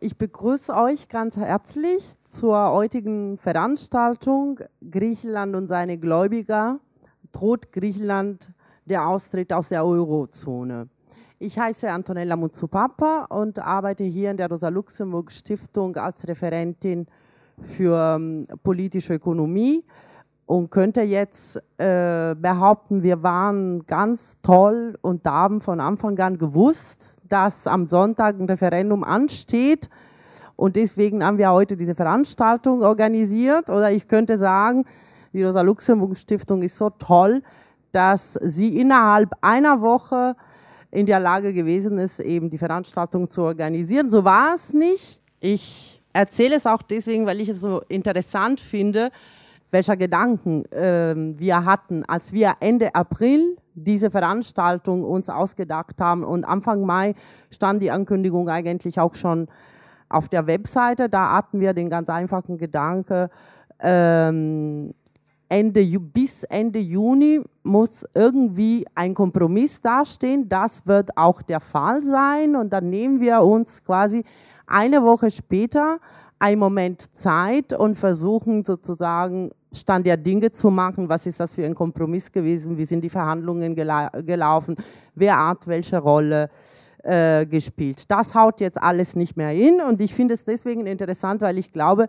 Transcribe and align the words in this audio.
Ich 0.00 0.16
begrüße 0.16 0.72
euch 0.76 1.08
ganz 1.08 1.36
herzlich 1.36 2.14
zur 2.28 2.70
heutigen 2.70 3.36
Veranstaltung 3.36 4.60
Griechenland 4.88 5.56
und 5.56 5.66
seine 5.66 5.98
Gläubiger. 5.98 6.78
Droht 7.32 7.72
Griechenland 7.72 8.52
der 8.84 9.08
Austritt 9.08 9.52
aus 9.52 9.70
der 9.70 9.84
Eurozone? 9.84 10.88
Ich 11.40 11.58
heiße 11.58 11.90
Antonella 11.90 12.36
Muzzupapa 12.36 13.24
und 13.24 13.58
arbeite 13.58 14.04
hier 14.04 14.30
in 14.30 14.36
der 14.36 14.48
Rosa-Luxemburg-Stiftung 14.48 15.96
als 15.96 16.28
Referentin 16.28 17.08
für 17.60 18.14
ähm, 18.20 18.46
politische 18.62 19.14
Ökonomie 19.14 19.84
und 20.46 20.70
könnte 20.70 21.02
jetzt 21.02 21.56
äh, 21.76 22.36
behaupten, 22.36 23.02
wir 23.02 23.24
waren 23.24 23.84
ganz 23.84 24.36
toll 24.42 24.96
und 25.00 25.26
haben 25.26 25.60
von 25.60 25.80
Anfang 25.80 26.16
an 26.20 26.38
gewusst, 26.38 27.17
dass 27.28 27.66
am 27.66 27.86
Sonntag 27.86 28.38
ein 28.38 28.46
Referendum 28.46 29.04
ansteht. 29.04 29.88
Und 30.56 30.76
deswegen 30.76 31.24
haben 31.24 31.38
wir 31.38 31.50
heute 31.52 31.76
diese 31.76 31.94
Veranstaltung 31.94 32.82
organisiert. 32.82 33.70
Oder 33.70 33.92
ich 33.92 34.08
könnte 34.08 34.38
sagen, 34.38 34.84
die 35.32 35.44
Rosa-Luxemburg-Stiftung 35.44 36.62
ist 36.62 36.76
so 36.76 36.90
toll, 36.90 37.42
dass 37.92 38.34
sie 38.42 38.78
innerhalb 38.78 39.30
einer 39.40 39.80
Woche 39.80 40.36
in 40.90 41.06
der 41.06 41.20
Lage 41.20 41.52
gewesen 41.52 41.98
ist, 41.98 42.20
eben 42.20 42.50
die 42.50 42.58
Veranstaltung 42.58 43.28
zu 43.28 43.42
organisieren. 43.42 44.08
So 44.08 44.24
war 44.24 44.54
es 44.54 44.72
nicht. 44.72 45.22
Ich 45.40 46.00
erzähle 46.12 46.56
es 46.56 46.66
auch 46.66 46.82
deswegen, 46.82 47.26
weil 47.26 47.40
ich 47.40 47.48
es 47.50 47.60
so 47.60 47.82
interessant 47.88 48.60
finde, 48.60 49.10
welcher 49.70 49.96
Gedanken 49.96 50.64
äh, 50.72 51.14
wir 51.38 51.64
hatten, 51.64 52.04
als 52.06 52.32
wir 52.32 52.54
Ende 52.60 52.94
April 52.94 53.56
diese 53.74 54.10
Veranstaltung 54.10 55.04
uns 55.04 55.28
ausgedacht 55.28 56.00
haben. 56.00 56.24
Und 56.24 56.44
Anfang 56.44 56.82
Mai 56.82 57.14
stand 57.50 57.82
die 57.82 57.90
Ankündigung 57.90 58.48
eigentlich 58.48 58.98
auch 58.98 59.14
schon 59.14 59.48
auf 60.08 60.28
der 60.28 60.46
Webseite. 60.46 61.08
Da 61.08 61.32
hatten 61.32 61.60
wir 61.60 61.74
den 61.74 61.90
ganz 61.90 62.08
einfachen 62.08 62.58
Gedanke, 62.58 63.30
ähm, 63.80 64.94
Ende, 65.50 65.82
bis 65.98 66.44
Ende 66.44 66.78
Juni 66.78 67.40
muss 67.62 68.04
irgendwie 68.12 68.86
ein 68.94 69.14
Kompromiss 69.14 69.80
dastehen. 69.80 70.48
Das 70.48 70.86
wird 70.86 71.16
auch 71.16 71.40
der 71.40 71.60
Fall 71.60 72.02
sein. 72.02 72.54
Und 72.54 72.70
dann 72.72 72.90
nehmen 72.90 73.20
wir 73.20 73.40
uns 73.42 73.82
quasi 73.82 74.24
eine 74.66 75.02
Woche 75.02 75.30
später 75.30 76.00
einen 76.38 76.58
Moment 76.58 77.14
Zeit 77.16 77.72
und 77.72 77.96
versuchen 77.96 78.62
sozusagen 78.62 79.50
Stand 79.72 80.06
der 80.06 80.16
Dinge 80.16 80.50
zu 80.50 80.70
machen. 80.70 81.08
Was 81.08 81.26
ist 81.26 81.40
das 81.40 81.54
für 81.54 81.64
ein 81.64 81.74
Kompromiss 81.74 82.32
gewesen? 82.32 82.76
Wie 82.78 82.84
sind 82.84 83.02
die 83.02 83.10
Verhandlungen 83.10 83.74
gela 83.74 84.08
gelaufen? 84.08 84.76
Wer 85.14 85.48
hat 85.48 85.66
welche 85.66 85.98
Rolle 85.98 86.50
äh, 87.02 87.44
gespielt? 87.46 88.10
Das 88.10 88.34
haut 88.34 88.60
jetzt 88.60 88.80
alles 88.80 89.16
nicht 89.16 89.36
mehr 89.36 89.50
hin 89.50 89.80
und 89.80 90.00
ich 90.00 90.14
finde 90.14 90.34
es 90.34 90.44
deswegen 90.44 90.86
interessant, 90.86 91.42
weil 91.42 91.58
ich 91.58 91.72
glaube, 91.72 92.08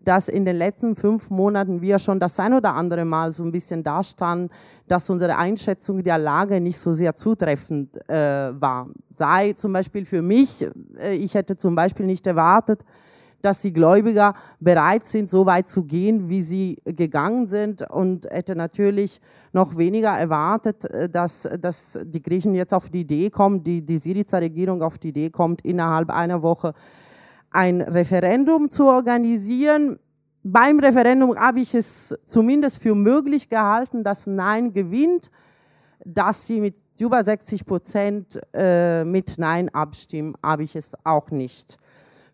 dass 0.00 0.28
in 0.28 0.44
den 0.44 0.56
letzten 0.56 0.94
fünf 0.94 1.28
Monaten 1.28 1.82
wir 1.82 1.98
schon 1.98 2.20
das 2.20 2.38
ein 2.38 2.54
oder 2.54 2.74
andere 2.74 3.04
Mal 3.04 3.32
so 3.32 3.42
ein 3.42 3.52
bisschen 3.52 3.82
dastanden, 3.82 4.50
dass 4.86 5.10
unsere 5.10 5.36
Einschätzung 5.36 6.02
der 6.02 6.18
Lage 6.18 6.60
nicht 6.60 6.78
so 6.78 6.92
sehr 6.92 7.14
zutreffend 7.14 7.96
äh, 8.08 8.52
war. 8.60 8.88
Sei 9.10 9.52
zum 9.52 9.72
Beispiel 9.72 10.04
für 10.04 10.22
mich, 10.22 10.66
äh, 10.98 11.14
ich 11.14 11.34
hätte 11.34 11.56
zum 11.56 11.74
Beispiel 11.74 12.06
nicht 12.06 12.26
erwartet, 12.26 12.84
dass 13.42 13.60
die 13.60 13.72
Gläubiger 13.72 14.34
bereit 14.58 15.06
sind, 15.06 15.30
so 15.30 15.46
weit 15.46 15.68
zu 15.68 15.84
gehen, 15.84 16.28
wie 16.28 16.42
sie 16.42 16.78
gegangen 16.84 17.46
sind 17.46 17.88
und 17.88 18.26
hätte 18.26 18.56
natürlich 18.56 19.20
noch 19.52 19.76
weniger 19.76 20.10
erwartet, 20.10 20.84
äh, 20.84 21.08
dass, 21.08 21.48
dass 21.60 21.98
die 22.02 22.22
Griechen 22.22 22.54
jetzt 22.54 22.74
auf 22.74 22.90
die 22.90 23.00
Idee 23.00 23.30
kommen, 23.30 23.62
die, 23.62 23.82
die 23.82 23.98
Syriza-Regierung 23.98 24.82
auf 24.82 24.98
die 24.98 25.08
Idee 25.08 25.30
kommt, 25.30 25.60
innerhalb 25.62 26.10
einer 26.10 26.42
Woche 26.42 26.74
ein 27.50 27.80
Referendum 27.80 28.70
zu 28.70 28.86
organisieren. 28.86 29.98
Beim 30.42 30.78
Referendum 30.80 31.36
habe 31.36 31.60
ich 31.60 31.74
es 31.74 32.14
zumindest 32.24 32.82
für 32.82 32.94
möglich 32.94 33.48
gehalten, 33.48 34.04
dass 34.04 34.26
Nein 34.26 34.72
gewinnt, 34.72 35.30
dass 36.04 36.46
sie 36.46 36.60
mit 36.60 36.76
über 36.98 37.22
60 37.22 37.64
Prozent 37.64 38.40
äh, 38.52 39.04
mit 39.04 39.36
Nein 39.38 39.68
abstimmen, 39.68 40.34
habe 40.42 40.64
ich 40.64 40.74
es 40.76 40.92
auch 41.04 41.30
nicht 41.30 41.78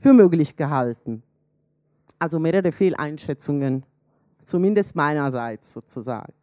für 0.05 0.13
möglich 0.13 0.55
gehalten. 0.55 1.23
Also 2.19 2.39
mehrere 2.39 2.73
Fehleinschätzungen, 2.73 3.85
zumindest 4.45 4.95
meinerseits 4.95 5.73
sozusagen. 5.73 6.35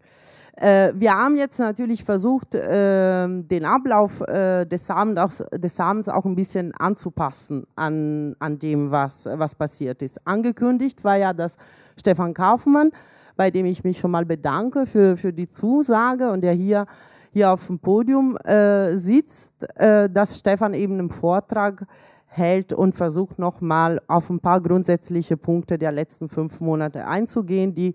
Äh, 0.57 0.93
wir 0.95 1.15
haben 1.15 1.35
jetzt 1.37 1.59
natürlich 1.59 2.03
versucht, 2.03 2.55
äh, 2.55 3.27
den 3.27 3.65
Ablauf 3.65 4.21
äh, 4.21 4.65
des, 4.65 4.89
Abends, 4.89 5.43
des 5.53 5.79
Abends 5.79 6.09
auch 6.09 6.25
ein 6.25 6.35
bisschen 6.35 6.73
anzupassen 6.73 7.67
an, 7.75 8.35
an 8.39 8.57
dem, 8.57 8.89
was, 8.89 9.27
was 9.31 9.53
passiert 9.53 10.01
ist. 10.01 10.19
Angekündigt 10.25 11.03
war 11.03 11.17
ja, 11.17 11.31
dass 11.31 11.55
Stefan 11.99 12.33
Kaufmann, 12.33 12.89
bei 13.35 13.51
dem 13.51 13.67
ich 13.67 13.83
mich 13.83 13.99
schon 13.99 14.09
mal 14.09 14.25
bedanke 14.25 14.87
für, 14.87 15.17
für 15.17 15.33
die 15.33 15.47
Zusage 15.47 16.31
und 16.31 16.41
der 16.41 16.53
hier, 16.53 16.87
hier 17.31 17.51
auf 17.51 17.67
dem 17.67 17.77
Podium 17.77 18.37
äh, 18.37 18.97
sitzt, 18.97 19.53
äh, 19.75 20.09
dass 20.09 20.39
Stefan 20.39 20.73
eben 20.73 20.99
im 20.99 21.11
Vortrag 21.11 21.85
hält 22.31 22.71
und 22.71 22.95
versucht 22.95 23.39
nochmal 23.39 24.01
auf 24.07 24.29
ein 24.29 24.39
paar 24.39 24.61
grundsätzliche 24.61 25.35
Punkte 25.35 25.77
der 25.77 25.91
letzten 25.91 26.29
fünf 26.29 26.61
Monate 26.61 27.05
einzugehen, 27.05 27.73
die 27.73 27.93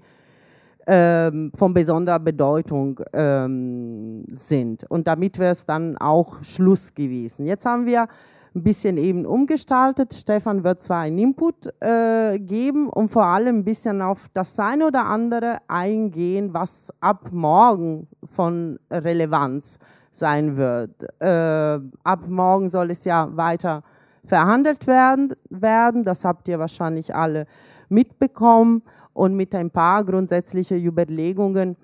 ähm, 0.87 1.51
von 1.57 1.73
besonderer 1.73 2.19
Bedeutung 2.19 3.01
ähm, 3.15 4.25
sind. 4.31 4.85
Und 4.91 5.07
damit 5.07 5.39
wäre 5.39 5.53
es 5.53 5.65
dann 5.65 5.97
auch 5.97 6.45
Schluss 6.45 6.95
gewesen. 6.95 7.47
Jetzt 7.47 7.65
haben 7.65 7.87
wir 7.87 8.09
ein 8.55 8.63
bisschen 8.63 8.99
eben 8.99 9.25
umgestaltet. 9.25 10.13
Stefan 10.13 10.65
wird 10.65 10.83
zwar 10.83 11.01
einen 11.01 11.19
Input 11.19 11.73
äh, 11.81 12.39
geben 12.39 12.91
und 12.91 13.09
vor 13.09 13.25
allem 13.25 13.61
ein 13.61 13.65
bisschen 13.65 14.03
auf 14.03 14.29
das 14.35 14.59
eine 14.59 14.87
oder 14.87 15.07
andere 15.07 15.59
eingehen, 15.67 16.53
was 16.53 16.93
ab 17.01 17.31
morgen 17.33 18.07
von 18.27 18.79
Relevanz 18.91 19.79
sein 20.13 20.59
wird. 20.59 21.07
Äh, 21.21 21.81
ab 22.05 22.29
morgen 22.29 22.69
soll 22.69 22.91
es 22.91 23.05
ja 23.05 23.35
weiter 23.35 23.83
verhandelt 24.27 24.87
werden, 24.87 25.35
werden. 25.49 26.03
Das 26.03 26.25
habt 26.25 26.49
ihr 26.49 26.59
wahrscheinlich 26.59 27.15
alle 27.15 27.47
mitbekommen. 27.89 28.83
Und 29.13 29.35
mit 29.35 29.55
ein 29.55 29.71
paar 29.71 30.05
grundsätzlichen 30.05 30.85
Überlegungen 30.85 31.77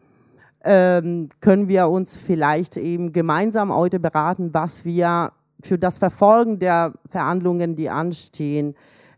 ähm, 0.65 1.31
können 1.41 1.69
wir 1.69 1.89
uns 1.89 2.17
vielleicht 2.17 2.77
eben 2.77 3.13
gemeinsam 3.13 3.75
heute 3.75 3.99
beraten, 3.99 4.53
was 4.53 4.85
wir 4.85 5.33
für 5.63 5.79
das 5.79 5.99
Verfolgen 5.99 6.59
der 6.59 6.93
Verhandlungen, 7.07 7.75
die 7.75 7.89
anstehen, 7.89 8.75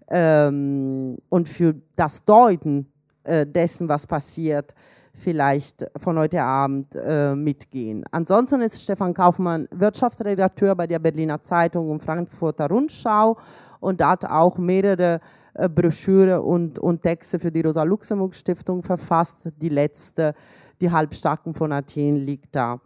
ähm, 0.08 1.18
und 1.28 1.48
für 1.48 1.74
das 1.96 2.24
Deuten 2.24 2.86
äh, 3.24 3.46
dessen, 3.46 3.88
was 3.88 4.06
passiert, 4.06 4.74
vielleicht 5.14 5.86
von 5.96 6.18
heute 6.18 6.42
Abend 6.42 6.94
äh, 6.94 7.34
mitgehen. 7.34 8.04
Ansonsten 8.10 8.60
ist 8.60 8.82
Stefan 8.82 9.14
Kaufmann 9.14 9.68
Wirtschaftsredakteur 9.70 10.74
bei 10.74 10.86
der 10.86 10.98
Berliner 10.98 11.42
Zeitung 11.42 11.90
und 11.90 12.02
Frankfurter 12.02 12.68
Rundschau 12.68 13.38
und 13.80 14.04
hat 14.04 14.24
auch 14.24 14.58
mehrere 14.58 15.20
äh, 15.54 15.68
Broschüre 15.68 16.42
und, 16.42 16.78
und 16.78 17.02
Texte 17.02 17.38
für 17.38 17.52
die 17.52 17.60
Rosa-Luxemburg-Stiftung 17.60 18.82
verfasst. 18.82 19.36
Die 19.62 19.68
letzte, 19.68 20.34
die 20.80 20.90
Halbstarken 20.90 21.54
von 21.54 21.72
Athen, 21.72 22.16
liegt 22.16 22.54
da 22.54 22.80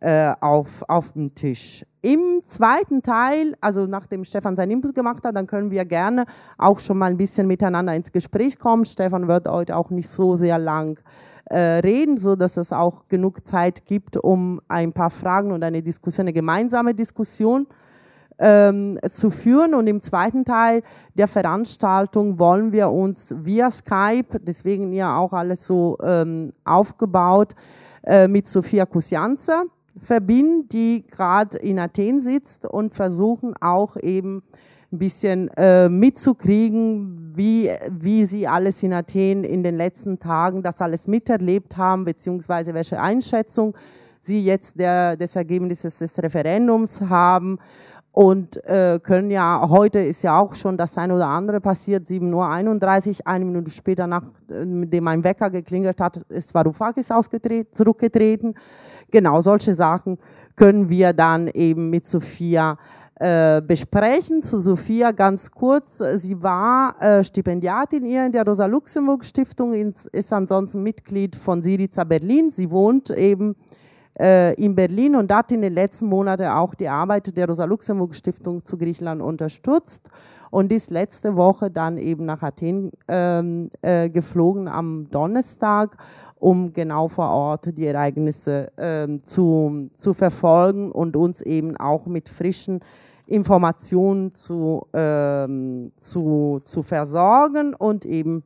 äh, 0.00 0.32
auf, 0.40 0.84
auf 0.88 1.12
dem 1.12 1.34
Tisch. 1.34 1.84
Im 2.02 2.42
zweiten 2.44 3.02
Teil, 3.02 3.56
also 3.60 3.86
nachdem 3.86 4.24
Stefan 4.24 4.54
seinen 4.54 4.72
Input 4.72 4.94
gemacht 4.94 5.24
hat, 5.24 5.34
dann 5.34 5.46
können 5.46 5.70
wir 5.70 5.84
gerne 5.86 6.26
auch 6.58 6.78
schon 6.78 6.98
mal 6.98 7.10
ein 7.10 7.16
bisschen 7.16 7.46
miteinander 7.46 7.94
ins 7.94 8.12
Gespräch 8.12 8.58
kommen. 8.58 8.84
Stefan 8.84 9.26
wird 9.26 9.48
heute 9.48 9.76
auch 9.76 9.90
nicht 9.90 10.08
so 10.08 10.36
sehr 10.36 10.58
lang 10.58 11.00
äh, 11.46 11.58
reden, 11.58 12.16
so 12.16 12.36
dass 12.36 12.56
es 12.56 12.72
auch 12.72 13.08
genug 13.08 13.46
Zeit 13.46 13.86
gibt, 13.86 14.16
um 14.16 14.60
ein 14.68 14.92
paar 14.92 15.10
Fragen 15.10 15.52
und 15.52 15.62
eine 15.62 15.82
Diskussion, 15.82 16.24
eine 16.24 16.32
gemeinsame 16.32 16.94
Diskussion 16.94 17.66
ähm, 18.38 18.98
zu 19.10 19.30
führen. 19.30 19.74
Und 19.74 19.86
im 19.86 20.00
zweiten 20.00 20.44
Teil 20.44 20.82
der 21.14 21.28
Veranstaltung 21.28 22.38
wollen 22.38 22.72
wir 22.72 22.90
uns 22.90 23.34
via 23.36 23.70
Skype, 23.70 24.40
deswegen 24.40 24.92
ja 24.92 25.16
auch 25.16 25.32
alles 25.32 25.66
so 25.66 25.98
ähm, 26.02 26.52
aufgebaut, 26.64 27.54
äh, 28.02 28.28
mit 28.28 28.48
Sophia 28.48 28.86
Kusianza 28.86 29.64
verbinden, 30.00 30.68
die 30.68 31.06
gerade 31.06 31.58
in 31.58 31.78
Athen 31.78 32.20
sitzt 32.20 32.66
und 32.66 32.94
versuchen 32.94 33.54
auch 33.60 33.96
eben 33.96 34.42
ein 34.94 34.98
bisschen 34.98 35.48
äh, 35.56 35.88
mitzukriegen, 35.88 37.32
wie, 37.34 37.70
wie 37.90 38.24
sie 38.26 38.46
alles 38.46 38.82
in 38.82 38.92
Athen 38.92 39.42
in 39.44 39.62
den 39.62 39.76
letzten 39.76 40.18
Tagen 40.18 40.62
das 40.62 40.80
alles 40.80 41.08
miterlebt 41.08 41.76
haben, 41.76 42.04
beziehungsweise 42.04 42.74
welche 42.74 43.00
Einschätzung 43.00 43.74
sie 44.20 44.44
jetzt 44.44 44.78
der, 44.78 45.16
des 45.16 45.34
Ergebnisses 45.36 45.98
des 45.98 46.16
Referendums 46.22 47.00
haben. 47.00 47.58
Und 48.12 48.64
äh, 48.66 49.00
können 49.02 49.32
ja, 49.32 49.66
heute 49.68 49.98
ist 49.98 50.22
ja 50.22 50.38
auch 50.38 50.54
schon 50.54 50.76
das 50.76 50.96
eine 50.96 51.16
oder 51.16 51.26
andere 51.26 51.60
passiert, 51.60 52.06
7.31 52.06 53.08
Uhr, 53.08 53.26
eine 53.26 53.44
Minute 53.44 53.72
später, 53.72 54.06
nachdem 54.06 55.02
mein 55.02 55.24
Wecker 55.24 55.50
geklingelt 55.50 56.00
hat, 56.00 56.18
ist 56.28 56.54
Varoufakis 56.54 57.08
zurückgetreten. 57.72 58.54
Genau 59.10 59.40
solche 59.40 59.74
Sachen 59.74 60.18
können 60.54 60.88
wir 60.88 61.12
dann 61.12 61.48
eben 61.48 61.90
mit 61.90 62.06
Sophia 62.06 62.78
äh, 63.24 63.62
besprechen. 63.62 64.42
Zu 64.42 64.60
Sophia 64.60 65.10
ganz 65.10 65.50
kurz. 65.50 66.02
Sie 66.16 66.42
war 66.42 67.00
äh, 67.00 67.24
Stipendiatin 67.24 68.04
hier 68.04 68.26
in 68.26 68.32
der 68.32 68.44
Rosa-Luxemburg-Stiftung, 68.44 69.72
ist 69.72 70.30
ansonsten 70.30 70.82
Mitglied 70.82 71.34
von 71.34 71.62
Siriza 71.62 72.04
Berlin. 72.04 72.50
Sie 72.50 72.70
wohnt 72.70 73.08
eben 73.08 73.56
äh, 74.20 74.52
in 74.62 74.74
Berlin 74.74 75.16
und 75.16 75.32
hat 75.32 75.50
in 75.52 75.62
den 75.62 75.72
letzten 75.72 76.06
Monaten 76.06 76.44
auch 76.48 76.74
die 76.74 76.86
Arbeit 76.86 77.34
der 77.34 77.48
Rosa-Luxemburg-Stiftung 77.48 78.62
zu 78.62 78.76
Griechenland 78.76 79.22
unterstützt 79.22 80.10
und 80.50 80.70
ist 80.70 80.90
letzte 80.90 81.34
Woche 81.34 81.70
dann 81.70 81.96
eben 81.96 82.26
nach 82.26 82.42
Athen 82.42 82.92
ähm, 83.08 83.70
äh, 83.80 84.10
geflogen 84.10 84.68
am 84.68 85.08
Donnerstag, 85.10 85.96
um 86.38 86.74
genau 86.74 87.08
vor 87.08 87.30
Ort 87.30 87.76
die 87.78 87.86
Ereignisse 87.86 88.70
ähm, 88.76 89.24
zu, 89.24 89.88
zu 89.94 90.12
verfolgen 90.12 90.92
und 90.92 91.16
uns 91.16 91.40
eben 91.40 91.78
auch 91.78 92.04
mit 92.04 92.28
frischen 92.28 92.80
Informationen 93.26 94.34
zu, 94.34 94.86
ähm, 94.92 95.92
zu, 95.96 96.60
zu 96.62 96.82
versorgen 96.82 97.74
und 97.74 98.04
eben 98.04 98.44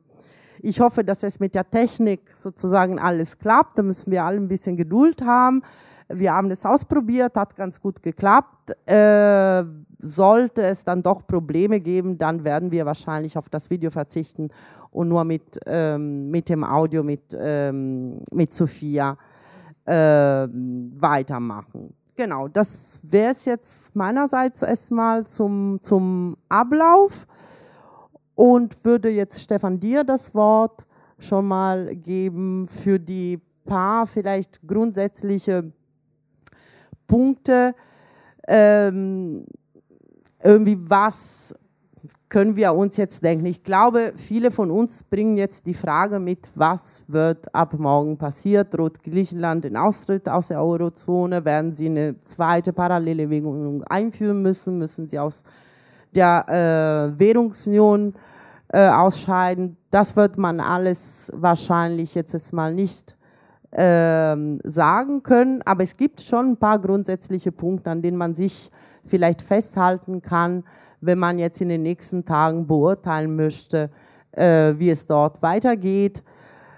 ich 0.61 0.81
hoffe, 0.81 1.05
dass 1.05 1.23
es 1.23 1.39
mit 1.39 1.55
der 1.55 1.69
Technik 1.69 2.19
sozusagen 2.35 2.99
alles 2.99 3.39
klappt. 3.39 3.79
Da 3.79 3.83
müssen 3.83 4.11
wir 4.11 4.25
alle 4.25 4.37
ein 4.37 4.49
bisschen 4.49 4.75
Geduld 4.75 5.21
haben. 5.21 5.61
Wir 6.09 6.33
haben 6.33 6.51
es 6.51 6.65
ausprobiert, 6.65 7.37
hat 7.37 7.55
ganz 7.55 7.79
gut 7.79 8.03
geklappt. 8.03 8.75
Äh, 8.85 9.63
sollte 9.99 10.63
es 10.63 10.83
dann 10.83 11.03
doch 11.03 11.27
Probleme 11.27 11.79
geben, 11.79 12.17
dann 12.17 12.43
werden 12.43 12.71
wir 12.71 12.85
wahrscheinlich 12.85 13.37
auf 13.37 13.49
das 13.49 13.69
Video 13.69 13.91
verzichten 13.91 14.49
und 14.91 15.09
nur 15.09 15.23
mit, 15.23 15.59
ähm, 15.65 16.31
mit 16.31 16.49
dem 16.49 16.63
Audio 16.63 17.03
mit, 17.03 17.37
ähm, 17.39 18.21
mit 18.31 18.53
Sophia 18.53 19.17
äh, 19.85 19.93
weitermachen. 19.93 21.93
Genau, 22.19 22.49
das 22.49 22.99
wäre 23.01 23.31
es 23.31 23.45
jetzt 23.45 23.95
meinerseits 23.95 24.61
erstmal 24.61 25.25
zum, 25.25 25.77
zum 25.81 26.35
Ablauf. 26.49 27.25
Und 28.35 28.83
würde 28.83 29.07
jetzt 29.07 29.39
Stefan 29.39 29.79
dir 29.79 30.03
das 30.03 30.35
Wort 30.35 30.85
schon 31.17 31.47
mal 31.47 31.95
geben 31.95 32.67
für 32.67 32.99
die 32.99 33.39
paar 33.63 34.05
vielleicht 34.05 34.59
grundsätzliche 34.67 35.71
Punkte, 37.07 37.73
ähm, 38.49 39.45
irgendwie 40.43 40.77
was 40.77 41.55
können 42.29 42.55
wir 42.55 42.75
uns 42.75 42.95
jetzt 42.97 43.23
denken. 43.23 43.47
Ich 43.47 43.63
glaube, 43.63 44.13
viele 44.15 44.51
von 44.51 44.69
uns 44.69 45.03
bringen 45.03 45.35
jetzt 45.35 45.65
die 45.65 45.73
Frage 45.73 46.19
mit, 46.19 46.49
was 46.53 47.03
wird 47.07 47.53
ab 47.55 47.73
morgen 47.73 48.17
passiert? 48.17 48.73
Droht 48.73 49.01
Griechenland 49.03 49.63
den 49.63 49.75
Austritt 49.75 50.29
aus 50.29 50.49
der 50.49 50.61
Eurozone? 50.61 51.43
Werden 51.43 51.73
sie 51.73 51.87
eine 51.87 52.21
zweite 52.21 52.71
parallele 52.71 53.29
Währung 53.31 53.83
einführen 53.83 54.43
müssen? 54.43 54.77
Müssen 54.77 55.07
sie 55.07 55.17
aus 55.17 55.43
der 56.13 56.45
äh, 57.15 57.19
Währungsunion 57.19 58.13
äh, 58.67 58.87
ausscheiden? 58.87 59.77
Das 59.89 60.15
wird 60.15 60.37
man 60.37 60.59
alles 60.59 61.31
wahrscheinlich 61.35 62.13
jetzt 62.13 62.53
mal 62.53 62.75
nicht 62.75 63.17
ähm, 63.71 64.59
sagen 64.63 65.23
können, 65.23 65.61
aber 65.63 65.83
es 65.83 65.97
gibt 65.97 66.21
schon 66.21 66.51
ein 66.51 66.57
paar 66.57 66.79
grundsätzliche 66.79 67.51
Punkte, 67.51 67.89
an 67.89 68.01
denen 68.01 68.17
man 68.17 68.35
sich 68.35 68.71
vielleicht 69.05 69.41
festhalten 69.41 70.21
kann, 70.21 70.63
wenn 71.01 71.19
man 71.19 71.39
jetzt 71.39 71.61
in 71.61 71.69
den 71.69 71.83
nächsten 71.83 72.25
Tagen 72.25 72.67
beurteilen 72.67 73.35
möchte, 73.35 73.89
äh, 74.31 74.73
wie 74.77 74.89
es 74.89 75.05
dort 75.05 75.41
weitergeht. 75.41 76.23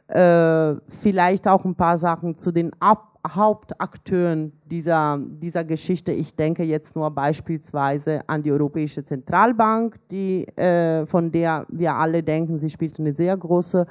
Äh, 0.07 0.75
vielleicht 0.87 1.47
auch 1.47 1.65
ein 1.65 1.75
paar 1.75 1.97
Sachen 1.97 2.37
zu 2.37 2.51
den 2.51 2.71
Ab 2.79 3.11
Hauptakteuren 3.27 4.51
dieser, 4.65 5.19
dieser 5.19 5.63
Geschichte. 5.63 6.11
Ich 6.11 6.35
denke 6.35 6.63
jetzt 6.63 6.95
nur 6.95 7.11
beispielsweise 7.11 8.27
an 8.27 8.41
die 8.41 8.51
Europäische 8.51 9.03
Zentralbank, 9.03 9.99
die, 10.09 10.47
äh, 10.57 11.05
von 11.05 11.31
der 11.31 11.65
wir 11.69 11.93
alle 11.93 12.23
denken, 12.23 12.57
sie 12.57 12.69
spielt 12.69 12.99
eine 12.99 13.13
sehr 13.13 13.37
große 13.37 13.85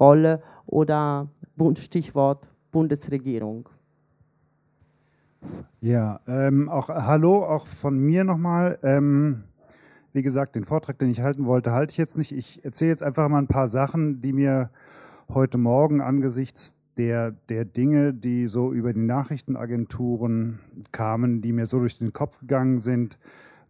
Rolle 0.00 0.42
oder 0.66 1.28
Stichwort 1.78 2.48
Bundesregierung. 2.72 3.68
Ja, 5.80 6.20
ähm, 6.26 6.68
auch 6.68 6.88
hallo, 6.88 7.44
auch 7.44 7.66
von 7.66 7.96
mir 7.96 8.24
nochmal. 8.24 8.78
Ähm, 8.82 9.44
wie 10.16 10.22
gesagt, 10.22 10.56
den 10.56 10.64
Vortrag, 10.64 10.98
den 10.98 11.10
ich 11.10 11.20
halten 11.20 11.44
wollte, 11.44 11.72
halte 11.72 11.92
ich 11.92 11.98
jetzt 11.98 12.16
nicht. 12.16 12.32
Ich 12.32 12.64
erzähle 12.64 12.90
jetzt 12.90 13.02
einfach 13.02 13.28
mal 13.28 13.36
ein 13.38 13.48
paar 13.48 13.68
Sachen, 13.68 14.22
die 14.22 14.32
mir 14.32 14.70
heute 15.28 15.58
Morgen 15.58 16.00
angesichts 16.00 16.74
der, 16.96 17.32
der 17.50 17.66
Dinge, 17.66 18.14
die 18.14 18.46
so 18.46 18.72
über 18.72 18.94
die 18.94 19.00
Nachrichtenagenturen 19.00 20.60
kamen, 20.90 21.42
die 21.42 21.52
mir 21.52 21.66
so 21.66 21.80
durch 21.80 21.98
den 21.98 22.14
Kopf 22.14 22.40
gegangen 22.40 22.78
sind, 22.78 23.18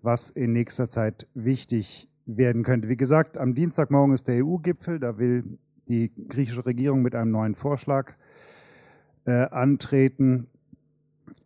was 0.02 0.31
in 0.31 0.52
nächster 0.52 0.88
Zeit 0.88 1.26
wichtig 1.34 2.08
werden 2.26 2.62
könnte. 2.62 2.88
Wie 2.88 2.96
gesagt, 2.96 3.37
am 3.38 3.56
Dienstagmorgen 3.56 4.14
ist 4.14 4.28
der 4.28 4.46
EU-Gipfel, 4.46 5.00
da 5.00 5.19
will 5.19 5.58
die 5.88 6.12
griechische 6.28 6.64
Regierung 6.64 7.02
mit 7.02 7.16
einem 7.16 7.32
neuen 7.32 7.56
Vorschlag 7.56 8.12
äh, 9.25 9.32
antreten. 9.32 10.46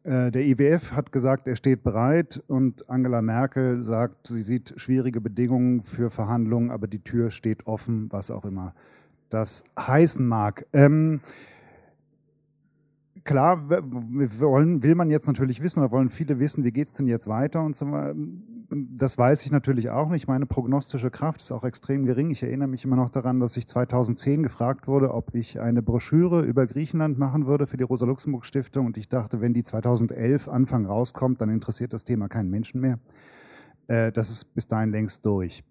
Äh, 0.03 0.31
der 0.31 0.47
IWF 0.47 0.93
hat 0.93 1.13
gesagt, 1.13 1.47
er 1.47 1.57
steht 1.57 1.83
bereit 1.83 2.43
und 2.47 2.89
Angela 2.89 3.21
Merkel 3.21 3.83
sagt, 3.83 4.29
sie 4.29 4.43
sieht 4.43 4.75
schwierige 4.77 5.21
Bedingungen 5.21 5.83
für 5.83 6.09
Verhandlungen, 6.09 6.71
aber 6.71 6.87
die 6.87 7.01
Tür 7.01 7.31
steht 7.31 7.67
offen, 7.67 8.11
was 8.11 8.31
auch 8.31 8.45
immer 8.45 8.75
das 9.29 9.63
heißen 9.79 10.27
mag. 10.27 10.67
Ähm, 10.73 11.21
klar, 13.25 13.69
wollen, 13.69 14.83
will 14.83 14.95
man 14.95 15.11
jetzt 15.11 15.27
natürlich 15.27 15.63
wissen 15.63 15.81
oder 15.81 15.93
wollen 15.93 16.09
viele 16.09 16.41
wissen, 16.41 16.65
wie 16.65 16.73
geht 16.73 16.87
es 16.87 16.95
denn 16.95 17.07
jetzt 17.07 17.29
weiter 17.29 17.63
und 17.63 17.77
so 17.77 17.91
weiter. 17.93 18.15
Das 19.01 19.17
weiß 19.17 19.47
ich 19.47 19.51
natürlich 19.51 19.89
auch 19.89 20.11
nicht. 20.11 20.29
Meine 20.29 20.45
prognostische 20.45 21.11
Kraft 21.11 21.41
ist 21.41 21.53
auch 21.53 21.65
extrem 21.65 22.05
gering. 22.05 22.31
Ich 22.31 22.43
erinnere 22.43 22.69
mich 22.69 22.85
immer 22.85 22.97
noch 22.97 23.09
daran, 23.09 23.41
dass 23.41 23.57
ich 23.57 23.67
2010 23.67 24.43
gefragt 24.43 24.89
wurde, 24.89 25.15
ob 25.15 25.35
ich 25.35 25.59
eine 25.59 25.81
Broschüre 25.81 26.43
über 26.43 26.67
Griechenland 26.67 27.19
machen 27.19 27.47
würde 27.47 27.67
für 27.67 27.79
die 27.79 27.83
Rosa-Luxemburg-Stiftung. 27.83 28.85
Und 28.85 28.99
ich 28.99 29.09
dachte, 29.09 29.41
wenn 29.41 29.55
die 29.55 29.63
2011 29.63 30.49
Anfang 30.49 30.85
rauskommt, 30.85 31.41
dann 31.41 31.49
interessiert 31.49 31.95
das 31.95 32.05
Thema 32.05 32.29
keinen 32.29 32.51
Menschen 32.51 32.83
mehr. 32.83 32.99
Äh, 33.87 34.13
das 34.13 34.29
ist 34.29 34.55
bis 34.55 34.69
dahin 34.69 34.91
längst 34.91 35.25
durch. 35.25 35.65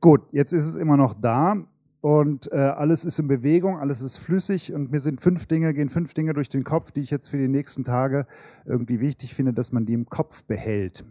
Gut, 0.00 0.20
jetzt 0.30 0.52
ist 0.52 0.66
es 0.66 0.76
immer 0.76 0.96
noch 0.96 1.14
da 1.14 1.56
und 2.02 2.52
äh, 2.52 2.56
alles 2.56 3.04
ist 3.04 3.18
in 3.18 3.26
Bewegung, 3.26 3.78
alles 3.78 4.00
ist 4.00 4.16
flüssig 4.18 4.72
und 4.72 4.92
mir 4.92 5.00
sind 5.00 5.20
fünf 5.20 5.46
Dinge, 5.46 5.74
gehen 5.74 5.88
fünf 5.88 6.14
Dinge 6.14 6.34
durch 6.34 6.50
den 6.50 6.62
Kopf, 6.62 6.92
die 6.92 7.00
ich 7.00 7.10
jetzt 7.10 7.30
für 7.30 7.38
die 7.38 7.48
nächsten 7.48 7.82
Tage 7.82 8.28
irgendwie 8.64 9.00
wichtig 9.00 9.34
finde, 9.34 9.52
dass 9.52 9.72
man 9.72 9.86
die 9.86 9.94
im 9.94 10.06
Kopf 10.06 10.44
behält. 10.44 11.04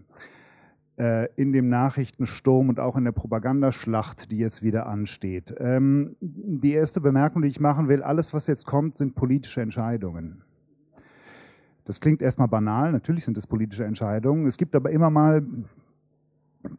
Äh, 0.98 1.28
in 1.36 1.52
dem 1.52 1.68
Nachrichtensturm 1.68 2.70
und 2.70 2.80
auch 2.80 2.96
in 2.96 3.04
der 3.04 3.12
Propagandaschlacht, 3.12 4.32
die 4.32 4.38
jetzt 4.38 4.64
wieder 4.64 4.88
ansteht. 4.88 5.54
Ähm, 5.60 6.16
die 6.22 6.72
erste 6.72 7.02
Bemerkung, 7.02 7.42
die 7.42 7.50
ich 7.50 7.60
machen 7.60 7.90
will, 7.90 8.02
alles, 8.02 8.34
was 8.34 8.48
jetzt 8.48 8.66
kommt, 8.66 8.98
sind 8.98 9.14
politische 9.14 9.60
Entscheidungen. 9.60 10.42
Das 11.84 12.00
klingt 12.00 12.22
erstmal 12.22 12.48
banal, 12.48 12.94
natürlich 12.94 13.26
sind 13.26 13.38
es 13.38 13.46
politische 13.46 13.84
Entscheidungen. 13.84 14.46
Es 14.46 14.56
gibt 14.56 14.74
aber 14.74 14.90
immer 14.90 15.10
mal 15.10 15.46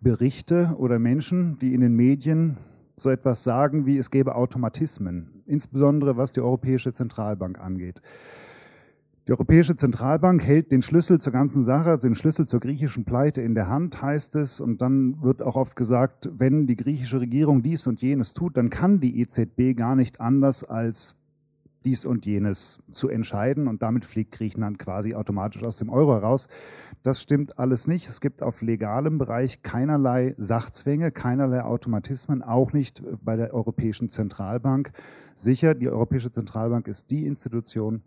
Berichte 0.00 0.74
oder 0.78 0.98
Menschen, 0.98 1.58
die 1.58 1.74
in 1.74 1.82
den 1.82 1.94
Medien 1.94 2.56
so 2.96 3.10
etwas 3.10 3.44
sagen, 3.44 3.84
wie 3.84 3.98
es 3.98 4.10
gäbe 4.10 4.34
Automatismen, 4.34 5.42
insbesondere 5.44 6.16
was 6.16 6.32
die 6.32 6.40
Europäische 6.40 6.90
Zentralbank 6.90 7.60
angeht. 7.60 8.00
Die 9.26 9.32
Europäische 9.32 9.74
Zentralbank 9.74 10.44
hält 10.44 10.70
den 10.70 10.82
Schlüssel 10.82 11.18
zur 11.18 11.32
ganzen 11.32 11.64
Sache, 11.64 11.90
also 11.90 12.06
den 12.06 12.14
Schlüssel 12.14 12.46
zur 12.46 12.60
griechischen 12.60 13.04
Pleite 13.04 13.40
in 13.42 13.56
der 13.56 13.68
Hand, 13.68 14.00
heißt 14.00 14.36
es. 14.36 14.60
Und 14.60 14.80
dann 14.80 15.20
wird 15.20 15.42
auch 15.42 15.56
oft 15.56 15.74
gesagt, 15.74 16.30
wenn 16.32 16.68
die 16.68 16.76
griechische 16.76 17.18
Regierung 17.18 17.60
dies 17.60 17.88
und 17.88 18.00
jenes 18.02 18.34
tut, 18.34 18.56
dann 18.56 18.70
kann 18.70 19.00
die 19.00 19.18
EZB 19.18 19.76
gar 19.76 19.96
nicht 19.96 20.20
anders 20.20 20.62
als 20.62 21.16
dies 21.84 22.06
und 22.06 22.24
jenes 22.24 22.78
zu 22.92 23.08
entscheiden 23.08 23.66
und 23.66 23.82
damit 23.82 24.04
fliegt 24.04 24.30
Griechenland 24.30 24.78
quasi 24.78 25.14
automatisch 25.14 25.64
aus 25.64 25.78
dem 25.78 25.88
Euro 25.88 26.14
heraus. 26.14 26.46
Das 27.02 27.20
stimmt 27.20 27.58
alles 27.58 27.88
nicht. 27.88 28.08
Es 28.08 28.20
gibt 28.20 28.44
auf 28.44 28.62
legalem 28.62 29.18
Bereich 29.18 29.62
keinerlei 29.62 30.36
Sachzwänge, 30.38 31.10
keinerlei 31.10 31.64
Automatismen, 31.64 32.44
auch 32.44 32.72
nicht 32.72 33.02
bei 33.24 33.34
der 33.34 33.52
Europäischen 33.52 34.08
Zentralbank. 34.08 34.92
Sicher, 35.34 35.74
die 35.74 35.88
Europäische 35.88 36.30
Zentralbank 36.30 36.86
ist 36.86 37.10
die 37.10 37.26
Institution, 37.26 38.02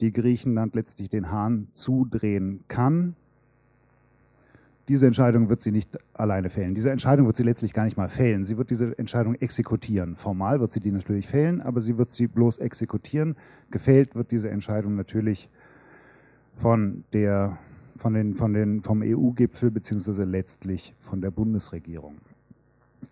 die 0.00 0.12
Griechenland 0.12 0.74
letztlich 0.74 1.08
den 1.08 1.30
Hahn 1.30 1.68
zudrehen 1.72 2.64
kann. 2.68 3.14
Diese 4.88 5.06
Entscheidung 5.06 5.48
wird 5.48 5.60
sie 5.60 5.70
nicht 5.70 5.98
alleine 6.14 6.50
fällen. 6.50 6.74
Diese 6.74 6.90
Entscheidung 6.90 7.26
wird 7.26 7.36
sie 7.36 7.44
letztlich 7.44 7.72
gar 7.72 7.84
nicht 7.84 7.96
mal 7.96 8.08
fällen. 8.08 8.44
Sie 8.44 8.58
wird 8.58 8.70
diese 8.70 8.98
Entscheidung 8.98 9.36
exekutieren. 9.36 10.16
Formal 10.16 10.58
wird 10.58 10.72
sie 10.72 10.80
die 10.80 10.90
natürlich 10.90 11.28
fällen, 11.28 11.60
aber 11.60 11.80
sie 11.80 11.96
wird 11.96 12.10
sie 12.10 12.26
bloß 12.26 12.58
exekutieren. 12.58 13.36
Gefällt 13.70 14.16
wird 14.16 14.32
diese 14.32 14.50
Entscheidung 14.50 14.96
natürlich 14.96 15.48
von 16.56 17.04
der, 17.12 17.58
von 17.96 18.14
den, 18.14 18.34
von 18.34 18.52
den, 18.52 18.82
vom 18.82 19.02
EU-Gipfel 19.02 19.70
beziehungsweise 19.70 20.24
letztlich 20.24 20.94
von 20.98 21.20
der 21.20 21.30
Bundesregierung. 21.30 22.16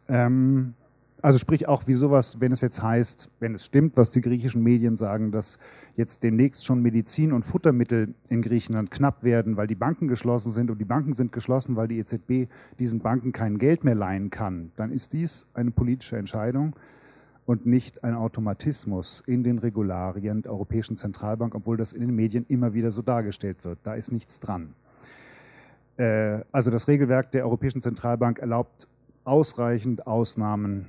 Ähm, 0.09 0.75
Also 1.21 1.39
sprich 1.39 1.67
auch 1.67 1.89
wie 1.89 1.95
sowas, 1.95 2.41
wenn 2.41 2.53
es 2.53 2.61
jetzt 2.61 2.81
heißt, 2.81 3.29
wenn 3.41 3.55
es 3.55 3.65
stimmt, 3.65 3.97
was 3.97 4.13
die 4.13 4.21
griechischen 4.21 4.63
Medien 4.63 4.97
sagen, 4.97 5.33
dass 5.33 5.59
jetzt 5.95 6.23
demnächst 6.23 6.65
schon 6.65 6.81
Medizin 6.81 7.33
und 7.33 7.45
Futtermittel 7.45 8.15
in 8.29 8.41
Griechenland 8.41 8.93
knapp 8.93 9.25
werden, 9.25 9.57
weil 9.57 9.67
die 9.67 9.75
Banken 9.75 10.07
geschlossen 10.07 10.53
sind 10.53 10.71
und 10.71 10.79
die 10.79 10.85
Banken 10.85 11.15
sind 11.15 11.33
geschlossen, 11.33 11.75
weil 11.75 11.89
die 11.89 11.99
EZB 11.99 12.49
diesen 12.79 13.01
Banken 13.01 13.33
kein 13.33 13.59
Geld 13.59 13.83
mehr 13.83 13.97
leihen 13.97 14.31
kann, 14.31 14.71
dann 14.77 14.93
ist 14.93 15.13
dies 15.13 15.49
eine 15.55 15.73
politische 15.73 16.17
Entscheidung 16.17 16.71
und 17.47 17.67
nicht 17.67 18.05
ein 18.05 18.15
Automatismus 18.15 19.21
in 19.27 19.43
den 19.43 19.59
Regularien 19.59 20.43
der 20.43 20.53
Europäischen 20.53 20.95
Zentralbank, 20.95 21.57
obwohl 21.57 21.77
das 21.77 21.93
in 21.93 22.03
den 22.03 22.15
Medien 22.15 22.47
immer 22.47 22.75
wieder 22.75 22.93
so 22.93 23.03
dargestellt 23.03 23.65
wird. 23.65 23.81
Da 23.83 23.95
ist 23.95 24.13
nichts 24.13 24.39
dran. 24.39 24.75
Äh, 25.97 26.43
also 26.53 26.71
das 26.71 26.87
Regelwerk 26.87 27.33
der 27.33 27.45
Europäischen 27.45 27.81
Zentralbank 27.81 28.39
erlaubt 28.39 28.87
ausreichend 29.25 30.07
Ausnahmen 30.07 30.87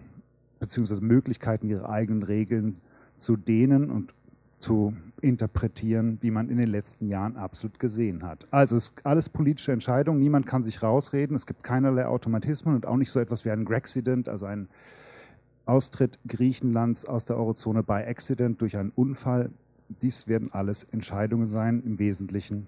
beziehungsweise 0.59 1.03
Möglichkeiten, 1.03 1.67
ihre 1.67 1.89
eigenen 1.89 2.23
Regeln 2.23 2.77
zu 3.15 3.35
dehnen 3.35 3.89
und 3.89 4.13
zu 4.59 4.93
interpretieren, 5.21 6.17
wie 6.21 6.31
man 6.31 6.49
in 6.49 6.57
den 6.57 6.67
letzten 6.67 7.07
Jahren 7.07 7.37
absolut 7.37 7.79
gesehen 7.79 8.23
hat. 8.23 8.47
Also 8.51 8.75
es 8.75 8.89
ist 8.89 9.05
alles 9.05 9.29
politische 9.29 9.71
Entscheidungen, 9.71 10.19
niemand 10.19 10.45
kann 10.45 10.63
sich 10.63 10.83
rausreden, 10.83 11.35
es 11.35 11.45
gibt 11.45 11.63
keinerlei 11.63 12.05
Automatismen 12.05 12.75
und 12.75 12.85
auch 12.85 12.97
nicht 12.97 13.11
so 13.11 13.19
etwas 13.19 13.45
wie 13.45 13.51
ein 13.51 13.65
Grexident, 13.65 14.29
also 14.29 14.45
ein 14.45 14.67
Austritt 15.65 16.19
Griechenlands 16.27 17.05
aus 17.05 17.25
der 17.25 17.37
Eurozone 17.37 17.83
by 17.83 18.03
Accident 18.07 18.61
durch 18.61 18.75
einen 18.75 18.91
Unfall. 18.91 19.51
Dies 20.01 20.27
werden 20.27 20.51
alles 20.51 20.83
Entscheidungen 20.85 21.45
sein, 21.45 21.83
im 21.85 21.99
Wesentlichen 21.99 22.67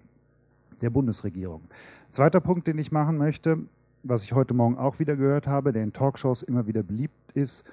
der 0.81 0.89
Bundesregierung. 0.89 1.61
Zweiter 2.09 2.41
Punkt, 2.41 2.67
den 2.67 2.77
ich 2.77 2.91
machen 2.91 3.17
möchte, 3.17 3.59
was 4.03 4.23
ich 4.23 4.33
heute 4.33 4.53
Morgen 4.53 4.77
auch 4.77 4.99
wieder 4.99 5.15
gehört 5.15 5.47
habe, 5.47 5.71
der 5.71 5.83
in 5.83 5.93
Talkshows 5.93 6.43
immer 6.43 6.67
wieder 6.67 6.83
beliebt 6.83 7.31
ist. 7.33 7.63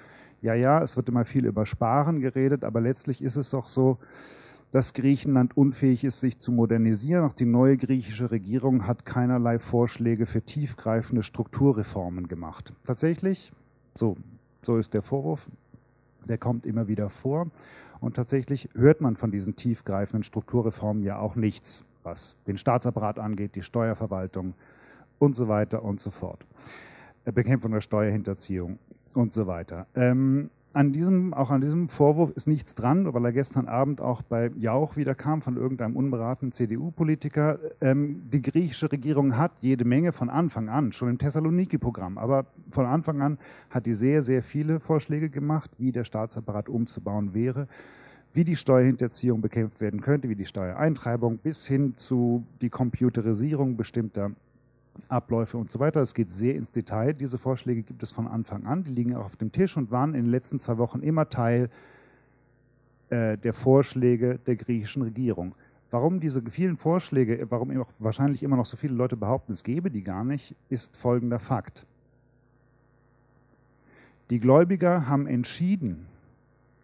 Ja, 0.41 0.53
ja, 0.53 0.81
es 0.81 0.95
wird 0.95 1.09
immer 1.09 1.25
viel 1.25 1.45
über 1.45 1.65
Sparen 1.65 2.21
geredet, 2.21 2.63
aber 2.63 2.81
letztlich 2.81 3.21
ist 3.21 3.35
es 3.35 3.49
doch 3.49 3.69
so, 3.69 3.97
dass 4.71 4.93
Griechenland 4.93 5.57
unfähig 5.57 6.03
ist, 6.03 6.19
sich 6.19 6.37
zu 6.37 6.51
modernisieren. 6.51 7.25
Auch 7.25 7.33
die 7.33 7.45
neue 7.45 7.75
griechische 7.75 8.31
Regierung 8.31 8.85
hat 8.85 9.03
keinerlei 9.05 9.59
Vorschläge 9.59 10.25
für 10.25 10.41
tiefgreifende 10.41 11.23
Strukturreformen 11.23 12.27
gemacht. 12.27 12.73
Tatsächlich, 12.83 13.51
so, 13.95 14.15
so 14.61 14.77
ist 14.77 14.93
der 14.93 15.01
Vorwurf, 15.01 15.49
der 16.27 16.37
kommt 16.37 16.65
immer 16.65 16.87
wieder 16.87 17.09
vor. 17.09 17.47
Und 17.99 18.15
tatsächlich 18.15 18.69
hört 18.75 19.01
man 19.01 19.17
von 19.17 19.31
diesen 19.31 19.55
tiefgreifenden 19.55 20.23
Strukturreformen 20.23 21.03
ja 21.03 21.17
auch 21.17 21.35
nichts, 21.35 21.83
was 22.03 22.37
den 22.47 22.57
Staatsapparat 22.57 23.19
angeht, 23.19 23.55
die 23.55 23.63
Steuerverwaltung, 23.63 24.53
und 25.19 25.35
so 25.35 25.47
weiter 25.47 25.83
und 25.83 25.99
so 25.99 26.09
fort. 26.09 26.45
Äh, 27.25 27.31
Bekämpfung 27.31 27.71
der 27.71 27.81
Steuerhinterziehung 27.81 28.79
und 29.13 29.33
so 29.33 29.47
weiter. 29.47 29.87
Ähm, 29.95 30.49
an 30.73 30.91
diesem, 30.91 31.33
auch 31.33 31.49
an 31.49 31.61
diesem 31.61 31.87
Vorwurf 31.87 32.29
ist 32.35 32.47
nichts 32.47 32.75
dran, 32.75 33.11
weil 33.11 33.25
er 33.25 33.31
gestern 33.31 33.67
Abend 33.67 34.01
auch 34.01 34.21
bei 34.21 34.51
Jauch 34.59 34.97
wieder 34.97 35.15
kam 35.15 35.41
von 35.41 35.57
irgendeinem 35.57 35.95
unberatenen 35.95 36.51
CDU-Politiker. 36.51 37.57
Ähm, 37.81 38.21
die 38.31 38.41
griechische 38.41 38.91
Regierung 38.91 39.35
hat 39.35 39.51
jede 39.61 39.83
Menge 39.83 40.11
von 40.11 40.29
Anfang 40.29 40.69
an, 40.69 40.91
schon 40.91 41.09
im 41.09 41.17
Thessaloniki-Programm, 41.17 42.19
aber 42.19 42.45
von 42.69 42.85
Anfang 42.85 43.21
an 43.21 43.39
hat 43.71 43.87
die 43.87 43.95
sehr, 43.95 44.21
sehr 44.21 44.43
viele 44.43 44.79
Vorschläge 44.79 45.31
gemacht, 45.31 45.71
wie 45.79 45.91
der 45.91 46.03
Staatsapparat 46.03 46.69
umzubauen 46.69 47.33
wäre, 47.33 47.67
wie 48.33 48.43
die 48.43 48.55
Steuerhinterziehung 48.55 49.41
bekämpft 49.41 49.81
werden 49.81 50.01
könnte, 50.01 50.29
wie 50.29 50.35
die 50.35 50.45
Steuereintreibung 50.45 51.39
bis 51.39 51.65
hin 51.65 51.95
zu 51.95 52.45
die 52.61 52.69
Computerisierung 52.69 53.75
bestimmter 53.75 54.33
Abläufe 55.07 55.57
und 55.57 55.71
so 55.71 55.79
weiter. 55.79 56.01
Es 56.01 56.13
geht 56.13 56.31
sehr 56.31 56.55
ins 56.55 56.71
Detail. 56.71 57.13
Diese 57.13 57.37
Vorschläge 57.37 57.83
gibt 57.83 58.03
es 58.03 58.11
von 58.11 58.27
Anfang 58.27 58.65
an. 58.65 58.83
Die 58.83 58.91
liegen 58.91 59.15
auch 59.15 59.25
auf 59.25 59.37
dem 59.37 59.51
Tisch 59.51 59.77
und 59.77 59.91
waren 59.91 60.13
in 60.13 60.23
den 60.23 60.31
letzten 60.31 60.59
zwei 60.59 60.77
Wochen 60.77 61.01
immer 61.01 61.29
Teil 61.29 61.69
äh, 63.09 63.37
der 63.37 63.53
Vorschläge 63.53 64.39
der 64.39 64.55
griechischen 64.55 65.01
Regierung. 65.01 65.55
Warum 65.91 66.19
diese 66.19 66.43
vielen 66.49 66.75
Vorschläge, 66.75 67.47
warum 67.49 67.75
auch 67.81 67.89
wahrscheinlich 67.97 68.43
immer 68.43 68.55
noch 68.55 68.65
so 68.65 68.77
viele 68.77 68.93
Leute 68.93 69.17
behaupten, 69.17 69.53
es 69.53 69.63
gebe 69.63 69.89
die 69.89 70.03
gar 70.03 70.23
nicht, 70.23 70.55
ist 70.69 70.95
folgender 70.95 71.39
Fakt. 71.39 71.87
Die 74.29 74.39
Gläubiger 74.39 75.07
haben 75.07 75.25
entschieden, 75.25 76.05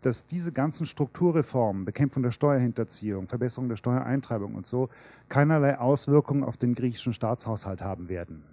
dass 0.05 0.27
diese 0.27 0.51
ganzen 0.51 0.85
Strukturreformen, 0.85 1.83
Bekämpfung 1.83 2.21
der 2.21 2.31
Steuerhinterziehung, 2.31 3.27
Verbesserung 3.27 3.69
der 3.69 3.75
Steuereintreibung 3.75 4.53
und 4.53 4.67
so, 4.67 4.89
keinerlei 5.29 5.79
Auswirkungen 5.79 6.43
auf 6.43 6.57
den 6.57 6.75
griechischen 6.75 7.12
Staatshaushalt 7.12 7.81
haben 7.81 8.07
werden. 8.07 8.43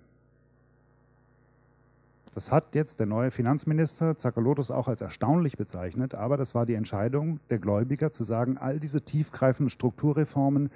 Das 2.35 2.51
hat 2.51 2.75
jetzt 2.75 2.99
der 2.99 3.07
neue 3.07 3.31
Finanzminister 3.31 4.17
Zakalotos 4.17 4.71
auch 4.71 4.89
als 4.89 5.03
erstaunlich 5.03 5.59
bezeichnet, 5.59 6.15
aber 6.15 6.39
das 6.39 6.55
war 6.55 6.65
die 6.65 6.75
Entscheidung 6.75 7.41
der 7.51 7.59
Gläubiger 7.59 8.11
zu 8.11 8.25
sagen, 8.25 8.57
all 8.57 8.81
diese 8.81 9.03
tiefgreifenden 9.03 9.69
Strukturreformen 9.69 10.71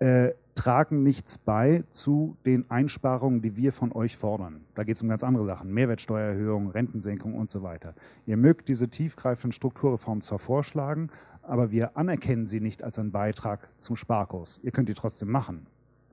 äh, 0.00 0.32
tragen 0.54 1.02
nichts 1.02 1.38
bei 1.38 1.84
zu 1.90 2.36
den 2.44 2.70
Einsparungen, 2.70 3.40
die 3.40 3.56
wir 3.56 3.72
von 3.72 3.92
euch 3.92 4.16
fordern. 4.16 4.64
Da 4.74 4.84
geht 4.84 4.96
es 4.96 5.02
um 5.02 5.08
ganz 5.08 5.22
andere 5.22 5.44
Sachen, 5.46 5.72
Mehrwertsteuererhöhung, 5.72 6.70
Rentensenkung 6.70 7.34
und 7.34 7.50
so 7.50 7.62
weiter. 7.62 7.94
Ihr 8.26 8.36
mögt 8.36 8.68
diese 8.68 8.88
tiefgreifenden 8.88 9.52
Strukturreformen 9.52 10.20
zwar 10.20 10.38
vorschlagen, 10.38 11.08
aber 11.42 11.70
wir 11.70 11.96
anerkennen 11.96 12.46
sie 12.46 12.60
nicht 12.60 12.82
als 12.82 12.98
einen 12.98 13.12
Beitrag 13.12 13.68
zum 13.78 13.96
Sparkurs. 13.96 14.60
Ihr 14.62 14.72
könnt 14.72 14.88
die 14.88 14.94
trotzdem 14.94 15.30
machen, 15.30 15.66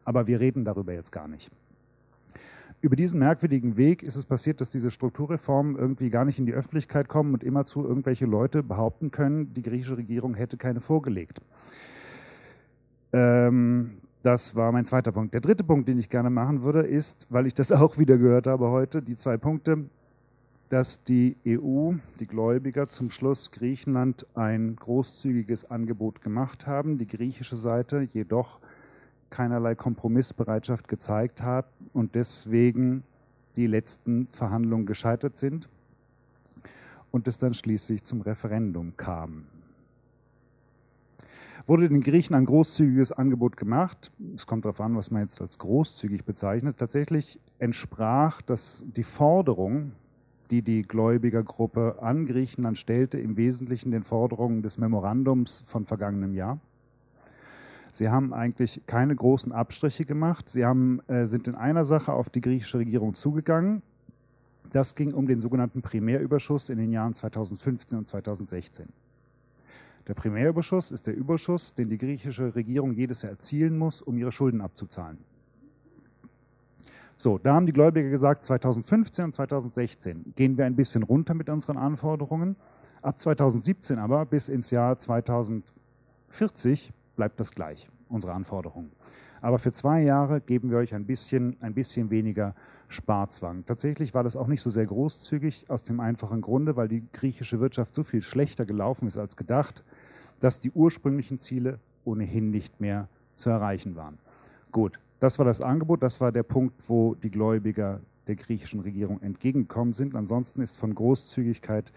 aber 0.05 0.27
wir 0.27 0.39
reden 0.39 0.63
darüber 0.63 0.93
jetzt 0.93 1.11
gar 1.11 1.27
nicht. 1.27 1.51
Über 2.79 2.95
diesen 2.95 3.19
merkwürdigen 3.19 3.75
Weg 3.75 4.03
ist 4.03 4.15
es 4.15 4.25
passiert, 4.25 4.61
dass 4.61 4.69
diese 4.69 4.91
Strukturreformen 4.91 5.75
irgendwie 5.75 6.11
gar 6.11 6.25
nicht 6.25 6.37
in 6.37 6.45
die 6.45 6.53
Öffentlichkeit 6.53 7.09
kommen 7.09 7.33
und 7.33 7.43
immerzu 7.43 7.83
irgendwelche 7.83 8.27
Leute 8.27 8.61
behaupten 8.61 9.09
können, 9.09 9.53
die 9.53 9.63
griechische 9.63 9.97
Regierung 9.97 10.35
hätte 10.35 10.57
keine 10.57 10.79
vorgelegt. 10.79 11.41
Ähm, 13.13 13.97
das 14.23 14.55
war 14.55 14.71
mein 14.71 14.85
zweiter 14.85 15.11
Punkt. 15.11 15.33
Der 15.33 15.41
dritte 15.41 15.63
Punkt, 15.63 15.87
den 15.87 15.99
ich 15.99 16.09
gerne 16.09 16.29
machen 16.29 16.63
würde, 16.63 16.81
ist, 16.81 17.27
weil 17.29 17.45
ich 17.47 17.53
das 17.53 17.71
auch 17.73 17.97
wieder 17.97 18.17
gehört 18.17 18.47
habe 18.47 18.69
heute, 18.69 19.01
die 19.01 19.15
zwei 19.15 19.37
Punkte, 19.37 19.85
dass 20.69 21.03
die 21.05 21.37
EU, 21.47 21.93
die 22.19 22.27
Gläubiger 22.27 22.87
zum 22.87 23.09
Schluss 23.09 23.51
Griechenland 23.51 24.25
ein 24.35 24.75
großzügiges 24.75 25.71
Angebot 25.71 26.21
gemacht 26.21 26.67
haben, 26.67 26.97
die 26.97 27.07
griechische 27.07 27.55
Seite 27.55 28.01
jedoch 28.01 28.59
keinerlei 29.29 29.75
Kompromissbereitschaft 29.75 30.87
gezeigt 30.87 31.41
hat 31.41 31.67
und 31.93 32.15
deswegen 32.15 33.03
die 33.55 33.67
letzten 33.67 34.27
Verhandlungen 34.27 34.85
gescheitert 34.85 35.37
sind 35.37 35.69
und 37.11 37.27
es 37.27 37.37
dann 37.37 37.53
schließlich 37.53 38.03
zum 38.03 38.21
Referendum 38.21 38.95
kam 38.97 39.45
wurde 41.67 41.89
den 41.89 42.01
Griechen 42.01 42.35
ein 42.35 42.45
großzügiges 42.45 43.11
Angebot 43.11 43.57
gemacht. 43.57 44.11
Es 44.35 44.47
kommt 44.47 44.63
darauf 44.63 44.79
an, 44.79 44.95
was 44.95 45.11
man 45.11 45.23
jetzt 45.23 45.41
als 45.41 45.57
großzügig 45.57 46.23
bezeichnet. 46.23 46.77
Tatsächlich 46.77 47.37
entsprach 47.59 48.41
das 48.41 48.83
die 48.95 49.03
Forderung, 49.03 49.91
die 50.49 50.61
die 50.61 50.83
Gläubigergruppe 50.83 51.97
an 52.01 52.25
Griechenland 52.25 52.77
stellte, 52.77 53.19
im 53.19 53.35
Wesentlichen 53.35 53.91
den 53.91 54.03
Forderungen 54.03 54.61
des 54.61 54.77
Memorandums 54.77 55.61
von 55.65 55.85
vergangenem 55.85 56.33
Jahr. 56.33 56.59
Sie 57.91 58.09
haben 58.09 58.33
eigentlich 58.33 58.81
keine 58.85 59.15
großen 59.15 59.51
Abstriche 59.51 60.05
gemacht. 60.05 60.47
Sie 60.47 60.63
haben, 60.63 61.01
äh, 61.07 61.25
sind 61.25 61.47
in 61.47 61.55
einer 61.55 61.83
Sache 61.83 62.13
auf 62.13 62.29
die 62.29 62.41
griechische 62.41 62.77
Regierung 62.77 63.13
zugegangen. 63.13 63.81
Das 64.69 64.95
ging 64.95 65.13
um 65.13 65.27
den 65.27 65.39
sogenannten 65.39 65.81
Primärüberschuss 65.81 66.69
in 66.69 66.77
den 66.77 66.91
Jahren 66.91 67.13
2015 67.13 67.97
und 67.97 68.07
2016. 68.07 68.87
Der 70.07 70.13
Primärüberschuss 70.13 70.91
ist 70.91 71.05
der 71.07 71.15
Überschuss, 71.15 71.73
den 71.73 71.89
die 71.89 71.97
griechische 71.97 72.55
Regierung 72.55 72.93
jedes 72.93 73.23
Jahr 73.23 73.31
erzielen 73.31 73.77
muss, 73.77 74.01
um 74.01 74.17
ihre 74.17 74.31
Schulden 74.31 74.61
abzuzahlen. 74.61 75.17
So, 77.17 77.37
da 77.37 77.55
haben 77.55 77.65
die 77.65 77.73
Gläubiger 77.73 78.09
gesagt, 78.09 78.43
2015 78.43 79.25
und 79.25 79.33
2016 79.33 80.33
gehen 80.35 80.57
wir 80.57 80.65
ein 80.65 80.75
bisschen 80.75 81.03
runter 81.03 81.33
mit 81.33 81.49
unseren 81.49 81.77
Anforderungen. 81.77 82.55
Ab 83.01 83.19
2017 83.19 83.99
aber 83.99 84.25
bis 84.25 84.47
ins 84.47 84.71
Jahr 84.71 84.97
2040 84.97 86.93
bleibt 87.15 87.39
das 87.39 87.51
gleich, 87.51 87.89
unsere 88.07 88.33
Anforderungen. 88.33 88.91
Aber 89.41 89.59
für 89.59 89.71
zwei 89.71 90.01
Jahre 90.03 90.41
geben 90.41 90.69
wir 90.69 90.77
euch 90.77 90.95
ein 90.95 91.05
bisschen, 91.05 91.57
ein 91.59 91.73
bisschen 91.73 92.09
weniger 92.09 92.55
Sparzwang. 92.87 93.65
Tatsächlich 93.65 94.13
war 94.13 94.23
das 94.23 94.35
auch 94.35 94.47
nicht 94.47 94.61
so 94.61 94.69
sehr 94.69 94.85
großzügig, 94.85 95.69
aus 95.69 95.83
dem 95.83 95.99
einfachen 95.99 96.41
Grunde, 96.41 96.75
weil 96.75 96.87
die 96.87 97.03
griechische 97.11 97.59
Wirtschaft 97.59 97.93
so 97.93 98.03
viel 98.03 98.21
schlechter 98.21 98.65
gelaufen 98.65 99.07
ist 99.07 99.17
als 99.17 99.35
gedacht 99.35 99.83
dass 100.39 100.59
die 100.59 100.71
ursprünglichen 100.71 101.39
Ziele 101.39 101.79
ohnehin 102.05 102.49
nicht 102.49 102.79
mehr 102.79 103.09
zu 103.33 103.49
erreichen 103.49 103.95
waren. 103.95 104.17
Gut, 104.71 104.99
das 105.19 105.39
war 105.39 105.45
das 105.45 105.61
Angebot, 105.61 106.03
das 106.03 106.21
war 106.21 106.31
der 106.31 106.43
Punkt, 106.43 106.89
wo 106.89 107.15
die 107.15 107.31
Gläubiger 107.31 108.01
der 108.27 108.35
griechischen 108.35 108.81
Regierung 108.81 109.21
entgegengekommen 109.21 109.93
sind. 109.93 110.15
Ansonsten 110.15 110.61
ist 110.61 110.77
von 110.77 110.93
Großzügigkeit 110.93 111.91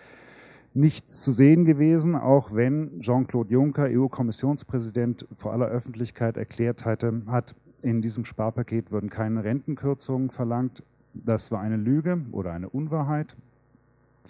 nichts 0.73 1.23
zu 1.23 1.32
sehen 1.32 1.64
gewesen, 1.64 2.14
auch 2.14 2.54
wenn 2.54 3.00
Jean-Claude 3.00 3.52
Juncker, 3.52 3.87
EU-Kommissionspräsident, 3.88 5.26
vor 5.37 5.52
aller 5.52 5.66
Öffentlichkeit 5.66 6.37
erklärt 6.37 6.85
hatte, 6.85 7.23
hat, 7.26 7.54
in 7.82 8.00
diesem 8.02 8.25
Sparpaket 8.25 8.92
würden 8.92 9.11
keine 9.11 9.42
Rentenkürzungen 9.42 10.30
verlangt. 10.30 10.82
Das 11.14 11.50
war 11.50 11.61
eine 11.61 11.76
Lüge 11.76 12.23
oder 12.30 12.52
eine 12.52 12.68
Unwahrheit. 12.68 13.37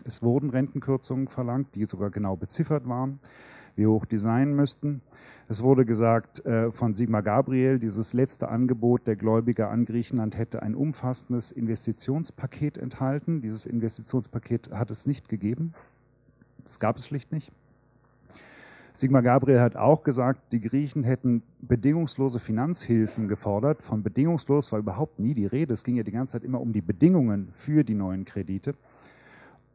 Es 0.04 0.22
wurden 0.22 0.50
Rentenkürzungen 0.50 1.28
verlangt, 1.28 1.74
die 1.74 1.84
sogar 1.84 2.10
genau 2.10 2.36
beziffert 2.36 2.88
waren, 2.88 3.18
wie 3.80 3.86
hoch 3.86 4.04
die 4.04 4.18
sein 4.18 4.54
müssten. 4.54 5.00
Es 5.48 5.64
wurde 5.64 5.84
gesagt 5.84 6.46
äh, 6.46 6.70
von 6.70 6.94
Sigmar 6.94 7.22
Gabriel, 7.22 7.80
dieses 7.80 8.12
letzte 8.12 8.48
Angebot 8.48 9.08
der 9.08 9.16
Gläubiger 9.16 9.70
an 9.70 9.84
Griechenland 9.84 10.38
hätte 10.38 10.62
ein 10.62 10.76
umfassendes 10.76 11.50
Investitionspaket 11.50 12.78
enthalten. 12.78 13.40
Dieses 13.40 13.66
Investitionspaket 13.66 14.70
hat 14.70 14.92
es 14.92 15.06
nicht 15.06 15.28
gegeben. 15.28 15.72
Das 16.62 16.78
gab 16.78 16.98
es 16.98 17.06
schlicht 17.06 17.32
nicht. 17.32 17.50
Sigmar 18.92 19.22
Gabriel 19.22 19.60
hat 19.60 19.76
auch 19.76 20.02
gesagt, 20.02 20.52
die 20.52 20.60
Griechen 20.60 21.04
hätten 21.04 21.42
bedingungslose 21.62 22.38
Finanzhilfen 22.38 23.28
gefordert. 23.28 23.82
Von 23.82 24.02
bedingungslos 24.02 24.72
war 24.72 24.78
überhaupt 24.78 25.18
nie 25.18 25.32
die 25.32 25.46
Rede. 25.46 25.72
Es 25.72 25.84
ging 25.84 25.96
ja 25.96 26.02
die 26.02 26.12
ganze 26.12 26.32
Zeit 26.32 26.44
immer 26.44 26.60
um 26.60 26.72
die 26.72 26.82
Bedingungen 26.82 27.48
für 27.52 27.82
die 27.82 27.94
neuen 27.94 28.24
Kredite. 28.24 28.74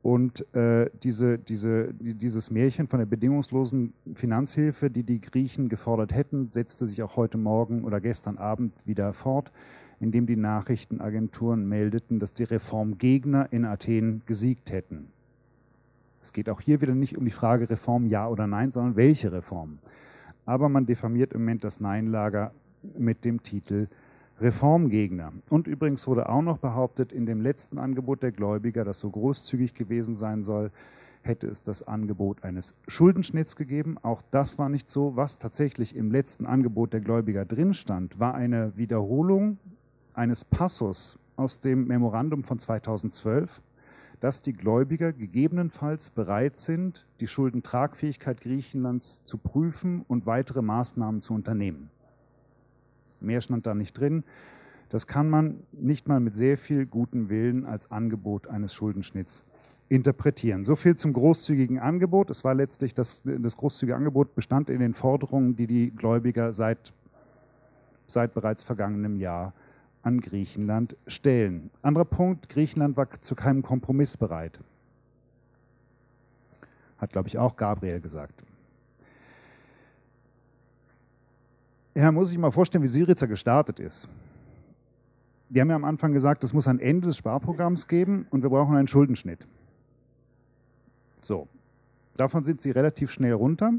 Und 0.05 0.45
äh, 0.53 0.91
diese, 1.01 1.39
diese, 1.39 1.91
dieses 1.95 2.51
Märchen 2.51 2.87
von 2.87 2.99
der 2.99 3.07
bedingungslosen 3.07 3.95
Finanzhilfe, 4.13 4.91
die 4.91 5.01
die 5.01 5.19
Griechen 5.19 5.67
gefordert 5.67 6.13
hätten, 6.13 6.51
setzte 6.51 6.85
sich 6.85 7.01
auch 7.01 7.15
heute 7.15 7.39
Morgen 7.39 7.83
oder 7.83 7.99
gestern 7.99 8.37
Abend 8.37 8.71
wieder 8.85 9.13
fort, 9.13 9.51
indem 9.99 10.27
die 10.27 10.35
Nachrichtenagenturen 10.35 11.67
meldeten, 11.67 12.19
dass 12.19 12.35
die 12.35 12.43
Reformgegner 12.43 13.47
in 13.51 13.65
Athen 13.65 14.21
gesiegt 14.27 14.71
hätten. 14.71 15.07
Es 16.21 16.33
geht 16.33 16.51
auch 16.51 16.61
hier 16.61 16.81
wieder 16.81 16.93
nicht 16.93 17.17
um 17.17 17.25
die 17.25 17.31
Frage 17.31 17.67
Reform 17.67 18.05
ja 18.05 18.27
oder 18.27 18.45
nein, 18.45 18.69
sondern 18.69 18.95
welche 18.95 19.31
Reform. 19.31 19.79
Aber 20.45 20.69
man 20.69 20.85
diffamiert 20.85 21.33
im 21.33 21.41
Moment 21.41 21.63
das 21.63 21.79
Nein-Lager 21.79 22.53
mit 22.95 23.25
dem 23.25 23.41
Titel 23.41 23.87
Reformgegner. 24.39 25.31
Und 25.49 25.67
übrigens 25.67 26.07
wurde 26.07 26.27
auch 26.29 26.41
noch 26.41 26.57
behauptet, 26.57 27.13
in 27.13 27.25
dem 27.25 27.41
letzten 27.41 27.79
Angebot 27.79 28.21
der 28.21 28.31
Gläubiger, 28.31 28.83
das 28.83 28.99
so 28.99 29.09
großzügig 29.09 29.73
gewesen 29.73 30.13
sein 30.15 30.43
soll, 30.43 30.71
hätte 31.21 31.47
es 31.47 31.63
das 31.63 31.87
Angebot 31.87 32.43
eines 32.43 32.75
Schuldenschnitts 32.87 33.55
gegeben. 33.55 33.97
Auch 34.01 34.21
das 34.31 34.57
war 34.59 34.69
nicht 34.69 34.87
so. 34.87 35.15
Was 35.15 35.39
tatsächlich 35.39 35.95
im 35.95 36.11
letzten 36.11 36.45
Angebot 36.45 36.93
der 36.93 37.01
Gläubiger 37.01 37.45
drin 37.45 37.73
stand, 37.73 38.19
war 38.19 38.35
eine 38.35 38.77
Wiederholung 38.77 39.57
eines 40.13 40.45
Passus 40.45 41.17
aus 41.35 41.59
dem 41.59 41.87
Memorandum 41.87 42.43
von 42.43 42.59
2012, 42.59 43.61
dass 44.19 44.41
die 44.41 44.53
Gläubiger 44.53 45.13
gegebenenfalls 45.13 46.09
bereit 46.09 46.57
sind, 46.57 47.05
die 47.19 47.27
Schuldentragfähigkeit 47.27 48.41
Griechenlands 48.41 49.23
zu 49.23 49.37
prüfen 49.37 50.03
und 50.07 50.25
weitere 50.25 50.61
Maßnahmen 50.61 51.21
zu 51.21 51.33
unternehmen. 51.33 51.89
Mehr 53.25 53.41
stand 53.41 53.65
da 53.65 53.73
nicht 53.73 53.99
drin. 53.99 54.23
Das 54.89 55.07
kann 55.07 55.29
man 55.29 55.63
nicht 55.71 56.07
mal 56.07 56.19
mit 56.19 56.35
sehr 56.35 56.57
viel 56.57 56.85
gutem 56.85 57.29
Willen 57.29 57.65
als 57.65 57.91
Angebot 57.91 58.47
eines 58.47 58.73
Schuldenschnitts 58.73 59.43
interpretieren. 59.89 60.65
So 60.65 60.75
viel 60.75 60.95
zum 60.95 61.13
großzügigen 61.13 61.79
Angebot. 61.79 62.29
Es 62.29 62.43
war 62.43 62.55
letztlich 62.55 62.93
das, 62.93 63.23
das 63.25 63.57
großzügige 63.57 63.95
Angebot 63.95 64.35
bestand 64.35 64.69
in 64.69 64.79
den 64.79 64.93
Forderungen, 64.93 65.55
die 65.55 65.67
die 65.67 65.91
Gläubiger 65.91 66.53
seit, 66.53 66.93
seit 68.07 68.33
bereits 68.33 68.63
vergangenem 68.63 69.17
Jahr 69.17 69.53
an 70.01 70.21
Griechenland 70.21 70.95
stellen. 71.07 71.71
Anderer 71.81 72.05
Punkt, 72.05 72.49
Griechenland 72.49 72.95
war 72.95 73.09
zu 73.09 73.35
keinem 73.35 73.63
Kompromiss 73.63 74.17
bereit. 74.17 74.59
Hat, 76.97 77.11
glaube 77.11 77.27
ich, 77.27 77.37
auch 77.37 77.55
Gabriel 77.55 77.99
gesagt. 77.99 78.44
Ja, 81.95 82.11
muss 82.11 82.31
ich 82.31 82.37
mal 82.37 82.51
vorstellen, 82.51 82.83
wie 82.83 82.89
Syriza 82.89 83.25
gestartet 83.25 83.79
ist. 83.79 84.09
Die 85.49 85.61
haben 85.61 85.69
ja 85.69 85.77
am 85.77 85.85
Anfang 85.85 86.11
gesagt, 86.11 86.43
es 86.43 86.53
muss 86.53 86.67
ein 86.67 86.79
Ende 86.79 87.07
des 87.07 87.17
Sparprogramms 87.17 87.87
geben 87.87 88.27
und 88.31 88.43
wir 88.43 88.49
brauchen 88.49 88.75
einen 88.75 88.87
Schuldenschnitt. 88.87 89.47
So, 91.21 91.47
davon 92.17 92.43
sind 92.43 92.59
sie 92.59 92.71
relativ 92.71 93.11
schnell 93.11 93.33
runter. 93.33 93.73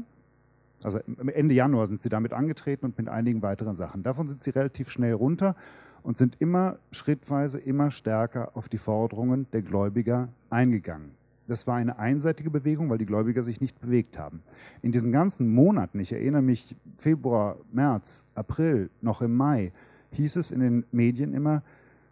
Also 0.83 0.99
Ende 1.33 1.53
Januar 1.53 1.87
sind 1.87 2.01
sie 2.01 2.09
damit 2.09 2.33
angetreten 2.33 2.85
und 2.85 2.97
mit 2.97 3.07
einigen 3.07 3.41
weiteren 3.41 3.75
Sachen. 3.75 4.01
Davon 4.01 4.27
sind 4.27 4.41
sie 4.41 4.49
relativ 4.49 4.89
schnell 4.89 5.13
runter 5.13 5.55
und 6.01 6.17
sind 6.17 6.37
immer 6.39 6.77
schrittweise, 6.91 7.59
immer 7.59 7.91
stärker 7.91 8.55
auf 8.55 8.69
die 8.69 8.77
Forderungen 8.77 9.47
der 9.51 9.61
Gläubiger 9.61 10.29
eingegangen. 10.49 11.16
Das 11.47 11.65
war 11.65 11.75
eine 11.75 11.97
einseitige 11.97 12.49
Bewegung, 12.51 12.89
weil 12.89 12.97
die 12.97 13.05
Gläubiger 13.05 13.41
sich 13.41 13.61
nicht 13.61 13.79
bewegt 13.79 14.19
haben. 14.19 14.43
In 14.81 14.91
diesen 14.91 15.11
ganzen 15.11 15.49
Monaten, 15.49 15.99
ich 15.99 16.11
erinnere 16.11 16.41
mich, 16.41 16.75
Februar, 16.97 17.57
März, 17.71 18.25
April, 18.35 18.89
noch 19.01 19.21
im 19.21 19.35
Mai, 19.35 19.71
hieß 20.11 20.35
es 20.35 20.51
in 20.51 20.59
den 20.59 20.85
Medien 20.91 21.33
immer, 21.33 21.63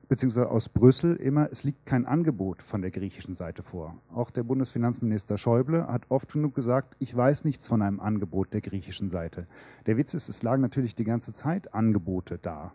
beziehungsweise 0.08 0.50
aus 0.50 0.70
Brüssel 0.70 1.16
immer, 1.16 1.50
es 1.52 1.64
liegt 1.64 1.86
kein 1.86 2.06
Angebot 2.06 2.62
von 2.62 2.82
der 2.82 2.92
griechischen 2.92 3.34
Seite 3.34 3.64
vor. 3.64 3.96
Auch 4.14 4.30
der 4.30 4.44
Bundesfinanzminister 4.44 5.38
Schäuble 5.38 5.88
hat 5.88 6.04
oft 6.10 6.32
genug 6.32 6.56
gesagt, 6.56 6.96
ich 7.00 7.16
weiß 7.16 7.44
nichts 7.44 7.68
von 7.68 7.82
einem 7.82 8.00
Angebot 8.00 8.54
der 8.54 8.62
griechischen 8.62 9.08
Seite. 9.08 9.48
Der 9.86 9.98
Witz 9.98 10.14
ist, 10.14 10.30
es 10.30 10.44
lagen 10.44 10.62
natürlich 10.62 10.96
die 10.96 11.04
ganze 11.04 11.32
Zeit 11.32 11.74
Angebote 11.74 12.38
da. 12.38 12.74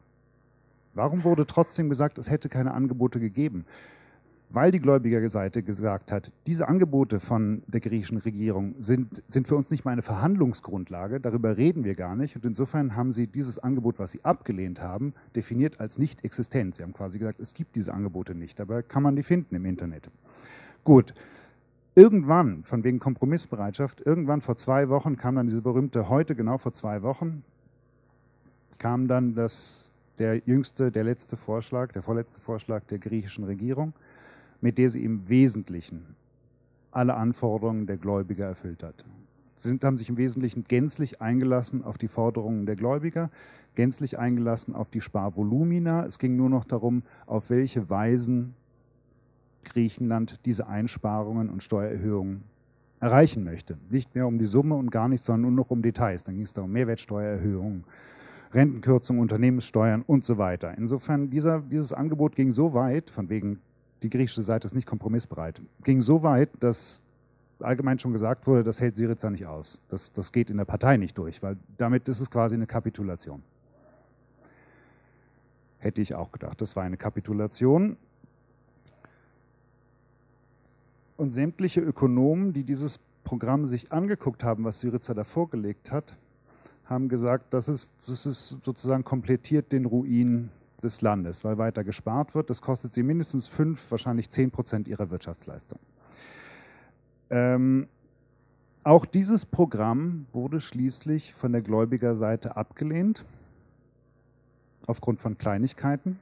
Warum 0.93 1.25
wurde 1.25 1.47
trotzdem 1.47 1.89
gesagt, 1.89 2.19
es 2.19 2.31
hätte 2.31 2.49
keine 2.49 2.75
Angebote 2.75 3.21
gegeben? 3.21 3.65
Weil 4.53 4.73
die 4.73 4.81
Gläubigerseite 4.81 5.63
gesagt 5.63 6.11
hat, 6.11 6.33
diese 6.47 6.67
Angebote 6.67 7.21
von 7.21 7.63
der 7.69 7.81
griechischen 7.81 8.19
Regierung 8.19 8.75
sind, 8.81 9.23
sind 9.29 9.47
für 9.47 9.55
uns 9.55 9.71
nicht 9.71 9.85
mal 9.85 9.93
eine 9.93 10.03
Verhandlungsgrundlage, 10.03 11.21
darüber 11.21 11.57
reden 11.57 11.85
wir 11.85 11.95
gar 11.95 12.17
nicht. 12.17 12.35
Und 12.35 12.45
insofern 12.45 12.97
haben 12.97 13.13
sie 13.13 13.29
dieses 13.29 13.61
Angebot, 13.61 14.01
was 14.01 14.11
sie 14.11 14.25
abgelehnt 14.25 14.81
haben, 14.81 15.15
definiert 15.37 15.79
als 15.79 15.99
nicht 15.99 16.25
existent. 16.25 16.75
Sie 16.75 16.83
haben 16.83 16.93
quasi 16.93 17.21
gesagt, 17.21 17.39
es 17.39 17.55
gibt 17.55 17.77
diese 17.77 17.95
Angebote 17.95 18.35
nicht, 18.35 18.59
dabei 18.59 18.83
kann 18.83 19.05
man 19.05 19.15
die 19.15 19.23
finden 19.23 19.55
im 19.55 19.65
Internet. 19.65 20.11
Gut, 20.83 21.15
irgendwann, 21.95 22.65
von 22.65 22.83
wegen 22.83 22.99
Kompromissbereitschaft, 22.99 24.01
irgendwann 24.05 24.41
vor 24.41 24.57
zwei 24.57 24.89
Wochen 24.89 25.17
kam 25.17 25.37
dann 25.37 25.47
diese 25.47 25.63
berühmte, 25.63 26.09
heute 26.09 26.35
genau 26.35 26.59
vor 26.59 26.73
zwei 26.73 27.03
Wochen, 27.03 27.45
kam 28.79 29.07
dann 29.07 29.35
das, 29.37 29.91
der 30.19 30.39
jüngste, 30.45 30.91
der 30.91 31.05
letzte 31.05 31.37
Vorschlag, 31.37 31.93
der 31.93 32.03
vorletzte 32.03 32.41
Vorschlag 32.41 32.83
der 32.87 32.99
griechischen 32.99 33.45
Regierung 33.45 33.93
mit 34.61 34.79
der 34.79 34.91
sie 34.91 35.05
im 35.05 35.29
Wesentlichen 35.29 36.17
alle 36.91 37.15
Anforderungen 37.15 37.87
der 37.87 37.97
Gläubiger 37.97 38.47
erfüllt 38.47 38.83
hat. 38.83 39.05
Sie 39.57 39.69
sind, 39.69 39.85
haben 39.85 39.97
sich 39.97 40.09
im 40.09 40.17
Wesentlichen 40.17 40.65
gänzlich 40.65 41.21
eingelassen 41.21 41.85
auf 41.85 41.99
die 41.99 42.09
Forderungen 42.09 42.65
der 42.65 42.77
Gläubiger, 42.77 43.31
gänzlich 43.75 44.19
eingelassen 44.19 44.75
auf 44.75 44.91
die 44.91 45.03
Sparvolumina. 45.03 46.07
Es 46.07 46.19
ging 46.19 46.35
nur 46.37 46.49
noch 46.49 46.65
darum, 46.65 47.03
auf 47.27 47.51
welche 47.51 47.91
Weisen 47.91 48.55
Griechenland 49.65 50.41
diese 50.47 50.67
Einsparungen 50.67 51.51
und 51.51 51.63
Steuererhöhungen 51.63 52.43
erreichen 53.01 53.45
möchte. 53.45 53.77
Nicht 53.91 54.15
mehr 54.15 54.27
um 54.27 54.39
die 54.39 54.47
Summe 54.47 54.77
und 54.77 54.91
gar 54.91 55.09
nicht, 55.09 55.23
sondern 55.23 55.55
nur 55.55 55.65
noch 55.65 55.71
um 55.71 55.83
Details. 55.83 56.25
Dann 56.25 56.37
ging 56.37 56.45
es 56.45 56.55
darum, 56.55 56.73
Mehrwertsteuererhöhungen, 56.73 57.85
Rentenkürzungen, 58.53 59.21
Unternehmenssteuern 59.21 60.03
und 60.07 60.25
so 60.25 60.39
weiter. 60.39 60.77
Insofern, 60.77 61.31
dieser, 61.31 61.61
dieses 61.61 61.93
Angebot 61.93 62.35
ging 62.35 62.51
so 62.51 62.75
weit, 62.75 63.11
von 63.11 63.29
wegen 63.29 63.61
die 64.03 64.11
griechische 64.11 64.43
Seite 64.43 64.67
ist 64.67 64.75
nicht 64.75 64.87
kompromissbereit. 64.87 65.61
Ging 65.83 66.01
so 66.01 66.23
weit, 66.23 66.51
dass 66.61 67.03
allgemein 67.61 67.99
schon 67.99 68.13
gesagt 68.13 68.47
wurde, 68.47 68.65
das 68.65 68.81
hält 68.81 68.97
Syriza 68.97 69.31
nicht 69.31 69.47
aus. 69.47 69.83
Das, 69.89 70.13
das 70.13 70.33
geht 70.33 70.51
in 70.51 70.57
der 70.57 70.65
Partei 70.65 70.97
nicht 70.97 71.17
durch, 71.19 71.43
weil 71.43 71.57
damit 71.77 72.09
ist 72.09 72.21
es 72.21 72.31
quasi 72.31 72.55
eine 72.55 72.67
Kapitulation. 72.67 73.43
Hätte 75.79 76.01
ich 76.01 76.15
auch 76.15 76.33
gedacht. 76.33 76.61
Das 76.61 76.77
war 76.77 76.85
eine 76.85 76.97
Kapitulation. 76.97 77.97
Und 81.17 81.33
sämtliche 81.33 81.81
Ökonomen, 81.81 82.53
die 82.53 82.65
dieses 82.65 83.01
Programm 83.25 83.67
sich 83.67 83.93
angeguckt 83.93 84.43
haben, 84.43 84.65
was 84.65 84.81
Syriza 84.81 85.15
da 85.15 85.25
vorgelegt 85.25 85.93
hat, 85.93 86.17
haben 86.87 87.09
gesagt, 87.09 87.53
das 87.55 87.69
ist, 87.69 87.93
das 88.07 88.27
ist 88.27 88.63
sozusagen 88.63 89.05
komplettiert 89.05 89.71
den 89.71 89.85
Ruin 89.85 90.51
des 90.81 91.01
Landes, 91.03 91.45
weil 91.45 91.59
weiter 91.59 91.85
gespart 91.85 92.35
wird. 92.35 92.51
Das 92.51 92.61
kostet 92.61 92.93
sie 92.93 93.03
mindestens 93.03 93.47
fünf, 93.47 93.91
wahrscheinlich 93.91 94.29
zehn 94.29 94.51
Prozent 94.51 94.89
ihrer 94.89 95.11
Wirtschaftsleistung. 95.11 95.79
Ähm, 97.31 97.89
auch 98.83 99.05
dieses 99.05 99.47
Programm 99.47 100.27
wurde 100.33 100.61
schließlich 100.61 101.35
von 101.35 101.53
der 101.53 101.63
Gläubigerseite 101.63 102.57
abgelehnt, 102.57 103.25
aufgrund 104.87 105.21
von 105.21 105.37
Kleinigkeiten. 105.37 106.19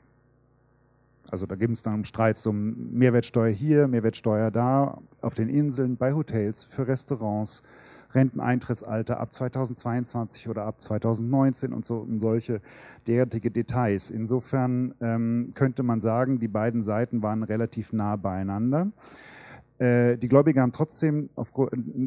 Also 1.31 1.47
da 1.47 1.55
gibt 1.57 1.75
es 1.75 1.83
dann 1.83 2.05
Streits 2.05 2.47
um 2.47 2.93
Mehrwertsteuer 2.93 3.53
hier, 3.53 3.87
Mehrwertsteuer 3.87 4.51
da, 4.51 4.99
auf 5.21 5.35
den 5.35 5.49
Inseln, 5.49 5.97
bei 5.97 6.15
Hotels, 6.15 6.65
für 6.65 6.89
Restaurants, 6.89 7.63
Renteneintrittsalter 8.13 9.21
ab 9.21 9.33
2022 9.33 10.49
oder 10.49 10.65
ab 10.65 10.81
2019 10.81 11.73
und 11.73 11.85
so 11.85 11.99
und 11.99 12.21
solche 12.21 12.61
derartige 13.07 13.51
Details. 13.51 14.11
Insofern 14.11 14.95
ähm, 15.01 15.53
könnte 15.55 15.83
man 15.83 16.01
sagen, 16.01 16.39
die 16.39 16.49
beiden 16.49 16.83
Seiten 16.83 17.23
waren 17.23 17.43
relativ 17.43 17.93
nah 17.93 18.17
beieinander. 18.17 18.93
Äh, 19.79 20.19
die 20.19 20.29
Gläubiger 20.29 20.63
haben 20.63 20.73
trotzdem 20.73 21.31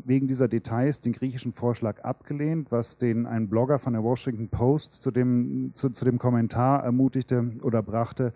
wegen 0.06 0.28
dieser 0.28 0.48
Details 0.48 1.00
den 1.02 1.14
griechischen 1.14 1.54
Vorschlag 1.54 2.04
abgelehnt, 2.04 2.72
was 2.72 2.98
den 2.98 3.26
ein 3.26 3.48
Blogger 3.48 3.80
von 3.80 3.94
der 3.94 4.04
Washington 4.04 4.50
Post 4.50 5.02
zu 5.02 5.12
dem, 5.12 5.72
zu, 5.74 5.90
zu 5.90 6.04
dem 6.04 6.18
Kommentar 6.18 6.84
ermutigte 6.84 7.52
oder 7.62 7.82
brachte, 7.82 8.34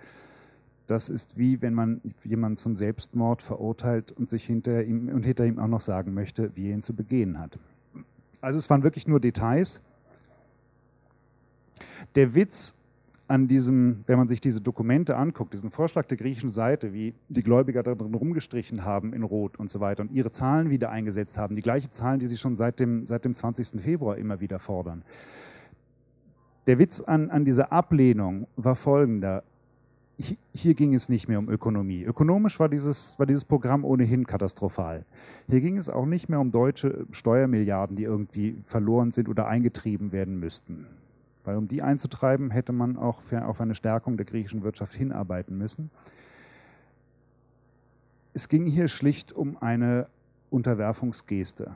das 0.87 1.09
ist 1.09 1.37
wie 1.37 1.61
wenn 1.61 1.73
man 1.73 2.01
jemanden 2.23 2.57
zum 2.57 2.75
Selbstmord 2.75 3.41
verurteilt 3.41 4.11
und 4.11 4.29
sich 4.29 4.43
hinter 4.45 4.83
ihm 4.83 5.09
und 5.09 5.25
hinter 5.25 5.45
ihm 5.45 5.59
auch 5.59 5.67
noch 5.67 5.81
sagen 5.81 6.13
möchte, 6.13 6.55
wie 6.55 6.69
er 6.69 6.73
ihn 6.73 6.81
zu 6.81 6.93
begehen 6.93 7.39
hat. 7.39 7.57
Also 8.41 8.59
es 8.59 8.69
waren 8.69 8.83
wirklich 8.83 9.07
nur 9.07 9.19
Details. 9.19 9.81
Der 12.15 12.35
Witz 12.35 12.75
an 13.27 13.47
diesem, 13.47 14.03
wenn 14.05 14.19
man 14.19 14.27
sich 14.27 14.39
diese 14.39 14.61
Dokumente 14.61 15.17
anguckt, 15.17 15.53
diesen 15.53 15.71
Vorschlag 15.71 16.05
der 16.05 16.17
griechischen 16.17 16.51
Seite, 16.51 16.93
wie 16.93 17.15
die 17.27 17.41
Gläubiger 17.41 17.81
darin 17.81 18.13
rumgestrichen 18.13 18.85
haben 18.85 19.13
in 19.13 19.23
Rot 19.23 19.57
und 19.57 19.71
so 19.71 19.79
weiter 19.79 20.01
und 20.01 20.11
ihre 20.11 20.29
Zahlen 20.29 20.69
wieder 20.69 20.91
eingesetzt 20.91 21.37
haben, 21.37 21.55
die 21.55 21.61
gleichen 21.61 21.89
Zahlen, 21.89 22.19
die 22.19 22.27
sie 22.27 22.37
schon 22.37 22.55
seit 22.55 22.79
dem, 22.79 23.05
seit 23.07 23.25
dem 23.25 23.33
20. 23.33 23.81
Februar 23.81 24.17
immer 24.17 24.41
wieder 24.41 24.59
fordern. 24.59 25.03
Der 26.67 26.79
Witz 26.79 27.01
an, 27.01 27.29
an 27.29 27.45
dieser 27.45 27.71
Ablehnung 27.71 28.47
war 28.55 28.75
folgender. 28.75 29.43
Hier 30.17 30.75
ging 30.75 30.93
es 30.93 31.09
nicht 31.09 31.27
mehr 31.27 31.39
um 31.39 31.49
Ökonomie. 31.49 32.03
Ökonomisch 32.03 32.59
war 32.59 32.69
dieses, 32.69 33.19
war 33.19 33.25
dieses 33.25 33.43
Programm 33.43 33.83
ohnehin 33.83 34.25
katastrophal. 34.25 35.05
Hier 35.49 35.59
ging 35.59 35.75
es 35.75 35.89
auch 35.89 36.05
nicht 36.05 36.29
mehr 36.29 36.39
um 36.39 36.51
deutsche 36.51 37.05
Steuermilliarden, 37.11 37.97
die 37.97 38.03
irgendwie 38.03 38.57
verloren 38.63 39.11
sind 39.11 39.27
oder 39.27 39.47
eingetrieben 39.47 40.13
werden 40.13 40.39
müssten. 40.39 40.87
Weil 41.43 41.57
um 41.57 41.67
die 41.67 41.81
einzutreiben, 41.81 42.49
hätte 42.49 42.71
man 42.71 42.95
auch 42.95 43.21
für, 43.21 43.45
auf 43.45 43.59
eine 43.59 43.75
Stärkung 43.75 44.15
der 44.15 44.25
griechischen 44.25 44.63
Wirtschaft 44.63 44.93
hinarbeiten 44.93 45.57
müssen. 45.57 45.91
Es 48.33 48.47
ging 48.47 48.65
hier 48.65 48.87
schlicht 48.87 49.33
um 49.33 49.57
eine 49.57 50.07
Unterwerfungsgeste. 50.49 51.75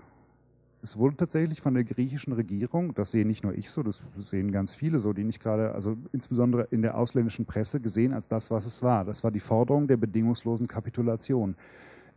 Es 0.81 0.97
wurde 0.97 1.17
tatsächlich 1.17 1.59
von 1.59 1.73
der 1.73 1.83
griechischen 1.83 2.31
Regierung, 2.31 2.93
das 2.93 3.11
sehe 3.11 3.25
nicht 3.25 3.43
nur 3.43 3.53
ich 3.53 3.69
so, 3.69 3.83
das 3.83 4.01
sehen 4.15 4.51
ganz 4.51 4.73
viele 4.73 4.99
so, 4.99 5.11
die 5.11 5.25
nicht 5.25 5.41
gerade, 5.41 5.73
also 5.73 5.97
insbesondere 6.13 6.67
in 6.71 6.81
der 6.81 6.97
ausländischen 6.97 7.45
Presse 7.45 7.81
gesehen 7.81 8.13
als 8.13 8.29
das, 8.29 8.49
was 8.49 8.65
es 8.65 8.81
war. 8.81 9.03
Das 9.03 9.23
war 9.23 9.31
die 9.31 9.41
Forderung 9.41 9.87
der 9.87 9.97
bedingungslosen 9.97 10.67
Kapitulation. 10.67 11.55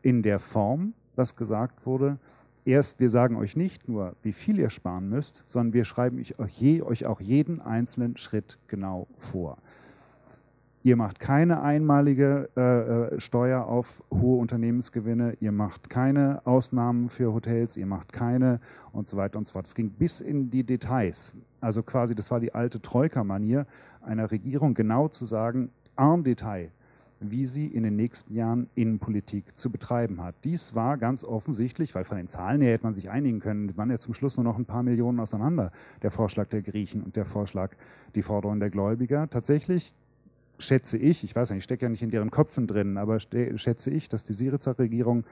In 0.01 0.23
der 0.23 0.39
Form, 0.39 0.95
dass 1.17 1.35
gesagt 1.35 1.87
wurde, 1.87 2.19
erst, 2.65 3.01
wir 3.01 3.11
sagen 3.11 3.37
euch 3.37 3.57
nicht 3.57 3.89
nur, 3.89 4.15
wie 4.23 4.33
viel 4.33 4.59
ihr 4.61 4.71
sparen 4.71 5.09
müsst, 5.09 5.43
sondern 5.47 5.73
wir 5.73 5.85
schreiben 5.85 6.23
euch 6.39 7.07
auch 7.07 7.21
jeden 7.21 7.61
einzelnen 7.61 8.17
Schritt 8.17 8.59
genau 8.69 9.09
vor. 9.17 9.59
Ihr 10.85 10.97
macht 10.97 11.21
keine 11.21 11.63
einmalige 11.63 12.49
äh, 12.57 13.15
äh, 13.15 13.21
Steuer 13.21 13.67
auf 13.67 14.03
hohe 14.13 14.41
Unternehmensgewinne, 14.41 15.37
ihr 15.39 15.53
macht 15.53 15.89
keine 15.89 16.45
Ausnahmen 16.45 17.09
für 17.09 17.33
Hotels, 17.33 17.77
ihr 17.77 17.87
macht 17.87 18.13
keine 18.13 18.59
und 18.91 19.07
so 19.07 19.17
weiter 19.17 19.39
und 19.39 19.47
so 19.47 19.53
fort. 19.53 19.69
Es 19.69 19.77
ging 19.77 19.91
bis 19.91 20.21
in 20.21 20.51
die 20.51 20.65
Details. 20.65 21.35
Also 21.61 21.85
quasi, 21.85 22.17
das 22.17 22.33
war 22.33 22.41
die 22.41 22.53
alte 22.53 22.83
Troika-Manier 22.83 23.67
einer 24.01 24.33
Regierung, 24.33 24.75
genau 24.75 25.07
zu 25.07 25.25
sagen, 25.25 25.71
en 25.97 26.25
Detail, 26.25 26.73
wie 27.21 27.47
sie 27.47 27.69
in 27.69 27.85
den 27.85 27.95
nächsten 27.95 28.35
Jahren 28.35 28.69
Innenpolitik 28.75 29.57
zu 29.57 29.71
betreiben 29.71 30.21
hat. 30.21 30.35
Dies 30.43 30.75
war 30.75 30.99
ganz 30.99 31.23
offensichtlich, 31.23 31.95
weil 31.95 32.03
von 32.03 32.17
den 32.17 32.27
Zahlen 32.27 32.61
her 32.61 32.73
hätte 32.73 32.83
man 32.83 32.95
sich 32.95 33.09
einigen 33.09 33.39
können, 33.39 33.77
waren 33.77 33.91
ja 33.91 33.99
zum 33.99 34.15
Schluss 34.15 34.37
nur 34.37 34.43
noch 34.43 34.59
ein 34.59 34.65
paar 34.65 34.83
Millionen 34.83 35.21
auseinander, 35.21 35.71
der 36.03 36.11
Vorschlag 36.11 36.49
der 36.49 36.63
Griechen 36.63 37.05
und 37.05 37.15
der 37.15 37.25
Vorschlag, 37.25 37.77
die 38.17 38.23
Forderung 38.23 38.59
der 38.59 38.71
Gläubiger. 38.71 39.31
Tatsächlich 39.31 39.95
schätze 40.65 40.99
ich, 40.99 41.25
ich 41.25 41.35
weiß 41.35 41.51
nicht, 41.51 41.59
ich 41.59 41.65
stecke 41.65 41.85
ja 41.85 41.89
nicht 41.89 42.03
in 42.03 42.11
deren 42.11 42.31
Köpfen 42.31 42.67
drin, 42.67 42.97
aber 42.97 43.19
schätze 43.21 43.91
ich, 43.91 44.09
dass 44.09 44.25
die 44.25 44.33
Syrizer 44.33 44.79
Regierung 44.79 45.25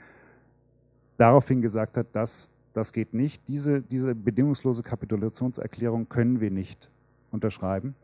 daraufhin 1.17 1.63
gesagt 1.63 1.97
hat, 1.97 2.09
dass 2.13 2.51
das 2.73 2.93
geht 2.93 3.15
nicht. 3.15 3.49
Diese, 3.49 3.83
diese 3.83 4.15
bedingungslose 4.15 4.83
Kapitulationserklärung 4.83 6.09
können 6.09 6.41
wir 6.41 6.51
nicht 6.51 6.91
unterschreiben 7.31 7.95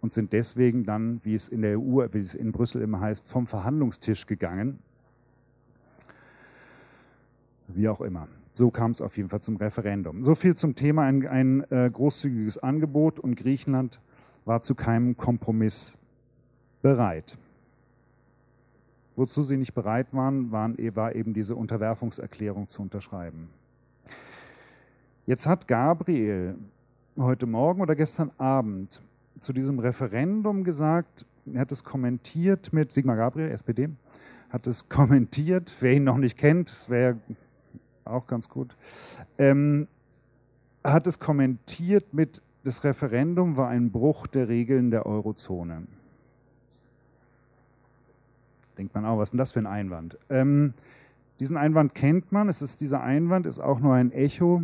und 0.00 0.12
sind 0.12 0.32
deswegen 0.32 0.84
dann, 0.84 1.20
wie 1.24 1.34
es 1.34 1.48
in 1.48 1.62
der 1.62 1.78
EU, 1.78 2.06
wie 2.12 2.18
es 2.18 2.34
in 2.34 2.52
Brüssel 2.52 2.82
immer 2.82 3.00
heißt, 3.00 3.28
vom 3.28 3.46
Verhandlungstisch 3.46 4.26
gegangen. 4.26 4.78
Wie 7.68 7.88
auch 7.88 8.00
immer. 8.00 8.28
So 8.54 8.70
kam 8.70 8.90
es 8.90 9.00
auf 9.00 9.16
jeden 9.16 9.30
Fall 9.30 9.40
zum 9.40 9.56
Referendum. 9.56 10.22
So 10.24 10.34
viel 10.34 10.54
zum 10.54 10.74
Thema 10.74 11.04
ein, 11.04 11.26
ein 11.26 11.64
äh, 11.70 11.90
großzügiges 11.90 12.58
Angebot 12.58 13.18
und 13.18 13.36
Griechenland 13.36 14.00
war 14.44 14.60
zu 14.60 14.74
keinem 14.74 15.16
Kompromiss 15.16 15.98
bereit. 16.82 17.38
Wozu 19.14 19.42
sie 19.42 19.56
nicht 19.56 19.74
bereit 19.74 20.12
waren, 20.12 20.50
waren, 20.52 20.78
e-, 20.78 20.94
war 20.94 21.14
eben 21.14 21.32
diese 21.32 21.54
Unterwerfungserklärung 21.54 22.68
zu 22.68 22.82
unterschreiben. 22.82 23.48
Jetzt 25.24 25.46
hat 25.46 25.68
Gabriel 25.68 26.56
heute 27.16 27.46
Morgen 27.46 27.80
oder 27.80 27.94
gestern 27.94 28.32
Abend 28.38 29.00
zu 29.38 29.52
diesem 29.52 29.78
Referendum 29.78 30.64
gesagt, 30.64 31.26
er 31.52 31.60
hat 31.60 31.72
es 31.72 31.84
kommentiert 31.84 32.72
mit 32.72 32.92
Sigmar 32.92 33.16
Gabriel, 33.16 33.50
SPD, 33.50 33.88
hat 34.50 34.66
es 34.66 34.88
kommentiert, 34.88 35.74
wer 35.80 35.92
ihn 35.92 36.04
noch 36.04 36.18
nicht 36.18 36.38
kennt, 36.38 36.70
das 36.70 36.90
wäre 36.90 37.18
auch 38.04 38.26
ganz 38.26 38.48
gut, 38.48 38.76
ähm, 39.38 39.88
hat 40.84 41.06
es 41.06 41.18
kommentiert 41.18 42.12
mit, 42.12 42.42
das 42.64 42.82
Referendum 42.84 43.56
war 43.56 43.68
ein 43.68 43.90
Bruch 43.90 44.26
der 44.26 44.48
Regeln 44.48 44.90
der 44.90 45.06
Eurozone. 45.06 45.86
Denkt 48.78 48.94
man 48.94 49.04
auch, 49.04 49.18
was 49.18 49.28
ist 49.28 49.32
denn 49.32 49.38
das 49.38 49.52
für 49.52 49.60
ein 49.60 49.66
Einwand? 49.66 50.18
Ähm, 50.30 50.74
diesen 51.40 51.56
Einwand 51.56 51.94
kennt 51.94 52.32
man. 52.32 52.48
Es 52.48 52.62
ist, 52.62 52.80
dieser 52.80 53.02
Einwand 53.02 53.46
ist 53.46 53.58
auch 53.58 53.80
nur 53.80 53.94
ein 53.94 54.12
Echo 54.12 54.62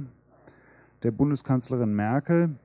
der 1.03 1.11
Bundeskanzlerin 1.11 1.94
Merkel, 1.94 2.57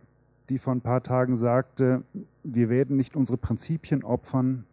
die 0.50 0.58
vor 0.58 0.74
ein 0.74 0.82
paar 0.82 1.04
Tagen 1.04 1.36
sagte, 1.36 2.04
wir 2.44 2.70
werden 2.70 2.96
nicht 2.96 3.16
unsere 3.16 3.38
Prinzipien 3.38 4.04
opfern, 4.04 4.66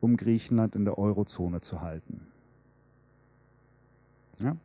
um 0.00 0.16
Griechenland 0.16 0.74
in 0.74 0.84
der 0.84 0.98
Eurozone 0.98 1.60
zu 1.60 1.80
halten. 1.80 2.26
Ja? 4.38 4.56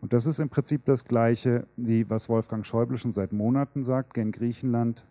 Und 0.00 0.12
das 0.12 0.26
ist 0.26 0.38
im 0.38 0.48
Prinzip 0.48 0.84
das 0.84 1.04
Gleiche, 1.04 1.66
wie 1.76 2.08
was 2.10 2.28
Wolfgang 2.28 2.66
Schäuble 2.66 2.98
schon 2.98 3.12
seit 3.12 3.32
Monaten 3.32 3.82
sagt 3.82 4.14
gegen 4.14 4.32
Griechenland. 4.32 5.06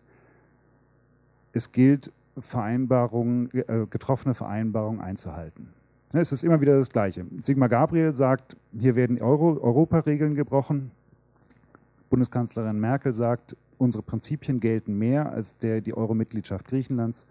Es 1.52 1.72
gilt, 1.72 2.12
Vereinbarungen, 2.38 3.50
äh, 3.52 3.86
getroffene 3.88 4.34
Vereinbarungen 4.34 5.00
einzuhalten. 5.00 5.68
Es 6.12 6.30
ist 6.30 6.44
immer 6.44 6.60
wieder 6.60 6.78
das 6.78 6.90
Gleiche. 6.90 7.26
Sigmar 7.38 7.68
Gabriel 7.68 8.14
sagt, 8.14 8.56
hier 8.78 8.94
werden 8.94 9.20
Euro, 9.20 9.60
Europaregeln 9.60 10.34
gebrochen. 10.34 10.92
Bundeskanzlerin 12.08 12.78
Merkel 12.78 13.12
sagt, 13.12 13.56
unsere 13.78 14.02
Prinzipien 14.02 14.60
gelten 14.60 14.96
mehr 14.96 15.32
als 15.32 15.56
der, 15.58 15.80
die 15.80 15.94
Euro-Mitgliedschaft 15.94 16.68
Griechenlands. 16.68 17.26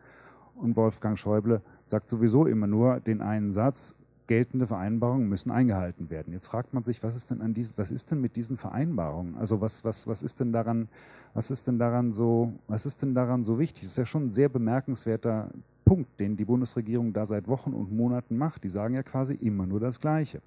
Und 0.55 0.75
Wolfgang 0.75 1.17
Schäuble 1.17 1.61
sagt 1.85 2.09
sowieso 2.09 2.45
immer 2.45 2.67
nur 2.67 2.99
den 2.99 3.21
einen 3.21 3.53
Satz, 3.53 3.95
geltende 4.27 4.67
Vereinbarungen 4.67 5.27
müssen 5.27 5.51
eingehalten 5.51 6.09
werden. 6.09 6.33
Jetzt 6.33 6.47
fragt 6.47 6.73
man 6.73 6.83
sich, 6.83 7.03
was 7.03 7.15
ist 7.15 7.31
denn 7.31 7.41
an 7.41 7.53
diesen, 7.53 7.77
was 7.77 7.91
ist 7.91 8.11
denn 8.11 8.21
mit 8.21 8.35
diesen 8.35 8.57
Vereinbarungen? 8.57 9.35
Also 9.35 9.61
was, 9.61 9.83
was, 9.83 10.07
was 10.07 10.21
ist 10.21 10.39
denn 10.39 10.51
daran, 10.51 10.87
was 11.33 11.51
ist 11.51 11.67
denn 11.67 11.79
daran 11.79 12.13
so, 12.13 12.53
was 12.67 12.85
ist 12.85 13.01
denn 13.01 13.13
daran 13.13 13.43
so 13.43 13.59
wichtig? 13.59 13.83
Das 13.83 13.91
ist 13.91 13.97
ja 13.97 14.05
schon 14.05 14.27
ein 14.27 14.31
sehr 14.31 14.49
bemerkenswerter 14.49 15.49
Punkt, 15.85 16.19
den 16.19 16.37
die 16.37 16.45
Bundesregierung 16.45 17.13
da 17.13 17.25
seit 17.25 17.47
Wochen 17.47 17.73
und 17.73 17.91
Monaten 17.91 18.37
macht. 18.37 18.63
Die 18.63 18.69
sagen 18.69 18.93
ja 18.93 19.03
quasi 19.03 19.33
immer 19.35 19.67
nur 19.67 19.79
das 19.79 19.99
Gleiche. 19.99 20.41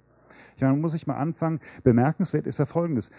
Ich 0.55 0.61
meine, 0.61 0.75
muss 0.75 0.93
ich 0.93 1.07
mal 1.07 1.17
anfangen. 1.17 1.59
Bemerkenswert 1.83 2.47
ist 2.47 2.59
ja 2.59 2.65
Folgendes. 2.65 3.11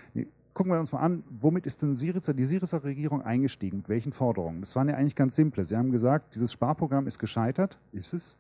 Gucken 0.55 0.73
wir 0.73 0.81
uns 0.81 0.91
mal 0.91 1.01
an, 1.01 1.23
womit 1.41 1.67
ist 1.67 1.83
denn 1.83 1.95
Syriza, 1.95 2.33
die 2.33 2.45
Syriza 2.45 2.79
Regierung 2.79 3.23
eingestiegen? 3.23 3.79
Mit 3.79 3.89
welchen 3.89 4.13
Forderungen? 4.13 4.61
Das 4.61 4.75
waren 4.75 4.89
ja 4.89 4.97
eigentlich 4.97 5.15
ganz 5.15 5.37
simple. 5.37 5.65
Sie 5.65 5.77
haben 5.77 5.93
gesagt, 5.93 6.35
dieses 6.35 6.53
Sparprogramm 6.53 7.07
ist 7.07 7.21
gescheitert. 7.21 7.79
Ist 7.93 8.13
es? 8.13 8.37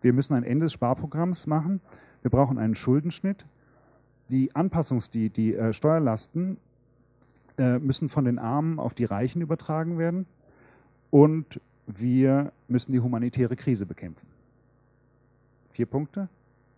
Wir 0.00 0.12
müssen 0.12 0.34
ein 0.34 0.44
Ende 0.44 0.66
des 0.66 0.72
Sparprogramms 0.72 1.46
machen. 1.46 1.80
Wir 2.22 2.30
brauchen 2.30 2.58
einen 2.58 2.74
Schuldenschnitt. 2.74 3.46
Die 4.30 4.52
Anpassungs-, 4.54 5.10
die, 5.10 5.30
die 5.30 5.54
äh, 5.54 5.72
Steuerlasten 5.72 6.58
äh, 7.58 7.78
müssen 7.78 8.08
von 8.08 8.24
den 8.24 8.38
Armen 8.38 8.78
auf 8.78 8.94
die 8.94 9.04
Reichen 9.04 9.42
übertragen 9.42 9.98
werden. 9.98 10.26
Und 11.10 11.60
wir 11.86 12.52
müssen 12.68 12.92
die 12.92 13.00
humanitäre 13.00 13.56
Krise 13.56 13.86
bekämpfen. 13.86 14.28
Vier 15.70 15.86
Punkte. 15.86 16.28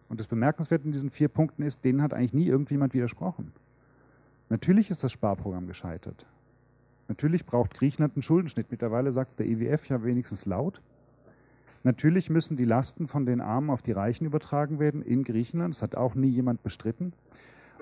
Und 0.09 0.21
das 0.21 0.27
Bemerkenswerte 0.27 0.87
in 0.87 0.93
diesen 0.93 1.11
vier 1.11 1.29
Punkten 1.29 1.63
ist, 1.63 1.85
denen 1.85 2.03
hat 2.03 2.15
eigentlich 2.15 2.35
nie 2.35 2.47
irgendjemand 2.47 2.95
widersprochen. 2.95 3.53
Natürlich 4.49 4.91
ist 4.91 5.05
das 5.05 5.13
Sparprogramm 5.13 5.67
gescheitert. 5.67 6.27
Natürlich 7.09 7.47
braucht 7.47 7.75
Griechenland 7.75 8.15
einen 8.15 8.23
Schuldenschnitt. 8.23 8.71
Mittlerweile 8.71 9.13
sagt 9.13 9.31
es 9.31 9.37
der 9.37 9.47
IWF 9.47 9.89
e 9.91 9.95
ja 9.95 10.05
wenigstens 10.05 10.47
laut. 10.47 10.81
Natürlich 11.83 12.29
müssen 12.29 12.57
die 12.57 12.65
Lasten 12.65 13.07
von 13.07 13.25
den 13.25 13.41
Armen 13.41 13.71
auf 13.71 13.83
die 13.83 13.93
Reichen 13.93 14.27
übertragen 14.27 14.79
werden 14.79 15.03
in 15.03 15.25
Griechenland. 15.25 15.75
Das 15.75 15.83
hat 15.83 15.97
auch 15.97 16.15
nie 16.15 16.29
jemand 16.29 16.63
bestritten. 16.63 17.13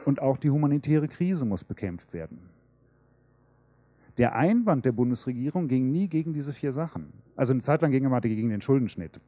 Und 0.04 0.22
auch 0.22 0.37
die 0.37 0.50
humanitäre 0.50 1.08
Krise 1.08 1.44
muss 1.44 1.64
bekämpft 1.64 2.12
werden. 2.12 2.38
Der 4.16 4.34
Einwand 4.34 4.84
der 4.84 4.92
Bundesregierung 4.92 5.68
ging 5.68 5.90
nie 5.90 6.08
gegen 6.08 6.32
diese 6.32 6.52
vier 6.52 6.72
Sachen. 6.72 7.12
Also 7.37 7.52
eine 7.52 7.62
Zeit 7.62 7.82
lang 7.82 7.90
ging 7.90 8.04
er 8.04 8.11
mal 8.11 8.20
gegen 8.20 8.48
den 8.48 8.62
Schuldenschnitt. 8.62 9.20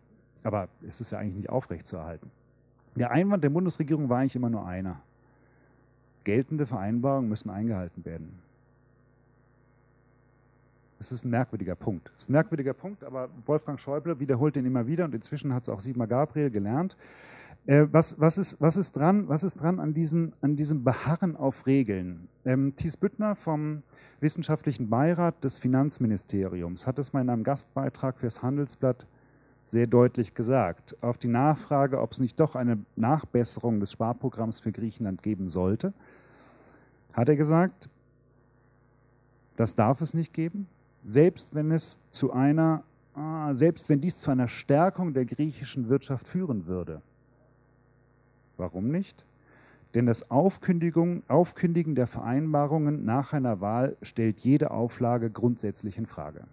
Aber 0.44 0.68
es 0.86 1.00
ist 1.00 1.12
ja 1.12 1.18
eigentlich 1.18 1.36
nicht 1.36 1.50
aufrechtzuerhalten. 1.50 2.30
Der 2.96 3.10
Einwand 3.10 3.44
der 3.44 3.50
Bundesregierung 3.50 4.08
war 4.08 4.18
eigentlich 4.18 4.36
immer 4.36 4.50
nur 4.50 4.66
einer 4.66 5.02
geltende 6.24 6.66
Vereinbarungen 6.66 7.28
müssen 7.28 7.50
eingehalten 7.50 8.04
werden. 8.04 8.40
Das 11.00 11.12
ist 11.12 11.24
ein 11.24 11.30
merkwürdiger 11.30 11.76
Punkt. 11.76 12.10
Das 12.14 12.24
ist 12.24 12.28
ein 12.28 12.32
merkwürdiger 12.32 12.74
Punkt, 12.74 13.04
aber 13.04 13.30
Wolfgang 13.46 13.80
Schäuble 13.80 14.20
wiederholt 14.20 14.54
den 14.54 14.66
immer 14.66 14.86
wieder 14.86 15.06
und 15.06 15.14
inzwischen 15.14 15.54
hat 15.54 15.62
es 15.62 15.70
auch 15.70 15.80
Sigmar 15.80 16.06
Gabriel 16.06 16.50
gelernt. 16.50 16.94
Äh, 17.64 17.86
was, 17.90 18.20
was, 18.20 18.36
ist, 18.36 18.60
was, 18.60 18.76
ist 18.76 18.92
dran, 18.96 19.26
was 19.26 19.42
ist 19.42 19.62
dran 19.62 19.80
an, 19.80 19.94
diesen, 19.94 20.34
an 20.42 20.56
diesem 20.56 20.84
Beharren 20.84 21.36
auf 21.36 21.66
Regeln? 21.66 22.28
Ähm, 22.44 22.74
Thies 22.76 22.98
Büttner 22.98 23.34
vom 23.34 23.82
Wissenschaftlichen 24.20 24.90
Beirat 24.90 25.42
des 25.42 25.56
Finanzministeriums 25.56 26.86
hat 26.86 26.98
es 26.98 27.14
mal 27.14 27.22
in 27.22 27.30
einem 27.30 27.44
Gastbeitrag 27.44 28.18
fürs 28.18 28.42
Handelsblatt 28.42 29.06
sehr 29.64 29.86
deutlich 29.86 30.34
gesagt. 30.34 31.02
Auf 31.02 31.16
die 31.16 31.28
Nachfrage, 31.28 31.98
ob 31.98 32.12
es 32.12 32.20
nicht 32.20 32.38
doch 32.38 32.56
eine 32.56 32.78
Nachbesserung 32.96 33.80
des 33.80 33.92
Sparprogramms 33.92 34.60
für 34.60 34.70
Griechenland 34.70 35.22
geben 35.22 35.48
sollte, 35.48 35.94
hat 37.14 37.30
er 37.30 37.36
gesagt, 37.36 37.88
das 39.56 39.76
darf 39.76 40.02
es 40.02 40.12
nicht 40.12 40.34
geben, 40.34 40.66
selbst 41.04 41.54
wenn 41.54 41.70
es 41.70 42.00
zu 42.10 42.32
einer, 42.32 42.84
ah, 43.14 43.52
selbst 43.54 43.88
wenn 43.88 44.00
dies 44.00 44.18
zu 44.18 44.30
einer 44.30 44.48
Stärkung 44.48 45.14
der 45.14 45.24
griechischen 45.24 45.88
Wirtschaft 45.88 46.28
führen 46.28 46.66
würde. 46.66 47.02
Warum 48.56 48.90
nicht? 48.90 49.24
Denn 49.94 50.06
das 50.06 50.30
Aufkündigung, 50.30 51.22
Aufkündigen 51.26 51.94
der 51.94 52.06
Vereinbarungen 52.06 53.04
nach 53.04 53.32
einer 53.32 53.60
Wahl 53.60 53.96
stellt 54.02 54.40
jede 54.40 54.70
Auflage 54.70 55.30
grundsätzlich 55.30 55.98
in 55.98 56.06
Frage. 56.06 56.44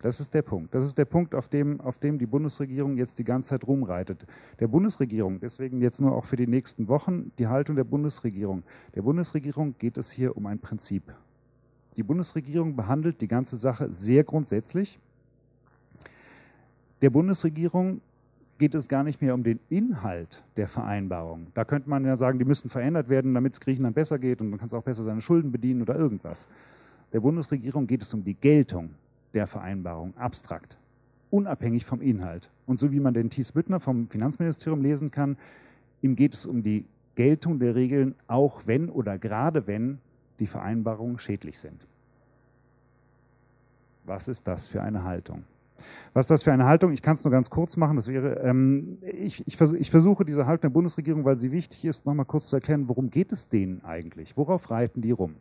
Das 0.00 0.20
ist 0.20 0.34
der 0.34 0.42
Punkt. 0.42 0.74
Das 0.74 0.84
ist 0.84 0.98
der 0.98 1.06
Punkt, 1.06 1.34
auf 1.34 1.48
dem, 1.48 1.80
auf 1.80 1.98
dem 1.98 2.18
die 2.18 2.26
Bundesregierung 2.26 2.96
jetzt 2.96 3.18
die 3.18 3.24
ganze 3.24 3.50
Zeit 3.50 3.66
rumreitet. 3.66 4.26
Der 4.60 4.68
Bundesregierung, 4.68 5.40
deswegen 5.40 5.80
jetzt 5.80 6.00
nur 6.00 6.14
auch 6.14 6.26
für 6.26 6.36
die 6.36 6.46
nächsten 6.46 6.86
Wochen, 6.86 7.32
die 7.38 7.46
Haltung 7.46 7.76
der 7.76 7.84
Bundesregierung. 7.84 8.62
Der 8.94 9.02
Bundesregierung 9.02 9.74
geht 9.78 9.96
es 9.96 10.10
hier 10.10 10.36
um 10.36 10.46
ein 10.46 10.58
Prinzip. 10.58 11.14
Die 11.96 12.02
Bundesregierung 12.02 12.76
behandelt 12.76 13.20
die 13.20 13.28
ganze 13.28 13.56
Sache 13.56 13.92
sehr 13.92 14.22
grundsätzlich. 14.24 14.98
Der 17.00 17.10
Bundesregierung 17.10 18.00
geht 18.58 18.74
es 18.74 18.88
gar 18.88 19.02
nicht 19.02 19.20
mehr 19.20 19.34
um 19.34 19.42
den 19.42 19.60
Inhalt 19.68 20.44
der 20.56 20.68
Vereinbarung. 20.68 21.48
Da 21.54 21.64
könnte 21.64 21.88
man 21.88 22.04
ja 22.04 22.16
sagen, 22.16 22.38
die 22.38 22.44
müssen 22.44 22.68
verändert 22.68 23.08
werden, 23.08 23.34
damit 23.34 23.54
es 23.54 23.60
Griechenland 23.60 23.94
besser 23.94 24.18
geht 24.18 24.40
und 24.40 24.50
man 24.50 24.58
kann 24.58 24.68
es 24.68 24.74
auch 24.74 24.82
besser 24.82 25.04
seine 25.04 25.20
Schulden 25.20 25.52
bedienen 25.52 25.82
oder 25.82 25.96
irgendwas. 25.96 26.48
Der 27.12 27.20
Bundesregierung 27.20 27.86
geht 27.86 28.02
es 28.02 28.12
um 28.14 28.24
die 28.24 28.34
Geltung 28.34 28.90
der 29.34 29.46
Vereinbarung, 29.46 30.16
abstrakt, 30.16 30.78
unabhängig 31.30 31.84
vom 31.84 32.00
Inhalt. 32.00 32.50
Und 32.66 32.78
so 32.78 32.92
wie 32.92 33.00
man 33.00 33.14
den 33.14 33.30
Thies 33.30 33.52
Büttner 33.52 33.80
vom 33.80 34.08
Finanzministerium 34.08 34.82
lesen 34.82 35.10
kann, 35.10 35.36
ihm 36.02 36.16
geht 36.16 36.34
es 36.34 36.46
um 36.46 36.62
die 36.62 36.84
Geltung 37.14 37.58
der 37.58 37.74
Regeln, 37.74 38.14
auch 38.26 38.66
wenn 38.66 38.88
oder 38.88 39.18
gerade 39.18 39.66
wenn 39.66 39.98
die 40.38 40.46
Vereinbarungen 40.46 41.18
schädlich 41.18 41.58
sind. 41.58 41.86
Was 44.04 44.28
ist 44.28 44.46
das 44.46 44.68
für 44.68 44.82
eine 44.82 45.04
Haltung? 45.04 45.44
Was 46.14 46.26
ist 46.26 46.30
das 46.30 46.42
für 46.42 46.52
eine 46.52 46.64
Haltung? 46.64 46.92
Ich 46.92 47.02
kann 47.02 47.14
es 47.14 47.24
nur 47.24 47.32
ganz 47.32 47.50
kurz 47.50 47.76
machen. 47.76 47.96
Das 47.96 48.08
wäre, 48.08 48.40
ähm, 48.40 48.98
ich, 49.02 49.46
ich, 49.46 49.56
vers 49.56 49.72
ich, 49.72 49.90
versuche 49.90 50.24
diese 50.24 50.46
Haltung 50.46 50.62
der 50.62 50.70
Bundesregierung, 50.70 51.24
weil 51.24 51.36
sie 51.36 51.52
wichtig 51.52 51.84
ist, 51.84 52.06
nochmal 52.06 52.24
kurz 52.24 52.48
zu 52.48 52.56
erklären, 52.56 52.88
worum 52.88 53.10
geht 53.10 53.32
es 53.32 53.48
denen 53.48 53.84
eigentlich? 53.84 54.36
Worauf 54.36 54.70
reiten 54.70 55.02
die 55.02 55.10
rum? 55.10 55.36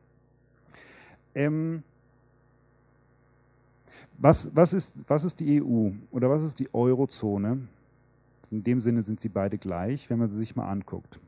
Ähm, 1.34 1.84
was, 4.18 4.56
was, 4.56 4.74
ist, 4.74 4.96
was 5.08 5.24
ist 5.24 5.40
die 5.40 5.62
EU 5.62 5.92
oder 6.12 6.30
was 6.30 6.44
ist 6.44 6.60
die 6.60 6.74
Eurozone? 6.74 7.68
In 8.52 8.64
dem 8.64 8.80
Sinne 8.80 9.02
sind 9.02 9.22
sie 9.22 9.30
beide 9.30 9.58
gleich, 9.58 10.10
wenn 10.10 10.20
man 10.20 10.28
sie 10.28 10.38
sich 10.38 10.56
mal 10.56 10.68
anguckt. 10.68 11.20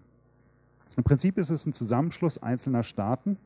Im 0.95 1.03
Prinzip 1.03 1.38
ist 1.38 1.49
es 1.49 1.65
ein 1.65 1.73
Zusammenschluss 1.73 2.41
einzelner 2.41 2.84
Staaten, 2.84 3.38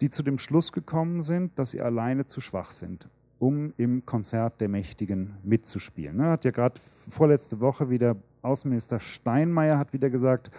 die 0.00 0.10
zu 0.10 0.22
dem 0.22 0.38
Schluss 0.38 0.72
gekommen 0.72 1.22
sind, 1.22 1.58
dass 1.58 1.72
sie 1.72 1.80
alleine 1.80 2.26
zu 2.26 2.40
schwach 2.40 2.70
sind 2.70 3.08
um 3.38 3.72
im 3.76 4.04
Konzert 4.04 4.60
der 4.60 4.68
Mächtigen 4.68 5.34
mitzuspielen. 5.44 6.20
Er 6.20 6.30
hat 6.30 6.44
ja 6.44 6.50
gerade 6.50 6.80
vorletzte 6.80 7.60
Woche 7.60 7.88
wieder 7.90 8.16
Außenminister 8.42 9.00
Steinmeier 9.00 9.78
hat 9.78 9.92
wieder 9.92 10.10
gesagt, 10.10 10.50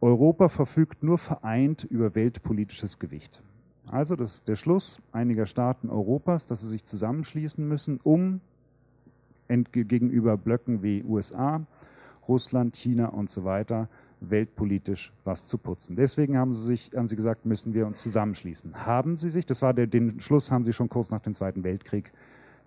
Europa 0.00 0.48
verfügt 0.48 1.02
nur 1.02 1.18
vereint 1.18 1.84
über 1.84 2.14
weltpolitisches 2.14 2.98
Gewicht. 2.98 3.42
Also 3.90 4.16
das 4.16 4.34
ist 4.34 4.48
der 4.48 4.56
Schluss 4.56 5.00
einiger 5.12 5.46
Staaten 5.46 5.90
Europas, 5.90 6.46
dass 6.46 6.60
sie 6.60 6.68
sich 6.68 6.84
zusammenschließen 6.84 7.66
müssen, 7.66 7.98
um 8.02 8.40
gegenüber 9.48 10.36
Blöcken 10.36 10.82
wie 10.82 11.02
USA, 11.04 11.66
Russland, 12.28 12.76
China 12.76 13.08
und 13.08 13.30
so 13.30 13.44
weiter 13.44 13.88
weltpolitisch 14.30 15.12
was 15.24 15.46
zu 15.48 15.58
putzen. 15.58 15.96
Deswegen 15.96 16.36
haben 16.36 16.52
sie, 16.52 16.64
sich, 16.64 16.90
haben 16.94 17.06
sie 17.06 17.16
gesagt, 17.16 17.46
müssen 17.46 17.74
wir 17.74 17.86
uns 17.86 18.02
zusammenschließen. 18.02 18.86
Haben 18.86 19.16
sie 19.16 19.30
sich, 19.30 19.46
das 19.46 19.62
war 19.62 19.74
der, 19.74 19.86
den 19.86 20.20
Schluss 20.20 20.50
haben 20.50 20.64
sie 20.64 20.72
schon 20.72 20.88
kurz 20.88 21.10
nach 21.10 21.20
dem 21.20 21.34
Zweiten 21.34 21.64
Weltkrieg 21.64 22.12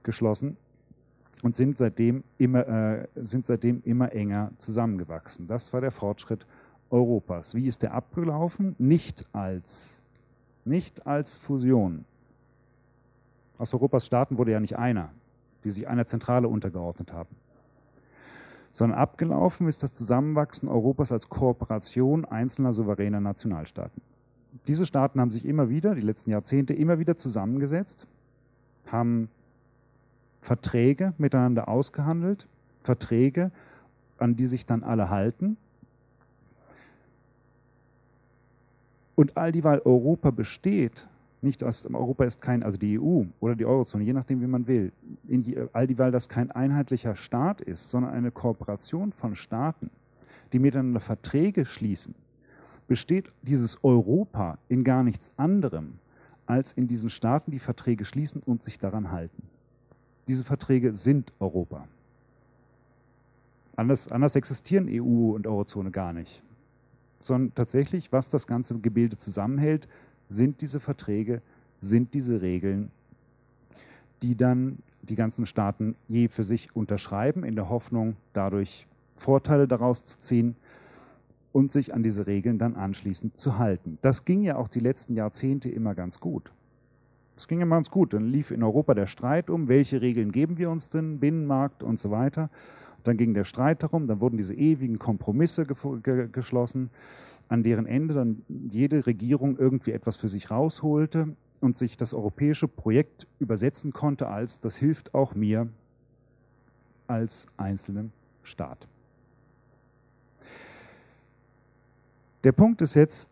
geschlossen 0.03 0.57
und 1.43 1.55
sind 1.55 1.77
seitdem 1.77 2.23
immer, 2.37 2.67
äh, 2.67 3.07
sind 3.15 3.45
seitdem 3.45 3.81
immer 3.83 4.13
enger 4.13 4.51
zusammengewachsen. 4.57 5.47
Das 5.47 5.73
war 5.73 5.81
der 5.81 5.91
Fortschritt 5.91 6.45
Europas. 6.89 7.55
Wie 7.55 7.67
ist 7.67 7.83
der 7.83 7.93
abgelaufen? 7.93 8.75
Nicht 8.77 9.25
als, 9.33 10.01
nicht 10.65 11.05
als 11.05 11.35
Fusion. 11.35 12.05
Aus 13.57 13.73
Europas 13.73 14.05
Staaten 14.05 14.37
wurde 14.37 14.51
ja 14.51 14.59
nicht 14.59 14.77
einer, 14.77 15.11
die 15.63 15.71
sich 15.71 15.87
einer 15.87 16.05
Zentrale 16.05 16.47
untergeordnet 16.47 17.11
haben 17.11 17.35
sondern 18.77 18.99
abgelaufen 18.99 19.67
ist 19.67 19.81
das 19.81 19.91
Zusammenwachsen 19.91 20.69
Europas 20.69 21.11
als 21.11 21.29
Kooperation 21.29 22.25
einzelner 22.25 22.73
souveräner 22.73 23.19
Nationalstaaten. 23.19 24.03
Diese 24.67 24.85
Staaten 24.85 25.19
haben 25.19 25.31
sich 25.31 25.45
immer 25.45 25.67
wieder, 25.67 25.95
die 25.95 26.01
letzten 26.01 26.29
Jahrzehnte, 26.29 26.75
immer 26.75 26.99
wieder 26.99 27.15
zusammengesetzt, 27.15 28.05
haben 28.91 29.29
Verträge 30.41 31.15
miteinander 31.17 31.67
ausgehandelt, 31.67 32.47
Verträge, 32.83 33.49
an 34.19 34.35
die 34.35 34.45
sich 34.45 34.67
dann 34.67 34.83
alle 34.83 35.09
halten. 35.09 35.57
Und 39.15 39.37
all 39.37 39.51
dieweil 39.51 39.81
Europa 39.85 40.29
besteht, 40.29 41.07
nicht 41.41 41.63
aus 41.63 41.85
Europa 41.85 42.23
ist 42.25 42.41
kein, 42.41 42.63
also 42.63 42.77
die 42.77 42.99
EU 42.99 43.23
oder 43.39 43.55
die 43.55 43.65
Eurozone, 43.65 44.03
je 44.03 44.13
nachdem, 44.13 44.41
wie 44.41 44.47
man 44.47 44.67
will, 44.67 44.91
die, 45.23 45.57
all 45.73 45.87
dieweil 45.87 46.11
das 46.11 46.29
kein 46.29 46.51
einheitlicher 46.51 47.15
Staat 47.15 47.61
ist, 47.61 47.89
sondern 47.89 48.13
eine 48.13 48.31
Kooperation 48.31 49.11
von 49.11 49.35
Staaten, 49.35 49.91
die 50.51 50.59
miteinander 50.59 50.99
Verträge 50.99 51.65
schließen, 51.65 52.15
besteht 52.87 53.33
dieses 53.43 53.83
Europa 53.83 54.57
in 54.67 54.83
gar 54.83 55.03
nichts 55.03 55.31
anderem, 55.37 55.99
als 56.45 56.71
in 56.73 56.87
diesen 56.87 57.09
Staaten, 57.09 57.51
die 57.51 57.59
Verträge 57.59 58.05
schließen 58.05 58.41
und 58.41 58.63
sich 58.63 58.79
daran 58.79 59.11
halten. 59.11 59.43
Diese 60.27 60.43
Verträge 60.43 60.93
sind 60.93 61.33
Europa. 61.39 61.87
Anders, 63.75 64.07
anders 64.07 64.35
existieren 64.35 64.87
EU 64.89 65.35
und 65.35 65.45
Eurozone 65.45 65.91
gar 65.91 66.13
nicht. 66.13 66.41
Sondern 67.19 67.53
tatsächlich, 67.53 68.11
was 68.11 68.29
das 68.29 68.47
ganze 68.47 68.79
Gebilde 68.79 69.17
zusammenhält, 69.17 69.87
sind 70.29 70.61
diese 70.61 70.79
Verträge, 70.79 71.41
sind 71.79 72.13
diese 72.13 72.41
Regeln, 72.41 72.91
die 74.21 74.35
dann 74.35 74.79
die 75.01 75.15
ganzen 75.15 75.45
Staaten 75.45 75.95
je 76.07 76.27
für 76.27 76.43
sich 76.43 76.75
unterschreiben, 76.75 77.43
in 77.43 77.55
der 77.55 77.69
Hoffnung, 77.69 78.15
dadurch 78.33 78.87
Vorteile 79.15 79.67
daraus 79.67 80.03
zu 80.05 80.17
ziehen 80.17 80.55
und 81.51 81.71
sich 81.71 81.93
an 81.93 82.03
diese 82.03 82.27
Regeln 82.27 82.59
dann 82.59 82.75
anschließend 82.75 83.37
zu 83.37 83.57
halten. 83.57 83.97
Das 84.01 84.25
ging 84.25 84.43
ja 84.43 84.57
auch 84.57 84.67
die 84.67 84.79
letzten 84.79 85.15
Jahrzehnte 85.15 85.69
immer 85.69 85.95
ganz 85.95 86.19
gut. 86.19 86.51
Das 87.35 87.47
ging 87.47 87.61
immer 87.61 87.75
ganz 87.75 87.89
gut. 87.89 88.13
Dann 88.13 88.27
lief 88.27 88.51
in 88.51 88.63
Europa 88.63 88.93
der 88.93 89.07
Streit 89.07 89.49
um, 89.49 89.67
welche 89.67 90.01
Regeln 90.01 90.31
geben 90.31 90.57
wir 90.57 90.69
uns 90.69 90.89
denn, 90.89 91.19
Binnenmarkt 91.19 91.83
und 91.83 91.99
so 91.99 92.11
weiter. 92.11 92.49
Dann 93.07 93.15
ging 93.15 93.33
der 93.33 93.45
Streit 93.45 93.83
darum, 93.83 94.07
dann 94.07 94.19
wurden 94.19 94.35
diese 94.35 94.53
ewigen 94.53 94.99
Kompromisse 94.99 95.65
ge 95.65 96.27
geschlossen 96.29 96.89
an 97.47 97.63
deren 97.63 97.85
Ende 97.85 98.13
dann 98.13 98.43
jede 98.49 99.05
Regierung 99.05 99.57
irgendwie 99.57 99.91
etwas 99.91 100.17
für 100.17 100.27
sich 100.27 100.51
rausholte 100.51 101.33
und 101.61 101.77
sich 101.77 101.95
das 101.95 102.13
europäische 102.13 102.67
Projekt 102.67 103.25
übersetzen 103.39 103.93
konnte 103.93 104.27
als, 104.27 104.59
das 104.59 104.75
hilft 104.75 105.13
auch 105.13 105.33
mir 105.35 105.69
als 107.07 107.47
einzelnen 107.55 108.11
Staat. 108.43 108.89
Der 112.43 112.51
Punkt 112.51 112.81
ist 112.81 112.95
jetzt, 112.95 113.31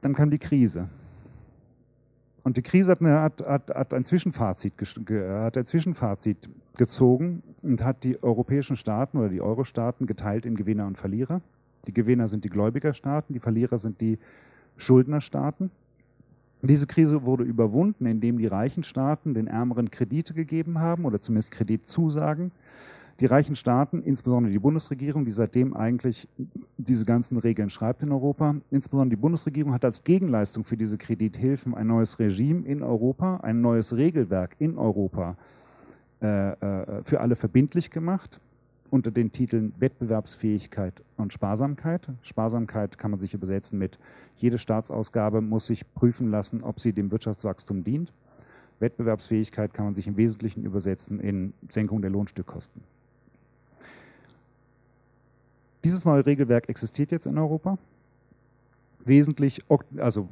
dann 0.00 0.14
kam 0.14 0.30
die 0.30 0.38
Krise. 0.38 0.88
Und 2.46 2.56
die 2.56 2.62
Krise 2.62 2.92
hat, 2.92 3.00
hat, 3.00 3.44
hat, 3.44 3.70
hat, 3.70 3.92
ein 3.92 4.04
Zwischenfazit, 4.04 4.74
hat 4.78 5.56
ein 5.56 5.66
Zwischenfazit 5.66 6.48
gezogen 6.76 7.42
und 7.62 7.82
hat 7.82 8.04
die 8.04 8.22
europäischen 8.22 8.76
Staaten 8.76 9.18
oder 9.18 9.30
die 9.30 9.40
Euro-Staaten 9.40 10.06
geteilt 10.06 10.46
in 10.46 10.54
Gewinner 10.54 10.86
und 10.86 10.96
Verlierer. 10.96 11.40
Die 11.88 11.92
Gewinner 11.92 12.28
sind 12.28 12.44
die 12.44 12.48
Gläubigerstaaten, 12.48 13.32
die 13.32 13.40
Verlierer 13.40 13.78
sind 13.78 14.00
die 14.00 14.20
Schuldnerstaaten. 14.76 15.72
Diese 16.62 16.86
Krise 16.86 17.24
wurde 17.24 17.42
überwunden, 17.42 18.06
indem 18.06 18.38
die 18.38 18.46
reichen 18.46 18.84
Staaten 18.84 19.34
den 19.34 19.48
ärmeren 19.48 19.90
Kredite 19.90 20.32
gegeben 20.32 20.78
haben 20.78 21.04
oder 21.04 21.20
zumindest 21.20 21.50
Kreditzusagen. 21.50 22.52
Die 23.20 23.26
reichen 23.26 23.56
Staaten, 23.56 24.02
insbesondere 24.02 24.52
die 24.52 24.58
Bundesregierung, 24.58 25.24
die 25.24 25.30
seitdem 25.30 25.74
eigentlich 25.74 26.28
diese 26.76 27.06
ganzen 27.06 27.38
Regeln 27.38 27.70
schreibt 27.70 28.02
in 28.02 28.12
Europa. 28.12 28.56
Insbesondere 28.70 29.16
die 29.16 29.20
Bundesregierung 29.20 29.72
hat 29.72 29.86
als 29.86 30.04
Gegenleistung 30.04 30.64
für 30.64 30.76
diese 30.76 30.98
Kredithilfen 30.98 31.74
ein 31.74 31.86
neues 31.86 32.18
Regime 32.18 32.66
in 32.66 32.82
Europa, 32.82 33.38
ein 33.38 33.62
neues 33.62 33.96
Regelwerk 33.96 34.56
in 34.58 34.76
Europa 34.76 35.36
äh, 36.20 36.50
äh, 36.50 37.04
für 37.04 37.20
alle 37.20 37.36
verbindlich 37.36 37.90
gemacht 37.90 38.40
unter 38.90 39.10
den 39.10 39.32
Titeln 39.32 39.72
Wettbewerbsfähigkeit 39.78 41.02
und 41.16 41.32
Sparsamkeit. 41.32 42.08
Sparsamkeit 42.22 42.98
kann 42.98 43.10
man 43.10 43.20
sich 43.20 43.32
übersetzen 43.32 43.78
mit, 43.78 43.98
jede 44.36 44.58
Staatsausgabe 44.58 45.40
muss 45.40 45.66
sich 45.66 45.92
prüfen 45.94 46.30
lassen, 46.30 46.62
ob 46.62 46.80
sie 46.80 46.92
dem 46.92 47.10
Wirtschaftswachstum 47.10 47.82
dient. 47.82 48.12
Wettbewerbsfähigkeit 48.78 49.72
kann 49.72 49.86
man 49.86 49.94
sich 49.94 50.06
im 50.06 50.16
Wesentlichen 50.18 50.64
übersetzen 50.64 51.18
in 51.18 51.54
Senkung 51.68 52.02
der 52.02 52.10
Lohnstückkosten. 52.10 52.82
Dieses 55.86 56.04
neue 56.04 56.26
Regelwerk 56.26 56.68
existiert 56.68 57.12
jetzt 57.12 57.26
in 57.26 57.38
Europa, 57.38 57.78
wesentlich, 59.04 59.60
also 59.98 60.28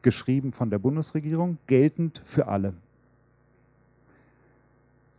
geschrieben 0.00 0.54
von 0.54 0.70
der 0.70 0.78
Bundesregierung, 0.78 1.58
geltend 1.66 2.18
für 2.24 2.48
alle. 2.48 2.72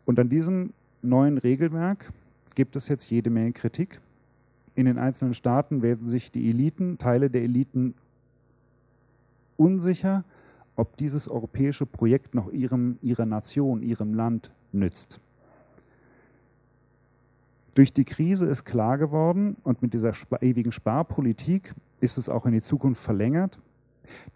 Und 0.06 0.18
an 0.18 0.30
diesem 0.30 0.74
neuen 1.04 1.38
Regelwerk 1.38 2.12
gibt 2.56 2.76
es 2.76 2.88
jetzt 2.88 3.08
jede 3.12 3.30
Menge 3.30 3.52
Kritik. 3.52 4.02
In 4.74 4.88
den 4.88 4.98
einzelnen 4.98 5.36
Staaten 5.36 5.84
werden 5.84 6.06
sich 6.06 6.32
die 6.32 6.50
Eliten, 6.50 6.98
Teile 6.98 7.30
der 7.30 7.44
Eliten 7.44 7.94
unsicher, 9.58 10.24
ob 10.76 10.98
dieses 10.98 11.28
europäische 11.28 11.86
Projekt 11.86 12.34
noch 12.34 12.52
ihrem, 12.52 12.98
ihrer 13.04 13.28
Nation, 13.28 13.84
ihrem 13.84 14.16
Land 14.16 14.50
nützt. 14.72 15.20
Durch 17.78 17.94
die 17.94 18.06
Krise 18.06 18.48
ist 18.48 18.66
klar 18.66 18.98
geworden 18.98 19.56
und 19.64 19.84
mit 19.84 19.94
dieser 19.94 20.12
ewigen 20.42 20.72
Sparpolitik 20.72 21.76
ist 22.00 22.18
es 22.18 22.28
auch 22.28 22.48
in 22.48 22.54
die 22.54 22.62
Zukunft 22.62 23.00
verlängert, 23.00 23.60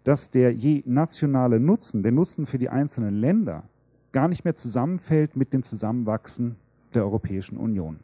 dass 0.04 0.30
der 0.30 0.52
je 0.52 0.84
nationale 0.86 1.58
Nutzen, 1.58 2.04
der 2.04 2.12
Nutzen 2.12 2.46
für 2.46 2.58
die 2.58 2.68
einzelnen 2.68 3.16
Länder, 3.16 3.64
gar 4.12 4.28
nicht 4.28 4.44
mehr 4.44 4.54
zusammenfällt 4.54 5.34
mit 5.34 5.52
dem 5.52 5.64
Zusammenwachsen 5.64 6.54
der 6.94 7.02
Europäischen 7.02 7.56
Union 7.56 7.98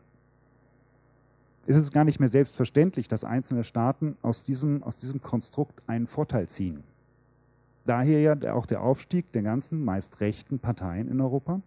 ist 1.69 1.77
es 1.77 1.93
gar 1.93 2.05
nicht 2.05 2.19
mehr 2.19 2.31
selbstverständlich, 2.31 3.09
dass 3.09 3.25
einzelne 3.25 3.63
Staaten 3.63 4.17
aus 4.23 4.43
diesem, 4.43 4.83
aus 4.83 5.01
diesem 5.01 5.21
Konstrukt 5.21 5.83
einen 5.87 6.07
Vorteil 6.07 6.49
ziehen. 6.49 6.83
Daher 7.85 8.21
ja 8.21 8.55
auch 8.55 8.65
der 8.65 8.83
Aufstieg 8.83 9.31
der 9.33 9.43
ganzen 9.43 9.85
meist 9.85 10.21
rechten 10.21 10.59
Parteien 10.59 11.09
in 11.09 11.21
Europa, 11.21 11.61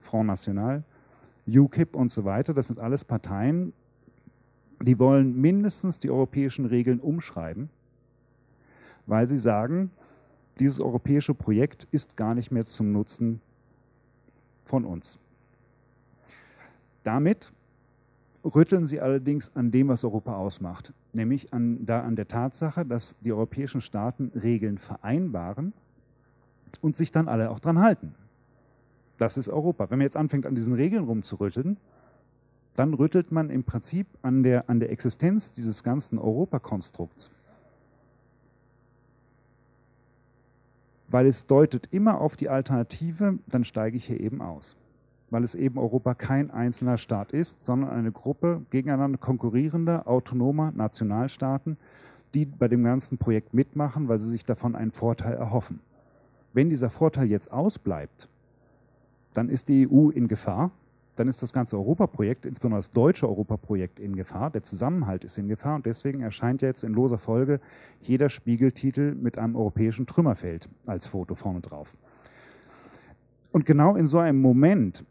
Front 0.00 0.26
National, 0.26 0.82
UKIP 1.58 1.96
und 1.96 2.10
so 2.10 2.24
weiter, 2.24 2.54
das 2.54 2.68
sind 2.68 2.78
alles 2.78 3.04
Parteien, 3.04 3.72
die 4.82 4.98
wollen 4.98 5.38
mindestens 5.40 5.98
die 5.98 6.10
europäischen 6.10 6.64
Regeln 6.64 7.00
umschreiben, 7.00 7.68
weil 9.06 9.28
sie 9.28 9.38
sagen, 9.38 9.90
dieses 10.58 10.80
europäische 10.80 11.34
Projekt 11.34 11.88
ist 11.90 12.16
gar 12.16 12.34
nicht 12.34 12.50
mehr 12.50 12.64
zum 12.64 12.92
Nutzen 12.92 13.40
von 14.64 14.84
uns. 14.84 15.18
Damit 17.02 17.52
rütteln 18.44 18.84
sie 18.84 19.00
allerdings 19.00 19.54
an 19.54 19.70
dem, 19.70 19.88
was 19.88 20.04
Europa 20.04 20.36
ausmacht, 20.36 20.92
nämlich 21.12 21.52
an, 21.52 21.84
da 21.84 22.02
an 22.02 22.16
der 22.16 22.28
Tatsache, 22.28 22.86
dass 22.86 23.16
die 23.20 23.32
europäischen 23.32 23.80
Staaten 23.80 24.32
Regeln 24.34 24.78
vereinbaren 24.78 25.72
und 26.80 26.96
sich 26.96 27.10
dann 27.10 27.28
alle 27.28 27.50
auch 27.50 27.60
dran 27.60 27.80
halten. 27.80 28.14
Das 29.20 29.36
ist 29.36 29.50
Europa. 29.50 29.90
Wenn 29.90 29.98
man 29.98 30.06
jetzt 30.06 30.16
anfängt, 30.16 30.46
an 30.46 30.54
diesen 30.54 30.72
Regeln 30.72 31.04
rumzurütteln, 31.04 31.76
dann 32.74 32.94
rüttelt 32.94 33.32
man 33.32 33.50
im 33.50 33.64
Prinzip 33.64 34.06
an 34.22 34.42
der, 34.42 34.70
an 34.70 34.80
der 34.80 34.90
Existenz 34.90 35.52
dieses 35.52 35.82
ganzen 35.82 36.18
Europakonstrukts. 36.18 37.30
Weil 41.08 41.26
es 41.26 41.46
deutet 41.46 41.88
immer 41.90 42.18
auf 42.18 42.38
die 42.38 42.48
Alternative, 42.48 43.38
dann 43.46 43.64
steige 43.64 43.98
ich 43.98 44.06
hier 44.06 44.20
eben 44.20 44.40
aus 44.40 44.76
weil 45.30 45.44
es 45.44 45.54
eben 45.54 45.78
Europa 45.78 46.14
kein 46.14 46.50
einzelner 46.50 46.98
Staat 46.98 47.30
ist, 47.30 47.64
sondern 47.64 47.90
eine 47.90 48.10
Gruppe 48.10 48.62
gegeneinander 48.70 49.18
konkurrierender, 49.18 50.08
autonomer 50.08 50.72
Nationalstaaten, 50.72 51.76
die 52.34 52.46
bei 52.46 52.66
dem 52.66 52.82
ganzen 52.82 53.18
Projekt 53.18 53.54
mitmachen, 53.54 54.08
weil 54.08 54.18
sie 54.18 54.28
sich 54.28 54.44
davon 54.44 54.74
einen 54.74 54.92
Vorteil 54.92 55.34
erhoffen. 55.34 55.78
Wenn 56.52 56.68
dieser 56.68 56.90
Vorteil 56.90 57.28
jetzt 57.28 57.52
ausbleibt, 57.52 58.28
dann 59.32 59.48
ist 59.48 59.68
die 59.68 59.88
EU 59.90 60.10
in 60.10 60.28
Gefahr, 60.28 60.70
dann 61.16 61.28
ist 61.28 61.42
das 61.42 61.52
ganze 61.52 61.76
Europaprojekt, 61.76 62.46
insbesondere 62.46 62.78
das 62.78 62.92
deutsche 62.92 63.28
Europaprojekt, 63.28 64.00
in 64.00 64.16
Gefahr, 64.16 64.50
der 64.50 64.62
Zusammenhalt 64.62 65.24
ist 65.24 65.36
in 65.38 65.48
Gefahr 65.48 65.76
und 65.76 65.86
deswegen 65.86 66.22
erscheint 66.22 66.62
jetzt 66.62 66.82
in 66.82 66.92
loser 66.92 67.18
Folge 67.18 67.60
jeder 68.00 68.28
Spiegeltitel 68.28 69.14
mit 69.14 69.36
einem 69.36 69.56
europäischen 69.56 70.06
Trümmerfeld 70.06 70.68
als 70.86 71.06
Foto 71.06 71.34
vorne 71.34 71.60
drauf. 71.60 71.96
Und 73.52 73.66
genau 73.66 73.96
in 73.96 74.06
so 74.06 74.18
einem 74.18 74.40
Moment 74.40 75.04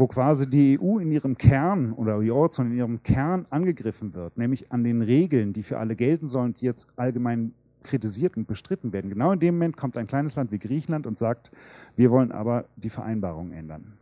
wo 0.00 0.06
quasi 0.06 0.48
die 0.48 0.78
EU 0.80 0.98
in 0.98 1.12
ihrem 1.12 1.36
Kern 1.36 1.92
oder 1.92 2.20
die 2.20 2.30
Eurozone 2.30 2.70
in 2.70 2.76
ihrem 2.76 3.02
Kern 3.02 3.46
angegriffen 3.50 4.14
wird, 4.14 4.36
nämlich 4.38 4.72
an 4.72 4.82
den 4.82 5.02
Regeln, 5.02 5.52
die 5.52 5.62
für 5.62 5.78
alle 5.78 5.94
gelten 5.94 6.26
sollen, 6.26 6.54
die 6.54 6.64
jetzt 6.64 6.88
allgemein 6.96 7.52
kritisiert 7.82 8.36
und 8.36 8.46
bestritten 8.46 8.92
werden. 8.92 9.10
Genau 9.10 9.32
in 9.32 9.40
dem 9.40 9.54
Moment 9.54 9.76
kommt 9.76 9.96
ein 9.96 10.06
kleines 10.06 10.36
Land 10.36 10.52
wie 10.52 10.58
Griechenland 10.58 11.06
und 11.06 11.18
sagt, 11.18 11.50
wir 11.96 12.10
wollen 12.10 12.32
aber 12.32 12.66
die 12.76 12.90
Vereinbarung 12.90 13.52
ändern. 13.52 13.94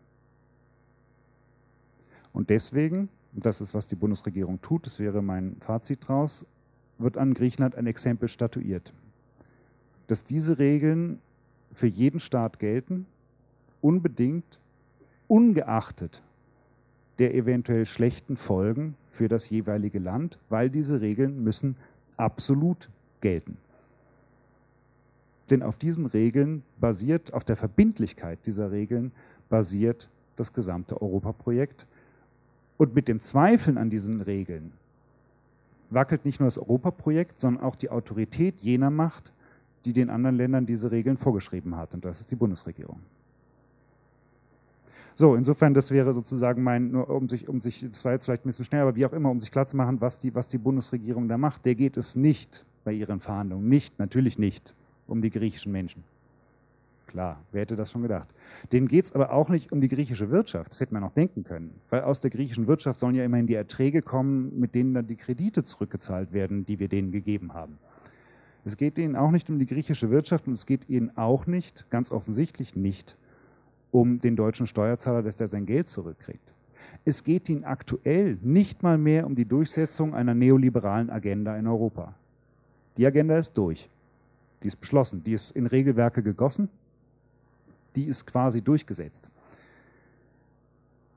Und 2.32 2.50
deswegen, 2.50 3.08
und 3.34 3.46
das 3.46 3.60
ist, 3.60 3.74
was 3.74 3.88
die 3.88 3.96
Bundesregierung 3.96 4.60
tut, 4.60 4.86
das 4.86 4.98
wäre 4.98 5.22
mein 5.22 5.56
Fazit 5.60 6.04
daraus, 6.04 6.46
wird 6.98 7.16
an 7.16 7.34
Griechenland 7.34 7.74
ein 7.74 7.86
Exempel 7.86 8.28
statuiert. 8.28 8.92
Dass 10.06 10.24
diese 10.24 10.58
Regeln 10.58 11.20
für 11.72 11.86
jeden 11.86 12.20
Staat 12.20 12.58
gelten, 12.58 13.06
unbedingt 13.80 14.58
ungeachtet 15.28 16.22
der 17.18 17.34
eventuell 17.34 17.84
schlechten 17.84 18.36
Folgen 18.36 18.94
für 19.10 19.28
das 19.28 19.50
jeweilige 19.50 19.98
Land, 19.98 20.38
weil 20.48 20.70
diese 20.70 21.00
Regeln 21.00 21.42
müssen 21.42 21.76
absolut 22.16 22.88
gelten. 23.20 23.56
Denn 25.50 25.62
auf 25.62 25.78
diesen 25.78 26.06
Regeln 26.06 26.62
basiert, 26.78 27.32
auf 27.32 27.44
der 27.44 27.56
Verbindlichkeit 27.56 28.38
dieser 28.46 28.70
Regeln 28.70 29.12
basiert 29.48 30.10
das 30.36 30.52
gesamte 30.52 31.00
Europaprojekt. 31.00 31.86
Und 32.76 32.94
mit 32.94 33.08
dem 33.08 33.20
Zweifeln 33.20 33.78
an 33.78 33.90
diesen 33.90 34.20
Regeln 34.20 34.72
wackelt 35.90 36.24
nicht 36.24 36.38
nur 36.38 36.46
das 36.46 36.58
Europaprojekt, 36.58 37.38
sondern 37.38 37.64
auch 37.64 37.76
die 37.76 37.90
Autorität 37.90 38.60
jener 38.60 38.90
Macht, 38.90 39.32
die 39.84 39.92
den 39.92 40.10
anderen 40.10 40.36
Ländern 40.36 40.66
diese 40.66 40.90
Regeln 40.90 41.16
vorgeschrieben 41.16 41.76
hat. 41.76 41.94
Und 41.94 42.04
das 42.04 42.20
ist 42.20 42.30
die 42.30 42.36
Bundesregierung. 42.36 43.00
So, 45.14 45.34
insofern, 45.34 45.74
das 45.74 45.90
wäre 45.90 46.14
sozusagen 46.14 46.62
mein, 46.62 46.92
nur 46.92 47.10
um 47.10 47.28
sich, 47.28 47.48
um 47.48 47.60
sich, 47.60 47.84
das 47.88 48.04
war 48.04 48.12
jetzt 48.12 48.24
vielleicht 48.24 48.44
ein 48.44 48.50
bisschen 48.50 48.66
schnell, 48.66 48.82
aber 48.82 48.94
wie 48.94 49.04
auch 49.04 49.12
immer, 49.12 49.30
um 49.30 49.40
sich 49.40 49.50
klarzumachen, 49.50 50.00
was 50.00 50.20
die, 50.20 50.32
was 50.32 50.46
die 50.46 50.58
Bundesregierung 50.58 51.26
da 51.26 51.36
macht, 51.36 51.64
der 51.64 51.74
geht 51.74 51.96
es 51.96 52.14
nicht 52.14 52.64
bei 52.84 52.92
ihren 52.92 53.18
Verhandlungen, 53.18 53.68
nicht, 53.68 53.98
natürlich 53.98 54.38
nicht, 54.38 54.74
um 55.08 55.20
die 55.20 55.30
griechischen 55.30 55.72
Menschen. 55.72 56.04
Klar, 57.08 57.40
wer 57.52 57.62
hätte 57.62 57.74
das 57.74 57.90
schon 57.90 58.02
gedacht? 58.02 58.28
Denen 58.70 58.86
geht 58.86 59.06
es 59.06 59.12
aber 59.12 59.32
auch 59.32 59.48
nicht 59.48 59.72
um 59.72 59.80
die 59.80 59.88
griechische 59.88 60.30
Wirtschaft, 60.30 60.72
das 60.72 60.80
hätte 60.80 60.92
man 60.92 61.02
auch 61.02 61.12
denken 61.12 61.42
können, 61.42 61.74
weil 61.88 62.02
aus 62.02 62.20
der 62.20 62.30
griechischen 62.30 62.66
Wirtschaft 62.66 63.00
sollen 63.00 63.14
ja 63.14 63.24
immerhin 63.24 63.46
die 63.46 63.54
Erträge 63.54 64.02
kommen, 64.02 64.60
mit 64.60 64.74
denen 64.74 64.92
dann 64.92 65.06
die 65.06 65.16
Kredite 65.16 65.62
zurückgezahlt 65.62 66.32
werden, 66.32 66.66
die 66.66 66.78
wir 66.78 66.88
denen 66.88 67.10
gegeben 67.10 67.54
haben. 67.54 67.78
Es 68.66 68.76
geht 68.76 68.98
ihnen 68.98 69.16
auch 69.16 69.30
nicht 69.30 69.48
um 69.48 69.58
die 69.58 69.64
griechische 69.64 70.10
Wirtschaft 70.10 70.46
und 70.46 70.52
es 70.52 70.66
geht 70.66 70.90
ihnen 70.90 71.16
auch 71.16 71.46
nicht, 71.46 71.88
ganz 71.88 72.12
offensichtlich 72.12 72.76
nicht, 72.76 73.16
um 73.90 74.20
den 74.20 74.36
deutschen 74.36 74.66
Steuerzahler, 74.66 75.22
dass 75.22 75.40
er 75.40 75.48
sein 75.48 75.64
Geld 75.64 75.88
zurückkriegt. 75.88 76.52
Es 77.06 77.24
geht 77.24 77.48
ihnen 77.48 77.64
aktuell 77.64 78.36
nicht 78.42 78.82
mal 78.82 78.98
mehr 78.98 79.26
um 79.26 79.34
die 79.34 79.46
Durchsetzung 79.46 80.14
einer 80.14 80.34
neoliberalen 80.34 81.08
Agenda 81.08 81.56
in 81.56 81.66
Europa. 81.66 82.14
Die 82.98 83.06
Agenda 83.06 83.38
ist 83.38 83.56
durch. 83.56 83.88
Die 84.62 84.68
ist 84.68 84.76
beschlossen. 84.76 85.22
Die 85.24 85.32
ist 85.32 85.52
in 85.52 85.66
Regelwerke 85.66 86.22
gegossen. 86.22 86.68
Die 87.96 88.04
ist 88.04 88.26
quasi 88.26 88.62
durchgesetzt. 88.62 89.30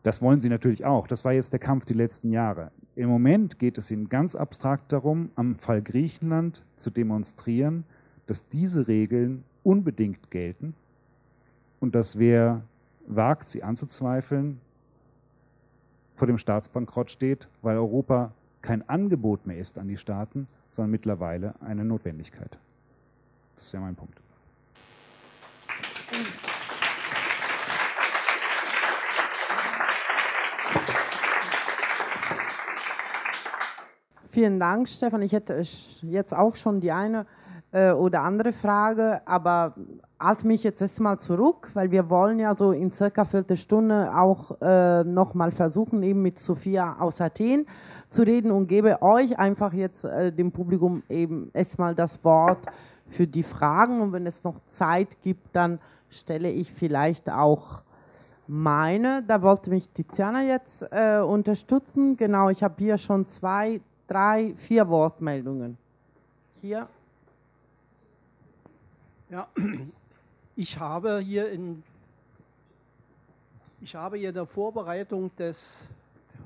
Das 0.04 0.22
wollen 0.22 0.40
sie 0.40 0.50
natürlich 0.50 0.86
auch. 0.86 1.08
Das 1.08 1.26
war 1.26 1.34
jetzt 1.34 1.54
der 1.54 1.60
Kampf 1.60 1.86
die 1.86 1.94
letzten 1.94 2.32
Jahre. 2.32 2.72
Im 2.96 3.10
Moment 3.10 3.60
geht 3.60 3.78
es 3.78 3.92
ihnen 3.92 4.10
ganz 4.10 4.36
abstrakt 4.36 4.92
darum, 4.92 5.30
am 5.36 5.56
Fall 5.56 5.82
Griechenland 5.82 6.64
zu 6.76 6.90
demonstrieren, 6.90 7.84
dass 8.26 8.48
diese 8.48 8.88
Regeln 8.88 9.44
unbedingt 9.64 10.32
gelten 10.32 10.74
und 11.80 11.94
dass 11.96 12.18
wer 12.18 12.64
wagt, 13.08 13.48
sie 13.48 13.64
anzuzweifeln, 13.64 14.60
vor 16.16 16.28
dem 16.28 16.38
Staatsbankrott 16.38 17.10
steht, 17.12 17.48
weil 17.62 17.78
Europa 17.78 18.34
kein 18.62 18.88
Angebot 18.88 19.48
mehr 19.48 19.58
ist 19.58 19.80
an 19.80 19.88
die 19.88 19.98
Staaten, 19.98 20.48
sondern 20.70 20.92
mittlerweile 20.92 21.56
eine 21.62 21.84
Notwendigkeit. 21.84 22.60
Das 23.62 23.68
ist 23.68 23.74
ja 23.74 23.80
mein 23.80 23.96
Punkt. 23.96 24.20
Vielen 34.30 34.60
Dank, 34.60 34.90
Stefan. 34.90 35.22
Ich 35.22 35.34
hätte 35.34 35.62
jetzt 36.02 36.34
auch 36.34 36.56
schon 36.56 36.80
die 36.80 36.92
eine 36.92 37.28
äh, 37.72 37.92
oder 37.92 38.24
andere 38.24 38.52
Frage, 38.52 39.22
aber 39.28 39.76
halte 40.20 40.48
mich 40.48 40.64
jetzt 40.64 40.82
erstmal 40.82 41.20
zurück, 41.20 41.70
weil 41.76 41.92
wir 41.92 42.10
wollen 42.10 42.40
ja 42.40 42.56
so 42.58 42.72
in 42.72 42.92
circa 42.92 43.26
Viertelstunde 43.26 44.12
auch 44.16 44.60
äh, 44.60 45.04
nochmal 45.04 45.52
versuchen, 45.52 46.02
eben 46.02 46.24
mit 46.24 46.40
Sophia 46.40 46.96
aus 47.00 47.22
Athen 47.22 47.68
zu 48.08 48.24
reden 48.24 48.50
und 48.50 48.66
gebe 48.66 49.04
euch 49.04 49.38
einfach 49.38 49.72
jetzt 49.72 50.04
äh, 50.04 50.32
dem 50.34 50.52
Publikum 50.52 51.04
eben 51.10 51.52
erstmal 51.54 51.94
das 51.94 52.24
Wort 52.24 52.66
für 53.12 53.28
die 53.28 53.44
Fragen 53.44 54.02
und 54.02 54.14
wenn 54.14 54.26
es 54.26 54.44
noch 54.44 54.60
Zeit 54.68 55.22
gibt, 55.22 55.56
dann 55.56 55.80
stelle 56.10 56.50
ich 56.50 56.72
vielleicht 56.72 57.30
auch 57.30 57.84
meine. 58.48 59.24
Da 59.24 59.42
wollte 59.42 59.70
mich 59.70 59.90
Tiziana 59.90 60.44
jetzt 60.44 60.86
äh, 60.92 61.20
unterstützen. 61.20 62.18
Genau, 62.18 62.50
ich 62.50 62.64
habe 62.64 62.76
hier 62.78 62.98
schon 62.98 63.28
zwei, 63.28 63.82
drei, 64.08 64.54
vier 64.56 64.88
Wortmeldungen. 64.90 65.78
Hier. 66.60 66.88
Ja, 69.30 69.48
ich 70.56 70.78
habe 70.78 71.20
hier 71.20 71.50
in, 71.52 71.84
ich 73.80 73.96
habe 73.96 74.18
hier 74.18 74.30
in 74.30 74.36
der 74.36 74.46
Vorbereitung 74.46 75.34
des 75.38 75.90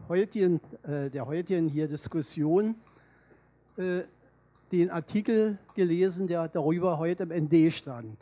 heutigen, 0.08 0.62
äh, 0.84 1.10
der 1.10 1.26
heutigen 1.26 1.68
hier 1.68 1.88
Diskussion 1.88 2.76
äh, 3.78 4.02
den 4.78 4.92
Artikel 4.92 5.58
gelesen, 5.76 6.28
der 6.28 6.48
darüber 6.48 6.98
heute 6.98 7.24
im 7.24 7.46
ND 7.46 7.72
stand. 7.72 8.18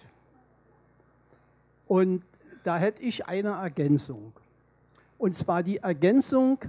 Und 1.87 2.23
da 2.63 2.77
hätte 2.77 3.01
ich 3.01 3.25
eine 3.27 3.49
Ergänzung. 3.49 4.33
Und 5.17 5.35
zwar 5.35 5.63
die 5.63 5.77
Ergänzung 5.77 6.59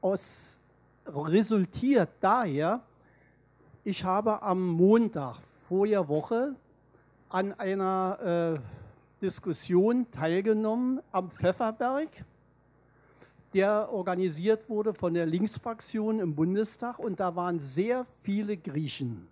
aus, 0.00 0.58
resultiert 1.06 2.08
daher, 2.20 2.80
ich 3.84 4.04
habe 4.04 4.42
am 4.42 4.66
Montag 4.66 5.36
voriger 5.68 6.08
Woche 6.08 6.54
an 7.28 7.52
einer 7.58 8.56
äh, 8.58 8.60
Diskussion 9.22 10.10
teilgenommen 10.10 11.00
am 11.12 11.30
Pfefferberg, 11.30 12.08
der 13.54 13.92
organisiert 13.92 14.68
wurde 14.68 14.92
von 14.92 15.14
der 15.14 15.26
Linksfraktion 15.26 16.18
im 16.18 16.34
Bundestag 16.34 16.98
und 16.98 17.20
da 17.20 17.36
waren 17.36 17.60
sehr 17.60 18.04
viele 18.20 18.56
Griechen. 18.56 19.28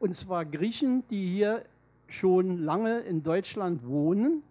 Und 0.00 0.14
zwar 0.16 0.44
Griechen, 0.44 1.04
die 1.08 1.24
hier 1.26 1.64
schon 2.08 2.58
lange 2.58 2.98
in 3.00 3.22
Deutschland 3.22 3.86
wohnen 3.86 4.42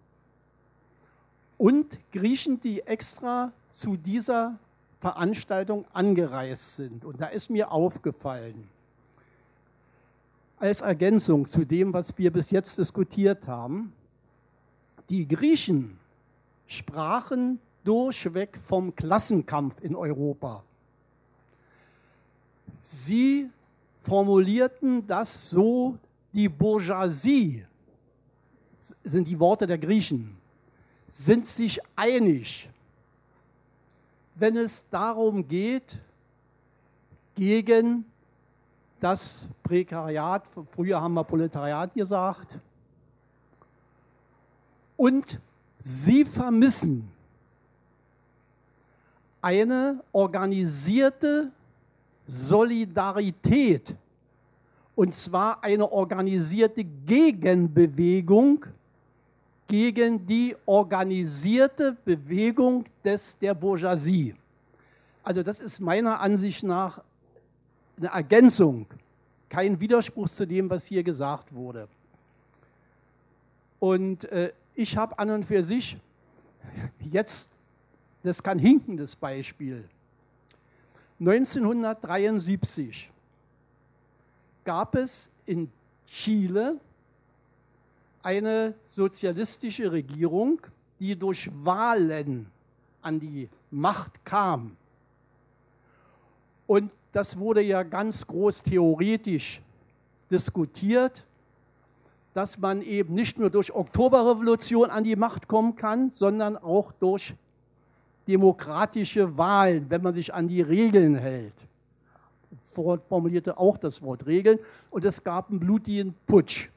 und 1.58 1.98
Griechen, 2.12 2.60
die 2.60 2.80
extra 2.80 3.52
zu 3.70 3.96
dieser 3.96 4.58
Veranstaltung 5.00 5.84
angereist 5.92 6.76
sind. 6.76 7.04
Und 7.04 7.20
da 7.20 7.26
ist 7.26 7.50
mir 7.50 7.70
aufgefallen, 7.70 8.68
als 10.56 10.80
Ergänzung 10.80 11.46
zu 11.46 11.66
dem, 11.66 11.92
was 11.92 12.16
wir 12.16 12.32
bis 12.32 12.50
jetzt 12.50 12.78
diskutiert 12.78 13.46
haben. 13.46 13.92
Die 15.10 15.28
Griechen 15.28 15.98
sprachen 16.66 17.60
durchweg 17.84 18.58
vom 18.66 18.94
Klassenkampf 18.94 19.82
in 19.82 19.94
Europa. 19.94 20.64
Sie 22.80 23.50
formulierten 24.00 25.06
das 25.06 25.50
so, 25.50 25.96
die 26.32 26.48
Bourgeoisie, 26.48 27.64
sind 29.02 29.28
die 29.28 29.38
Worte 29.38 29.66
der 29.66 29.78
Griechen, 29.78 30.36
sind 31.08 31.46
sich 31.46 31.80
einig, 31.96 32.68
wenn 34.34 34.56
es 34.56 34.84
darum 34.90 35.46
geht, 35.46 35.98
gegen 37.34 38.04
das 39.00 39.48
Prekariat, 39.62 40.48
früher 40.70 41.00
haben 41.00 41.14
wir 41.14 41.24
Proletariat 41.24 41.94
gesagt, 41.94 42.58
und 44.96 45.40
sie 45.78 46.24
vermissen 46.24 47.13
eine 49.44 50.02
organisierte 50.12 51.50
Solidarität, 52.26 53.94
und 54.96 55.14
zwar 55.14 55.62
eine 55.62 55.92
organisierte 55.92 56.82
Gegenbewegung 56.82 58.64
gegen 59.66 60.26
die 60.26 60.56
organisierte 60.64 61.94
Bewegung 62.06 62.86
des, 63.04 63.36
der 63.36 63.54
Bourgeoisie. 63.54 64.34
Also 65.22 65.42
das 65.42 65.60
ist 65.60 65.78
meiner 65.78 66.20
Ansicht 66.20 66.62
nach 66.62 67.02
eine 67.98 68.08
Ergänzung, 68.08 68.86
kein 69.50 69.78
Widerspruch 69.78 70.28
zu 70.30 70.46
dem, 70.46 70.70
was 70.70 70.86
hier 70.86 71.02
gesagt 71.02 71.54
wurde. 71.54 71.86
Und 73.78 74.24
äh, 74.32 74.52
ich 74.74 74.96
habe 74.96 75.18
an 75.18 75.28
und 75.28 75.44
für 75.44 75.62
sich 75.62 75.98
jetzt, 77.00 77.50
das 78.24 78.42
kann 78.42 78.58
hinken, 78.58 78.96
das 78.96 79.14
Beispiel. 79.14 79.84
1973 81.20 83.10
gab 84.64 84.96
es 84.96 85.30
in 85.46 85.70
Chile 86.06 86.80
eine 88.22 88.74
sozialistische 88.88 89.92
Regierung, 89.92 90.60
die 90.98 91.16
durch 91.16 91.50
Wahlen 91.62 92.50
an 93.02 93.20
die 93.20 93.48
Macht 93.70 94.24
kam. 94.24 94.76
Und 96.66 96.96
das 97.12 97.38
wurde 97.38 97.60
ja 97.60 97.82
ganz 97.82 98.26
groß 98.26 98.62
theoretisch 98.62 99.60
diskutiert, 100.30 101.26
dass 102.32 102.58
man 102.58 102.80
eben 102.80 103.14
nicht 103.14 103.38
nur 103.38 103.50
durch 103.50 103.72
Oktoberrevolution 103.72 104.88
an 104.88 105.04
die 105.04 105.14
Macht 105.14 105.46
kommen 105.46 105.76
kann, 105.76 106.10
sondern 106.10 106.56
auch 106.56 106.90
durch 106.90 107.34
demokratische 108.26 109.36
Wahlen, 109.36 109.86
wenn 109.88 110.02
man 110.02 110.14
sich 110.14 110.32
an 110.32 110.48
die 110.48 110.62
Regeln 110.62 111.14
hält. 111.14 111.54
Ford 112.62 113.02
formulierte 113.08 113.56
auch 113.56 113.76
das 113.76 114.02
Wort 114.02 114.26
Regeln 114.26 114.58
und 114.90 115.04
es 115.04 115.22
gab 115.22 115.50
einen 115.50 115.60
blutigen 115.60 116.14
Putsch. 116.26 116.68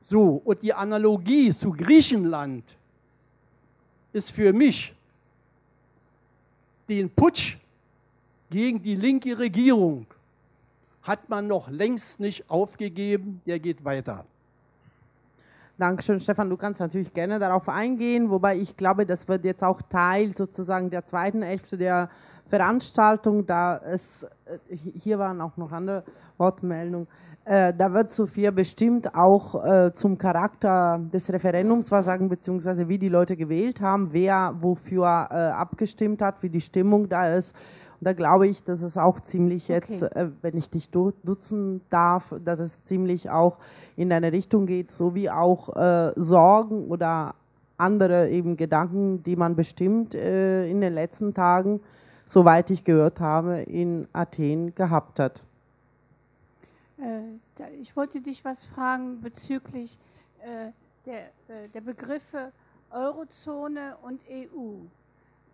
So, 0.00 0.40
und 0.44 0.62
die 0.62 0.72
Analogie 0.72 1.50
zu 1.50 1.72
Griechenland 1.72 2.64
ist 4.12 4.30
für 4.30 4.52
mich 4.52 4.94
den 6.88 7.10
Putsch 7.10 7.56
gegen 8.50 8.80
die 8.80 8.94
linke 8.94 9.38
Regierung 9.38 10.06
hat 11.02 11.28
man 11.28 11.46
noch 11.46 11.68
längst 11.70 12.20
nicht 12.20 12.48
aufgegeben, 12.50 13.40
der 13.46 13.58
geht 13.58 13.84
weiter. 13.84 14.24
Dankeschön, 15.78 16.18
Stefan. 16.18 16.50
Du 16.50 16.56
kannst 16.56 16.80
natürlich 16.80 17.12
gerne 17.12 17.38
darauf 17.38 17.68
eingehen, 17.68 18.30
wobei 18.30 18.56
ich 18.56 18.76
glaube, 18.76 19.06
das 19.06 19.28
wird 19.28 19.44
jetzt 19.44 19.62
auch 19.62 19.80
Teil 19.80 20.34
sozusagen 20.34 20.90
der 20.90 21.06
zweiten 21.06 21.40
Hälfte 21.42 21.78
der 21.78 22.08
Veranstaltung, 22.48 23.46
da 23.46 23.80
es, 23.86 24.24
äh, 24.24 24.76
hier 24.76 25.20
waren 25.20 25.40
auch 25.40 25.56
noch 25.56 25.70
andere 25.70 26.02
Wortmeldungen, 26.36 27.06
äh, 27.44 27.72
da 27.72 27.94
wird 27.94 28.10
Sophia 28.10 28.50
bestimmt 28.50 29.14
auch 29.14 29.64
äh, 29.64 29.92
zum 29.92 30.18
Charakter 30.18 31.00
des 31.12 31.32
Referendums 31.32 31.92
was 31.92 32.06
sagen, 32.06 32.28
beziehungsweise 32.28 32.88
wie 32.88 32.98
die 32.98 33.08
Leute 33.08 33.36
gewählt 33.36 33.80
haben, 33.80 34.08
wer 34.10 34.56
wofür 34.60 35.06
abgestimmt 35.06 36.22
hat, 36.22 36.42
wie 36.42 36.50
die 36.50 36.60
Stimmung 36.60 37.08
da 37.08 37.36
ist. 37.36 37.54
Und 38.00 38.04
da 38.04 38.12
glaube 38.12 38.46
ich, 38.46 38.62
dass 38.62 38.82
es 38.82 38.96
auch 38.96 39.20
ziemlich 39.20 39.64
okay. 39.64 39.74
jetzt, 39.74 40.02
äh, 40.02 40.30
wenn 40.42 40.56
ich 40.56 40.70
dich 40.70 40.90
duzen 40.90 41.80
darf, 41.90 42.34
dass 42.44 42.60
es 42.60 42.82
ziemlich 42.84 43.30
auch 43.30 43.58
in 43.96 44.12
eine 44.12 44.32
Richtung 44.32 44.66
geht, 44.66 44.90
so 44.90 45.14
wie 45.14 45.30
auch 45.30 45.74
äh, 45.76 46.12
Sorgen 46.14 46.88
oder 46.88 47.34
andere 47.76 48.28
eben 48.30 48.56
Gedanken, 48.56 49.22
die 49.22 49.36
man 49.36 49.56
bestimmt 49.56 50.14
äh, 50.14 50.68
in 50.68 50.80
den 50.80 50.94
letzten 50.94 51.34
Tagen, 51.34 51.80
soweit 52.24 52.70
ich 52.70 52.84
gehört 52.84 53.20
habe, 53.20 53.62
in 53.62 54.06
Athen 54.12 54.74
gehabt 54.74 55.18
hat. 55.18 55.42
Äh, 56.98 57.72
ich 57.80 57.96
wollte 57.96 58.20
dich 58.20 58.44
was 58.44 58.66
fragen 58.66 59.20
bezüglich 59.20 59.98
äh, 60.40 60.70
der, 61.06 61.26
äh, 61.48 61.68
der 61.74 61.80
Begriffe 61.80 62.52
Eurozone 62.90 63.96
und 64.02 64.22
EU. 64.30 64.74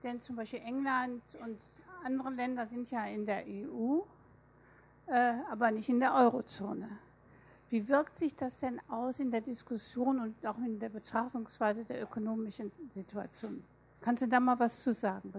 Denn 0.02 0.20
zum 0.20 0.36
Beispiel 0.36 0.60
England 0.60 1.22
und 1.42 1.58
andere 2.04 2.30
Länder 2.30 2.66
sind 2.66 2.90
ja 2.90 3.06
in 3.06 3.26
der 3.26 3.44
EU, 3.46 4.00
äh, 5.06 5.34
aber 5.50 5.70
nicht 5.70 5.88
in 5.88 6.00
der 6.00 6.14
Eurozone. 6.14 6.88
Wie 7.70 7.88
wirkt 7.88 8.16
sich 8.16 8.36
das 8.36 8.60
denn 8.60 8.80
aus 8.88 9.18
in 9.18 9.30
der 9.30 9.40
Diskussion 9.40 10.20
und 10.20 10.46
auch 10.46 10.58
in 10.58 10.78
der 10.78 10.90
Betrachtungsweise 10.90 11.84
der 11.84 12.02
ökonomischen 12.02 12.70
Situation? 12.90 13.64
Kannst 14.00 14.22
du 14.22 14.28
da 14.28 14.38
mal 14.38 14.58
was 14.58 14.80
zu 14.80 14.92
sagen? 14.92 15.32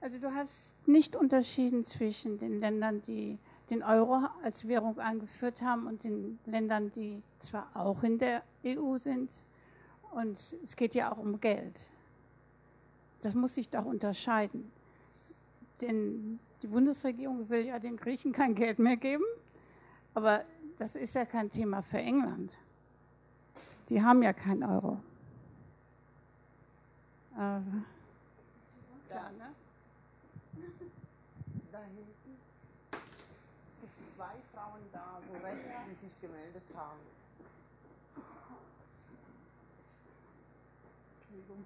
Also 0.00 0.18
du 0.18 0.32
hast 0.32 0.76
nicht 0.86 1.16
unterschieden 1.16 1.82
zwischen 1.82 2.38
den 2.38 2.60
Ländern, 2.60 3.02
die 3.02 3.38
den 3.70 3.82
Euro 3.82 4.28
als 4.42 4.68
Währung 4.68 4.98
eingeführt 4.98 5.62
haben 5.62 5.86
und 5.86 6.04
den 6.04 6.38
Ländern, 6.46 6.92
die 6.92 7.22
zwar 7.38 7.68
auch 7.74 8.02
in 8.02 8.18
der 8.18 8.42
EU 8.64 8.98
sind. 8.98 9.42
Und 10.12 10.56
es 10.62 10.76
geht 10.76 10.94
ja 10.94 11.12
auch 11.12 11.18
um 11.18 11.40
Geld. 11.40 11.90
Das 13.20 13.34
muss 13.34 13.54
sich 13.54 13.68
doch 13.70 13.84
unterscheiden. 13.84 14.70
den, 15.80 16.38
die 16.62 16.66
Bundesregierung 16.66 17.48
will 17.48 17.64
ja 17.66 17.78
den 17.78 17.96
Griechen 17.96 18.32
kein 18.32 18.54
Geld 18.54 18.78
mehr 18.78 18.96
geben, 18.96 19.24
aber 20.14 20.44
das 20.76 20.96
ist 20.96 21.14
ja 21.14 21.24
kein 21.24 21.50
Thema 21.50 21.82
für 21.82 21.98
England. 21.98 22.58
Die 23.88 24.02
haben 24.02 24.22
ja 24.22 24.32
keinen 24.32 24.64
Euro. 24.64 25.00
Äh, 27.34 27.38
ja, 27.40 27.60
ne? 29.38 29.54
Da 31.72 31.78
hinten. 31.78 32.36
Es 32.92 32.98
gibt 33.00 34.16
zwei 34.16 34.34
Frauen 34.52 34.82
da, 34.92 35.20
so 35.26 35.44
rechts, 35.44 35.66
die 35.90 36.06
sich 36.06 36.20
gemeldet 36.20 36.74
haben. 36.74 36.98
Entschuldigung. 41.20 41.64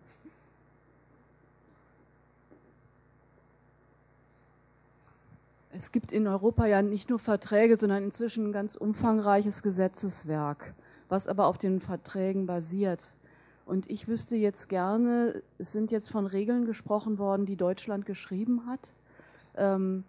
Es 5.74 5.90
gibt 5.90 6.12
in 6.12 6.26
Europa 6.26 6.66
ja 6.66 6.82
nicht 6.82 7.08
nur 7.08 7.18
Verträge, 7.18 7.76
sondern 7.76 8.04
inzwischen 8.04 8.48
ein 8.48 8.52
ganz 8.52 8.76
umfangreiches 8.76 9.62
Gesetzeswerk, 9.62 10.74
was 11.08 11.26
aber 11.26 11.46
auf 11.46 11.56
den 11.56 11.80
Verträgen 11.80 12.44
basiert. 12.44 13.14
Und 13.64 13.90
ich 13.90 14.06
wüsste 14.06 14.36
jetzt 14.36 14.68
gerne, 14.68 15.42
es 15.56 15.72
sind 15.72 15.90
jetzt 15.90 16.10
von 16.10 16.26
Regeln 16.26 16.66
gesprochen 16.66 17.18
worden, 17.18 17.46
die 17.46 17.56
Deutschland 17.56 18.04
geschrieben 18.04 18.66
hat. 18.66 18.92
Ähm, 19.56 20.04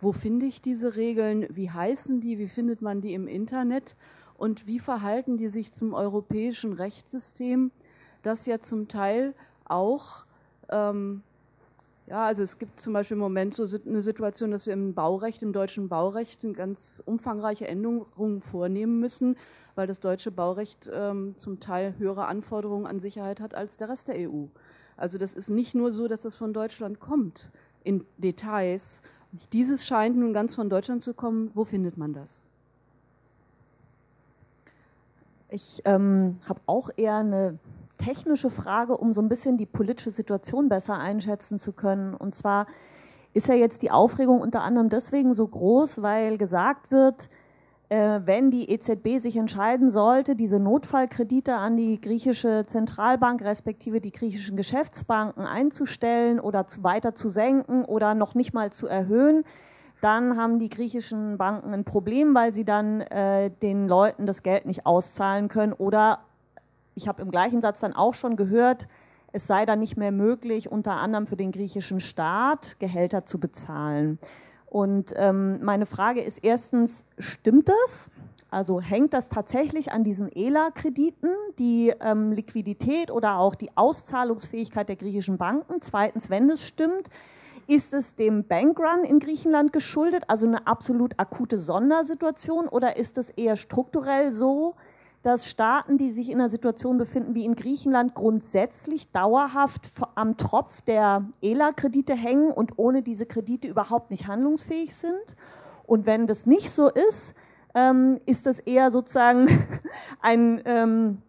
wo 0.00 0.12
finde 0.12 0.46
ich 0.46 0.62
diese 0.62 0.94
Regeln? 0.94 1.46
Wie 1.50 1.70
heißen 1.70 2.20
die? 2.20 2.38
Wie 2.38 2.48
findet 2.48 2.80
man 2.80 3.00
die 3.00 3.14
im 3.14 3.26
Internet? 3.26 3.96
Und 4.38 4.68
wie 4.68 4.78
verhalten 4.78 5.38
die 5.38 5.48
sich 5.48 5.72
zum 5.72 5.92
europäischen 5.92 6.72
Rechtssystem, 6.72 7.72
das 8.22 8.46
ja 8.46 8.60
zum 8.60 8.86
Teil 8.86 9.34
auch 9.64 10.24
ähm, 10.70 11.22
ja, 12.10 12.24
also 12.24 12.42
es 12.42 12.58
gibt 12.58 12.80
zum 12.80 12.92
Beispiel 12.92 13.14
im 13.14 13.20
Moment 13.20 13.54
so 13.54 13.64
eine 13.86 14.02
Situation, 14.02 14.50
dass 14.50 14.66
wir 14.66 14.72
im 14.72 14.94
Baurecht, 14.94 15.42
im 15.42 15.52
deutschen 15.52 15.88
Baurecht, 15.88 16.42
eine 16.42 16.54
ganz 16.54 17.00
umfangreiche 17.06 17.68
Änderungen 17.68 18.40
vornehmen 18.40 18.98
müssen, 18.98 19.36
weil 19.76 19.86
das 19.86 20.00
deutsche 20.00 20.32
Baurecht 20.32 20.90
ähm, 20.92 21.34
zum 21.36 21.60
Teil 21.60 21.94
höhere 21.98 22.26
Anforderungen 22.26 22.86
an 22.86 22.98
Sicherheit 22.98 23.38
hat 23.38 23.54
als 23.54 23.76
der 23.76 23.90
Rest 23.90 24.08
der 24.08 24.28
EU. 24.28 24.46
Also 24.96 25.18
das 25.18 25.34
ist 25.34 25.50
nicht 25.50 25.76
nur 25.76 25.92
so, 25.92 26.08
dass 26.08 26.22
das 26.22 26.34
von 26.34 26.52
Deutschland 26.52 26.98
kommt 26.98 27.52
in 27.84 28.04
Details. 28.18 29.02
Dieses 29.52 29.86
scheint 29.86 30.16
nun 30.16 30.34
ganz 30.34 30.56
von 30.56 30.68
Deutschland 30.68 31.04
zu 31.04 31.14
kommen. 31.14 31.52
Wo 31.54 31.62
findet 31.62 31.96
man 31.96 32.12
das? 32.12 32.42
Ich 35.48 35.80
ähm, 35.84 36.40
habe 36.48 36.60
auch 36.66 36.90
eher 36.96 37.18
eine 37.18 37.58
technische 38.00 38.50
Frage, 38.50 38.96
um 38.96 39.12
so 39.12 39.20
ein 39.20 39.28
bisschen 39.28 39.56
die 39.56 39.66
politische 39.66 40.10
Situation 40.10 40.68
besser 40.68 40.98
einschätzen 40.98 41.58
zu 41.58 41.72
können. 41.72 42.14
Und 42.14 42.34
zwar 42.34 42.66
ist 43.34 43.46
ja 43.46 43.54
jetzt 43.54 43.82
die 43.82 43.90
Aufregung 43.90 44.40
unter 44.40 44.62
anderem 44.62 44.88
deswegen 44.88 45.34
so 45.34 45.46
groß, 45.46 46.02
weil 46.02 46.38
gesagt 46.38 46.90
wird, 46.90 47.28
äh, 47.90 48.20
wenn 48.24 48.50
die 48.50 48.70
EZB 48.70 49.18
sich 49.18 49.36
entscheiden 49.36 49.90
sollte, 49.90 50.36
diese 50.36 50.58
Notfallkredite 50.58 51.54
an 51.54 51.76
die 51.76 52.00
griechische 52.00 52.64
Zentralbank 52.66 53.42
respektive 53.42 54.00
die 54.00 54.12
griechischen 54.12 54.56
Geschäftsbanken 54.56 55.44
einzustellen 55.44 56.40
oder 56.40 56.64
weiter 56.82 57.14
zu 57.14 57.28
senken 57.28 57.84
oder 57.84 58.14
noch 58.14 58.34
nicht 58.34 58.54
mal 58.54 58.72
zu 58.72 58.86
erhöhen, 58.86 59.44
dann 60.00 60.36
haben 60.36 60.58
die 60.58 60.70
griechischen 60.70 61.36
Banken 61.36 61.74
ein 61.74 61.84
Problem, 61.84 62.34
weil 62.34 62.54
sie 62.54 62.64
dann 62.64 63.02
äh, 63.02 63.50
den 63.50 63.86
Leuten 63.86 64.24
das 64.24 64.42
Geld 64.42 64.66
nicht 64.66 64.86
auszahlen 64.86 65.48
können 65.48 65.72
oder 65.72 66.20
ich 67.00 67.08
habe 67.08 67.22
im 67.22 67.30
gleichen 67.30 67.62
Satz 67.62 67.80
dann 67.80 67.94
auch 67.94 68.12
schon 68.12 68.36
gehört, 68.36 68.86
es 69.32 69.46
sei 69.46 69.64
dann 69.64 69.78
nicht 69.78 69.96
mehr 69.96 70.12
möglich, 70.12 70.70
unter 70.70 70.96
anderem 70.96 71.26
für 71.26 71.36
den 71.36 71.50
griechischen 71.50 71.98
Staat 72.00 72.78
Gehälter 72.78 73.24
zu 73.24 73.40
bezahlen. 73.40 74.18
Und 74.66 75.14
ähm, 75.16 75.64
meine 75.64 75.86
Frage 75.86 76.20
ist 76.20 76.44
erstens, 76.44 77.04
stimmt 77.18 77.70
das? 77.70 78.10
Also 78.50 78.80
hängt 78.80 79.14
das 79.14 79.30
tatsächlich 79.30 79.92
an 79.92 80.04
diesen 80.04 80.30
ELA-Krediten, 80.30 81.30
die 81.58 81.94
ähm, 82.00 82.32
Liquidität 82.32 83.10
oder 83.10 83.38
auch 83.38 83.54
die 83.54 83.70
Auszahlungsfähigkeit 83.76 84.88
der 84.88 84.96
griechischen 84.96 85.38
Banken? 85.38 85.80
Zweitens, 85.80 86.28
wenn 86.28 86.50
es 86.50 86.66
stimmt, 86.66 87.08
ist 87.66 87.94
es 87.94 88.16
dem 88.16 88.44
Bankrun 88.44 89.04
in 89.04 89.20
Griechenland 89.20 89.72
geschuldet, 89.72 90.24
also 90.26 90.46
eine 90.46 90.66
absolut 90.66 91.14
akute 91.18 91.58
Sondersituation, 91.58 92.68
oder 92.68 92.96
ist 92.96 93.16
es 93.16 93.30
eher 93.30 93.56
strukturell 93.56 94.32
so, 94.32 94.74
dass 95.22 95.50
Staaten, 95.50 95.98
die 95.98 96.10
sich 96.10 96.30
in 96.30 96.40
einer 96.40 96.48
Situation 96.48 96.96
befinden 96.96 97.34
wie 97.34 97.44
in 97.44 97.54
Griechenland, 97.54 98.14
grundsätzlich 98.14 99.10
dauerhaft 99.12 99.90
am 100.14 100.36
Tropf 100.36 100.80
der 100.82 101.24
ELA-Kredite 101.42 102.14
hängen 102.14 102.50
und 102.50 102.78
ohne 102.78 103.02
diese 103.02 103.26
Kredite 103.26 103.68
überhaupt 103.68 104.10
nicht 104.10 104.26
handlungsfähig 104.28 104.94
sind. 104.94 105.36
Und 105.86 106.06
wenn 106.06 106.26
das 106.26 106.46
nicht 106.46 106.70
so 106.70 106.88
ist, 106.88 107.34
ähm, 107.74 108.20
ist 108.24 108.46
das 108.46 108.60
eher 108.60 108.90
sozusagen 108.90 109.46
ein, 110.22 110.62
ähm, 110.64 111.22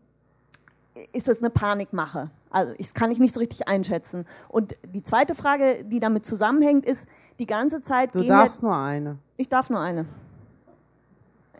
ist 1.12 1.28
das 1.28 1.40
eine 1.40 1.50
Panikmache. 1.50 2.32
Also 2.50 2.74
das 2.78 2.94
kann 2.94 3.12
ich 3.12 3.20
nicht 3.20 3.34
so 3.34 3.40
richtig 3.40 3.68
einschätzen. 3.68 4.26
Und 4.50 4.76
die 4.86 5.04
zweite 5.04 5.36
Frage, 5.36 5.84
die 5.86 6.00
damit 6.00 6.26
zusammenhängt, 6.26 6.86
ist, 6.86 7.08
die 7.40 7.46
ganze 7.46 7.82
Zeit... 7.82 8.14
Du 8.14 8.24
darfst 8.24 8.62
nur 8.62 8.76
eine. 8.76 9.18
Ich 9.38 9.50
darf 9.50 9.70
nur 9.70 9.80
eine. 9.80 10.06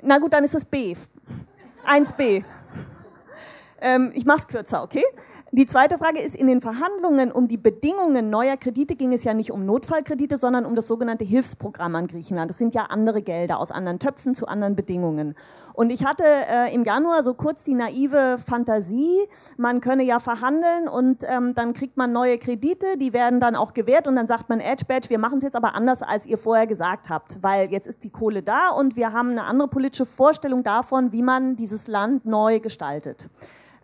Na 0.02 0.18
gut, 0.18 0.34
dann 0.34 0.44
ist 0.44 0.56
es 0.56 0.66
B. 0.66 0.96
1b. 1.86 2.44
Ähm, 3.82 4.12
ich 4.14 4.26
mache 4.26 4.40
es 4.40 4.48
kürzer, 4.48 4.84
okay? 4.84 5.04
Die 5.52 5.66
zweite 5.66 5.98
Frage 5.98 6.22
ist, 6.22 6.36
in 6.36 6.48
den 6.48 6.62
Verhandlungen 6.62 7.32
um 7.32 7.48
die 7.48 7.58
Bedingungen 7.58 8.30
neuer 8.30 8.56
Kredite 8.56 8.96
ging 8.96 9.12
es 9.12 9.24
ja 9.24 9.34
nicht 9.34 9.52
um 9.52 9.66
Notfallkredite, 9.66 10.38
sondern 10.38 10.66
um 10.66 10.76
das 10.76 10.88
sogenannte 10.88 11.26
Hilfsprogramm 11.26 11.96
an 11.96 12.08
Griechenland. 12.08 12.50
Das 12.52 12.60
sind 12.60 12.76
ja 12.76 12.84
andere 12.84 13.24
Gelder 13.24 13.60
aus 13.60 13.72
anderen 13.72 13.98
Töpfen 13.98 14.36
zu 14.36 14.48
anderen 14.48 14.76
Bedingungen. 14.76 15.36
Und 15.74 15.92
ich 15.92 16.06
hatte 16.06 16.24
äh, 16.24 16.74
im 16.74 16.84
Januar 16.84 17.24
so 17.24 17.34
kurz 17.34 17.64
die 17.64 17.74
naive 17.74 18.38
Fantasie, 18.46 19.18
man 19.58 19.82
könne 19.82 20.04
ja 20.04 20.20
verhandeln 20.20 20.88
und 20.88 21.24
ähm, 21.28 21.56
dann 21.56 21.74
kriegt 21.74 21.98
man 21.98 22.12
neue 22.12 22.38
Kredite, 22.38 22.98
die 22.98 23.14
werden 23.14 23.40
dann 23.40 23.56
auch 23.56 23.74
gewährt 23.74 24.08
und 24.08 24.16
dann 24.16 24.28
sagt 24.28 24.48
man, 24.48 24.60
Edge 24.60 24.86
Badge, 24.88 25.10
wir 25.10 25.20
machen 25.20 25.40
es 25.40 25.44
jetzt 25.44 25.56
aber 25.56 25.74
anders, 25.74 26.04
als 26.04 26.28
ihr 26.28 26.38
vorher 26.38 26.68
gesagt 26.68 27.10
habt, 27.10 27.42
weil 27.42 27.72
jetzt 27.72 27.88
ist 27.88 28.04
die 28.04 28.12
Kohle 28.12 28.44
da 28.44 28.70
und 28.70 28.96
wir 28.96 29.12
haben 29.12 29.32
eine 29.32 29.46
andere 29.46 29.68
politische 29.68 30.06
Vorstellung 30.06 30.64
davon, 30.64 31.12
wie 31.12 31.24
man 31.24 31.56
dieses 31.56 31.88
Land 31.88 32.26
neu 32.26 32.60
gestaltet 32.60 33.30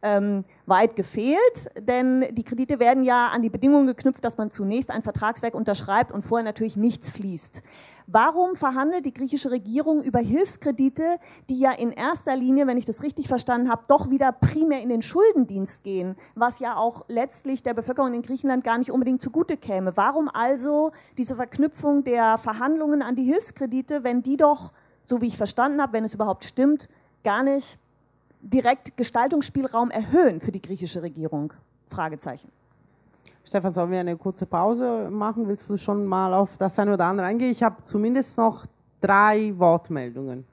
ähm, 0.01 0.45
weit 0.65 0.95
gefehlt, 0.95 1.71
denn 1.79 2.25
die 2.31 2.43
Kredite 2.43 2.79
werden 2.79 3.03
ja 3.03 3.29
an 3.29 3.41
die 3.41 3.49
Bedingungen 3.49 3.87
geknüpft, 3.87 4.23
dass 4.23 4.37
man 4.37 4.51
zunächst 4.51 4.91
ein 4.91 5.01
Vertragswerk 5.01 5.55
unterschreibt 5.55 6.11
und 6.11 6.23
vorher 6.23 6.45
natürlich 6.45 6.77
nichts 6.77 7.09
fließt. 7.09 7.61
Warum 8.05 8.55
verhandelt 8.55 9.05
die 9.05 9.13
griechische 9.13 9.51
Regierung 9.51 10.01
über 10.03 10.19
Hilfskredite, 10.19 11.17
die 11.49 11.59
ja 11.59 11.71
in 11.71 11.91
erster 11.91 12.35
Linie, 12.35 12.67
wenn 12.67 12.77
ich 12.77 12.85
das 12.85 13.03
richtig 13.03 13.27
verstanden 13.27 13.69
habe, 13.69 13.83
doch 13.87 14.09
wieder 14.09 14.31
primär 14.31 14.81
in 14.81 14.89
den 14.89 15.01
Schuldendienst 15.01 15.83
gehen, 15.83 16.15
was 16.35 16.59
ja 16.59 16.75
auch 16.75 17.05
letztlich 17.07 17.63
der 17.63 17.73
Bevölkerung 17.73 18.13
in 18.13 18.21
Griechenland 18.21 18.63
gar 18.63 18.77
nicht 18.77 18.91
unbedingt 18.91 19.21
zugute 19.21 19.57
käme? 19.57 19.97
Warum 19.97 20.29
also 20.29 20.91
diese 21.17 21.35
Verknüpfung 21.35 22.03
der 22.03 22.37
Verhandlungen 22.37 23.01
an 23.01 23.15
die 23.15 23.23
Hilfskredite, 23.23 24.03
wenn 24.03 24.21
die 24.21 24.37
doch, 24.37 24.73
so 25.01 25.21
wie 25.21 25.27
ich 25.27 25.37
verstanden 25.37 25.81
habe, 25.81 25.93
wenn 25.93 26.03
es 26.03 26.13
überhaupt 26.13 26.45
stimmt, 26.45 26.89
gar 27.23 27.43
nicht 27.43 27.79
direkt 28.41 28.97
Gestaltungsspielraum 28.97 29.91
erhöhen 29.91 30.41
für 30.41 30.51
die 30.51 30.61
griechische 30.61 31.01
Regierung? 31.01 31.53
Fragezeichen. 31.85 32.51
Stefan, 33.43 33.73
sollen 33.73 33.91
wir 33.91 33.99
eine 33.99 34.17
kurze 34.17 34.45
Pause 34.45 35.09
machen? 35.09 35.47
Willst 35.47 35.69
du 35.69 35.77
schon 35.77 36.05
mal 36.05 36.33
auf 36.33 36.57
das 36.57 36.77
eine 36.79 36.93
oder 36.93 37.05
andere 37.05 37.27
eingehen? 37.27 37.51
Ich 37.51 37.63
habe 37.63 37.81
zumindest 37.81 38.37
noch 38.37 38.65
drei 38.99 39.53
Wortmeldungen. 39.57 40.45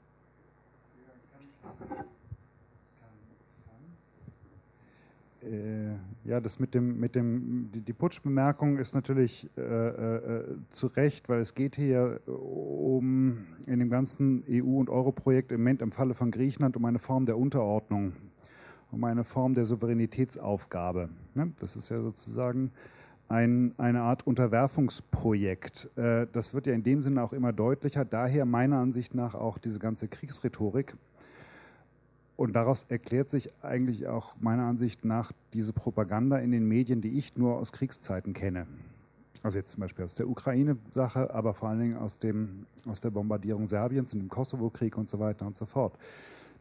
Äh, 6.25 6.29
ja, 6.29 6.41
das 6.41 6.59
mit 6.59 6.75
dem, 6.75 6.99
mit 6.99 7.15
dem, 7.15 7.71
die, 7.73 7.81
die 7.81 7.93
Putschbemerkung 7.93 8.79
ist 8.79 8.95
natürlich 8.95 9.49
äh, 9.57 9.61
äh, 9.61 10.57
zu 10.71 10.89
Recht, 10.89 11.29
weil 11.29 11.41
es 11.41 11.55
geht 11.55 11.77
hier 11.77 12.21
um 12.27 13.47
in 13.67 13.79
dem 13.79 13.91
ganzen 13.91 14.45
EU- 14.49 14.79
und 14.79 14.91
Euro-Projekt 14.91 15.53
im 15.53 15.61
Moment 15.61 15.83
im 15.83 15.93
Falle 15.93 16.15
von 16.15 16.31
Griechenland 16.31 16.77
um 16.77 16.85
eine 16.85 16.99
Form 16.99 17.27
der 17.27 17.39
Unterordnung, 17.39 18.13
um 18.91 19.05
eine 19.05 19.25
Form 19.25 19.55
der 19.55 19.67
Souveränitätsaufgabe. 19.67 21.09
Ne? 21.35 21.53
Das 21.61 21.77
ist 21.77 21.89
ja 21.89 21.99
sozusagen 21.99 22.73
ein, 23.29 23.75
eine 23.79 24.03
Art 24.03 24.27
Unterwerfungsprojekt. 24.27 25.91
Äh, 25.97 26.27
das 26.33 26.55
wird 26.55 26.67
ja 26.67 26.75
in 26.75 26.83
dem 26.83 27.03
Sinne 27.03 27.23
auch 27.23 27.33
immer 27.33 27.53
deutlicher, 27.53 28.05
daher 28.05 28.45
meiner 28.45 28.79
Ansicht 28.79 29.15
nach 29.15 29.35
auch 29.35 29.59
diese 29.59 29.79
ganze 29.79 30.09
Kriegsrhetorik 30.09 30.97
und 32.37 32.55
daraus 32.55 32.85
erklärt 32.89 33.31
sich 33.31 33.51
eigentlich 33.63 34.07
auch 34.09 34.35
meiner 34.41 34.65
Ansicht 34.65 35.05
nach 35.05 35.33
diese 35.53 35.73
Propaganda 35.73 36.39
in 36.39 36.51
den 36.51 36.67
Medien, 36.67 37.01
die 37.01 37.17
ich 37.19 37.37
nur 37.37 37.59
aus 37.59 37.73
Kriegszeiten 37.73 38.33
kenne. 38.33 38.67
Also 39.43 39.59
jetzt 39.59 39.73
zum 39.73 39.83
Beispiel 39.83 40.05
aus 40.05 40.15
der 40.15 40.29
Ukraine-Sache, 40.29 41.33
aber 41.35 41.55
vor 41.55 41.69
allen 41.69 41.81
Dingen 41.81 41.97
aus, 41.97 42.19
dem, 42.19 42.67
aus 42.87 43.01
der 43.01 43.11
Bombardierung 43.11 43.67
Serbiens 43.67 44.13
und 44.13 44.21
dem 44.21 44.29
Kosovo-Krieg 44.29 44.97
und 44.97 45.09
so 45.09 45.19
weiter 45.19 45.47
und 45.47 45.55
so 45.55 45.67
fort. 45.67 45.99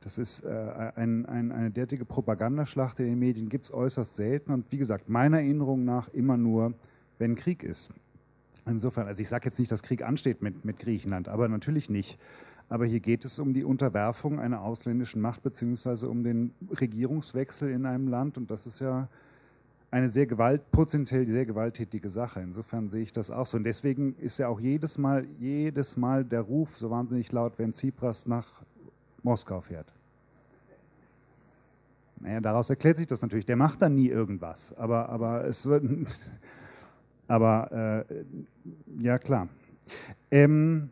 Das 0.02 0.18
ist 0.18 0.44
äh, 0.44 0.92
ein, 0.96 1.26
ein, 1.26 1.52
eine 1.54 1.72
derartige 1.72 2.04
Propagandaschlacht 2.04 3.00
in 3.00 3.06
den 3.06 3.20
Medien, 3.20 3.48
gibt 3.48 3.66
es 3.66 3.74
äußerst 3.74 4.16
selten 4.16 4.52
und 4.52 4.70
wie 4.72 4.78
gesagt, 4.78 5.08
meiner 5.08 5.38
Erinnerung 5.38 5.86
nach 5.86 6.10
immer 6.10 6.36
nur, 6.36 6.74
wenn 7.20 7.36
Krieg 7.36 7.64
ist. 7.64 7.90
Insofern, 8.66 9.08
also 9.08 9.22
ich 9.22 9.30
sage 9.30 9.46
jetzt 9.46 9.60
nicht, 9.60 9.72
dass 9.72 9.82
Krieg 9.82 10.04
ansteht 10.04 10.42
mit, 10.42 10.66
mit 10.66 10.78
Griechenland, 10.78 11.30
aber 11.30 11.48
natürlich 11.48 11.90
nicht. 11.90 12.20
Aber 12.74 12.88
hier 12.88 13.02
geht 13.02 13.24
es 13.24 13.38
um 13.38 13.54
die 13.54 13.64
Unterwerfung 13.64 14.40
einer 14.40 14.64
ausländischen 14.64 15.22
Macht 15.22 15.44
beziehungsweise 15.44 16.10
um 16.10 16.24
den 16.24 16.56
Regierungswechsel 16.82 17.70
in 17.70 17.86
einem 17.86 18.08
Land 18.08 18.36
und 18.36 18.50
das 18.50 18.66
ist 18.66 18.80
ja 18.80 19.08
eine 19.92 20.10
sehr 20.10 20.26
gewalt, 20.26 20.64
sehr 20.90 21.46
gewalttätige 21.46 22.10
Sache. 22.10 22.42
Insofern 22.42 22.90
sehe 22.90 23.04
ich 23.04 23.12
das 23.12 23.30
auch 23.30 23.46
so. 23.46 23.58
Und 23.58 23.64
deswegen 23.64 24.16
ist 24.16 24.40
ja 24.40 24.48
auch 24.48 24.60
jedes 24.60 24.98
Mal, 24.98 25.28
jedes 25.40 25.98
Mal 25.98 26.26
der 26.26 26.42
Ruf 26.42 26.76
so 26.76 26.90
wahnsinnig 26.90 27.32
laut, 27.32 27.60
wenn 27.60 27.74
Tsipras 27.74 28.26
nach 28.26 28.64
Moskau 29.22 29.62
fährt. 29.62 29.94
Naja, 32.22 32.42
daraus 32.42 32.72
erklärt 32.72 32.98
sich 32.98 33.06
das 33.06 33.22
natürlich. 33.22 33.46
Der 33.46 33.56
macht 33.56 33.84
dann 33.84 33.94
nie 33.94 34.08
irgendwas. 34.08 34.76
Aber, 34.78 35.10
aber 35.10 35.46
es 35.46 35.68
wird. 35.68 35.86
Aber 37.28 38.06
äh, 38.10 38.24
ja, 39.00 39.20
klar. 39.20 39.48
Ähm, 40.32 40.90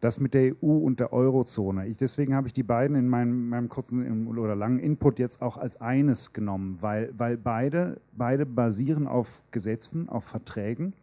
das 0.00 0.18
mit 0.18 0.32
der 0.32 0.54
EU 0.62 0.78
und 0.78 0.98
der 0.98 1.12
Eurozone. 1.12 1.86
Ich, 1.86 1.98
deswegen 1.98 2.34
habe 2.34 2.46
ich 2.46 2.54
die 2.54 2.62
beiden 2.62 2.96
in 2.96 3.08
meinem, 3.08 3.48
meinem, 3.48 3.68
kurzen 3.68 4.26
oder 4.26 4.56
langen 4.56 4.78
Input 4.78 5.18
jetzt 5.18 5.42
auch 5.42 5.58
als 5.58 5.80
eines 5.80 6.32
genommen, 6.32 6.78
weil, 6.80 7.12
weil 7.16 7.36
beide, 7.36 8.00
beide 8.12 8.46
basieren 8.46 9.06
auf 9.06 9.42
Gesetzen, 9.50 10.08
auf 10.08 10.24
Verträgen. 10.24 10.94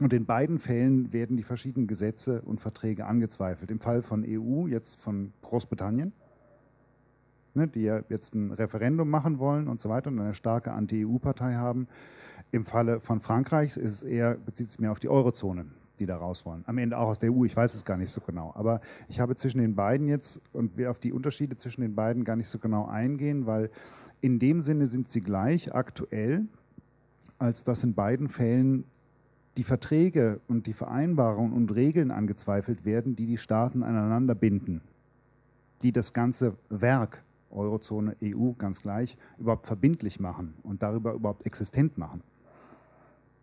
Und 0.00 0.12
in 0.12 0.26
beiden 0.26 0.58
Fällen 0.58 1.12
werden 1.12 1.36
die 1.36 1.42
verschiedenen 1.42 1.86
Gesetze 1.86 2.42
und 2.42 2.60
Verträge 2.60 3.06
angezweifelt. 3.06 3.70
Im 3.70 3.80
Fall 3.80 4.02
von 4.02 4.24
EU, 4.26 4.66
jetzt 4.66 5.00
von 5.00 5.32
Großbritannien, 5.42 6.12
ne, 7.54 7.66
die 7.66 7.82
ja 7.82 8.02
jetzt 8.08 8.34
ein 8.34 8.52
Referendum 8.52 9.08
machen 9.08 9.38
wollen 9.38 9.68
und 9.68 9.80
so 9.80 9.88
weiter 9.88 10.10
und 10.10 10.20
eine 10.20 10.34
starke 10.34 10.72
Anti-EU-Partei 10.72 11.54
haben. 11.54 11.88
Im 12.50 12.64
Falle 12.64 13.00
von 13.00 13.20
Frankreich 13.20 13.76
ist 13.76 13.76
es 13.76 14.02
eher, 14.02 14.36
bezieht 14.36 14.68
es 14.68 14.78
mehr 14.78 14.92
auf 14.92 15.00
die 15.00 15.08
Eurozone 15.08 15.66
die 16.00 16.06
da 16.06 16.16
raus 16.16 16.44
wollen. 16.46 16.64
Am 16.66 16.78
Ende 16.78 16.98
auch 16.98 17.08
aus 17.08 17.18
der 17.18 17.32
EU, 17.32 17.44
ich 17.44 17.56
weiß 17.56 17.74
es 17.74 17.84
gar 17.84 17.96
nicht 17.96 18.10
so 18.10 18.20
genau. 18.20 18.52
Aber 18.54 18.80
ich 19.08 19.20
habe 19.20 19.36
zwischen 19.36 19.58
den 19.58 19.74
beiden 19.74 20.08
jetzt 20.08 20.40
und 20.52 20.76
will 20.76 20.86
auf 20.86 20.98
die 20.98 21.12
Unterschiede 21.12 21.56
zwischen 21.56 21.82
den 21.82 21.94
beiden 21.94 22.24
gar 22.24 22.36
nicht 22.36 22.48
so 22.48 22.58
genau 22.58 22.86
eingehen, 22.86 23.46
weil 23.46 23.70
in 24.20 24.38
dem 24.38 24.60
Sinne 24.60 24.86
sind 24.86 25.08
sie 25.08 25.20
gleich 25.20 25.74
aktuell, 25.74 26.46
als 27.38 27.64
dass 27.64 27.84
in 27.84 27.94
beiden 27.94 28.28
Fällen 28.28 28.84
die 29.56 29.62
Verträge 29.64 30.40
und 30.48 30.66
die 30.66 30.72
Vereinbarungen 30.72 31.52
und 31.52 31.74
Regeln 31.74 32.10
angezweifelt 32.10 32.84
werden, 32.84 33.16
die 33.16 33.26
die 33.26 33.38
Staaten 33.38 33.82
aneinander 33.82 34.34
binden, 34.34 34.82
die 35.82 35.92
das 35.92 36.12
ganze 36.12 36.56
Werk 36.68 37.24
Eurozone, 37.50 38.16
EU 38.22 38.52
ganz 38.52 38.82
gleich 38.82 39.16
überhaupt 39.38 39.66
verbindlich 39.66 40.20
machen 40.20 40.54
und 40.62 40.82
darüber 40.82 41.14
überhaupt 41.14 41.46
existent 41.46 41.98
machen. 41.98 42.22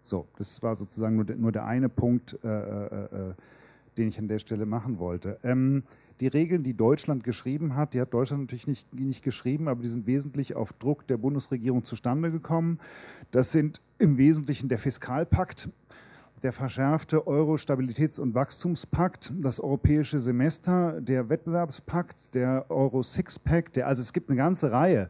So, 0.06 0.28
das 0.38 0.62
war 0.62 0.76
sozusagen 0.76 1.16
nur 1.16 1.26
der, 1.26 1.36
nur 1.36 1.51
der 1.51 1.66
eine 1.66 1.89
Punkt, 1.89 2.38
äh, 2.43 2.47
äh, 2.47 3.30
äh, 3.30 3.34
den 3.97 4.08
ich 4.08 4.20
an 4.20 4.28
der 4.28 4.38
Stelle 4.38 4.68
machen 4.68 4.99
wollte. 4.99 5.39
Ähm, 5.43 5.82
die 6.20 6.28
Regeln, 6.28 6.62
die 6.62 6.76
Deutschland 6.76 7.24
geschrieben 7.24 7.76
hat, 7.76 7.95
die 7.95 8.01
hat 8.01 8.14
Deutschland 8.14 8.43
natürlich 8.43 8.68
nicht, 8.68 8.93
nicht 8.93 9.24
geschrieben, 9.24 9.68
aber 9.68 9.82
die 9.82 9.88
sind 9.88 10.06
wesentlich 10.06 10.56
auf 10.56 10.74
Druck 10.74 11.08
der 11.08 11.18
Bundesregierung 11.18 11.84
zustande 11.84 12.32
gekommen. 12.32 12.80
Das 13.32 13.51
sind 13.51 13.82
im 13.97 14.20
Wesentlichen 14.20 14.70
der 14.70 14.78
Fiskalpakt, 14.78 15.70
der 16.46 16.54
verschärfte 16.54 17.26
Euro-Stabilitäts- 17.26 18.20
und 18.20 18.36
Wachstumspakt, 18.36 19.34
das 19.36 19.60
europäische 19.60 20.20
Semester, 20.20 21.02
der 21.02 21.28
Wettbewerbspakt, 21.28 22.36
der 22.36 22.68
Euro-Six-Pack, 22.70 23.76
also 23.84 24.04
es 24.04 24.14
gibt 24.14 24.30
eine 24.30 24.38
ganze 24.38 24.72
Reihe, 24.72 25.10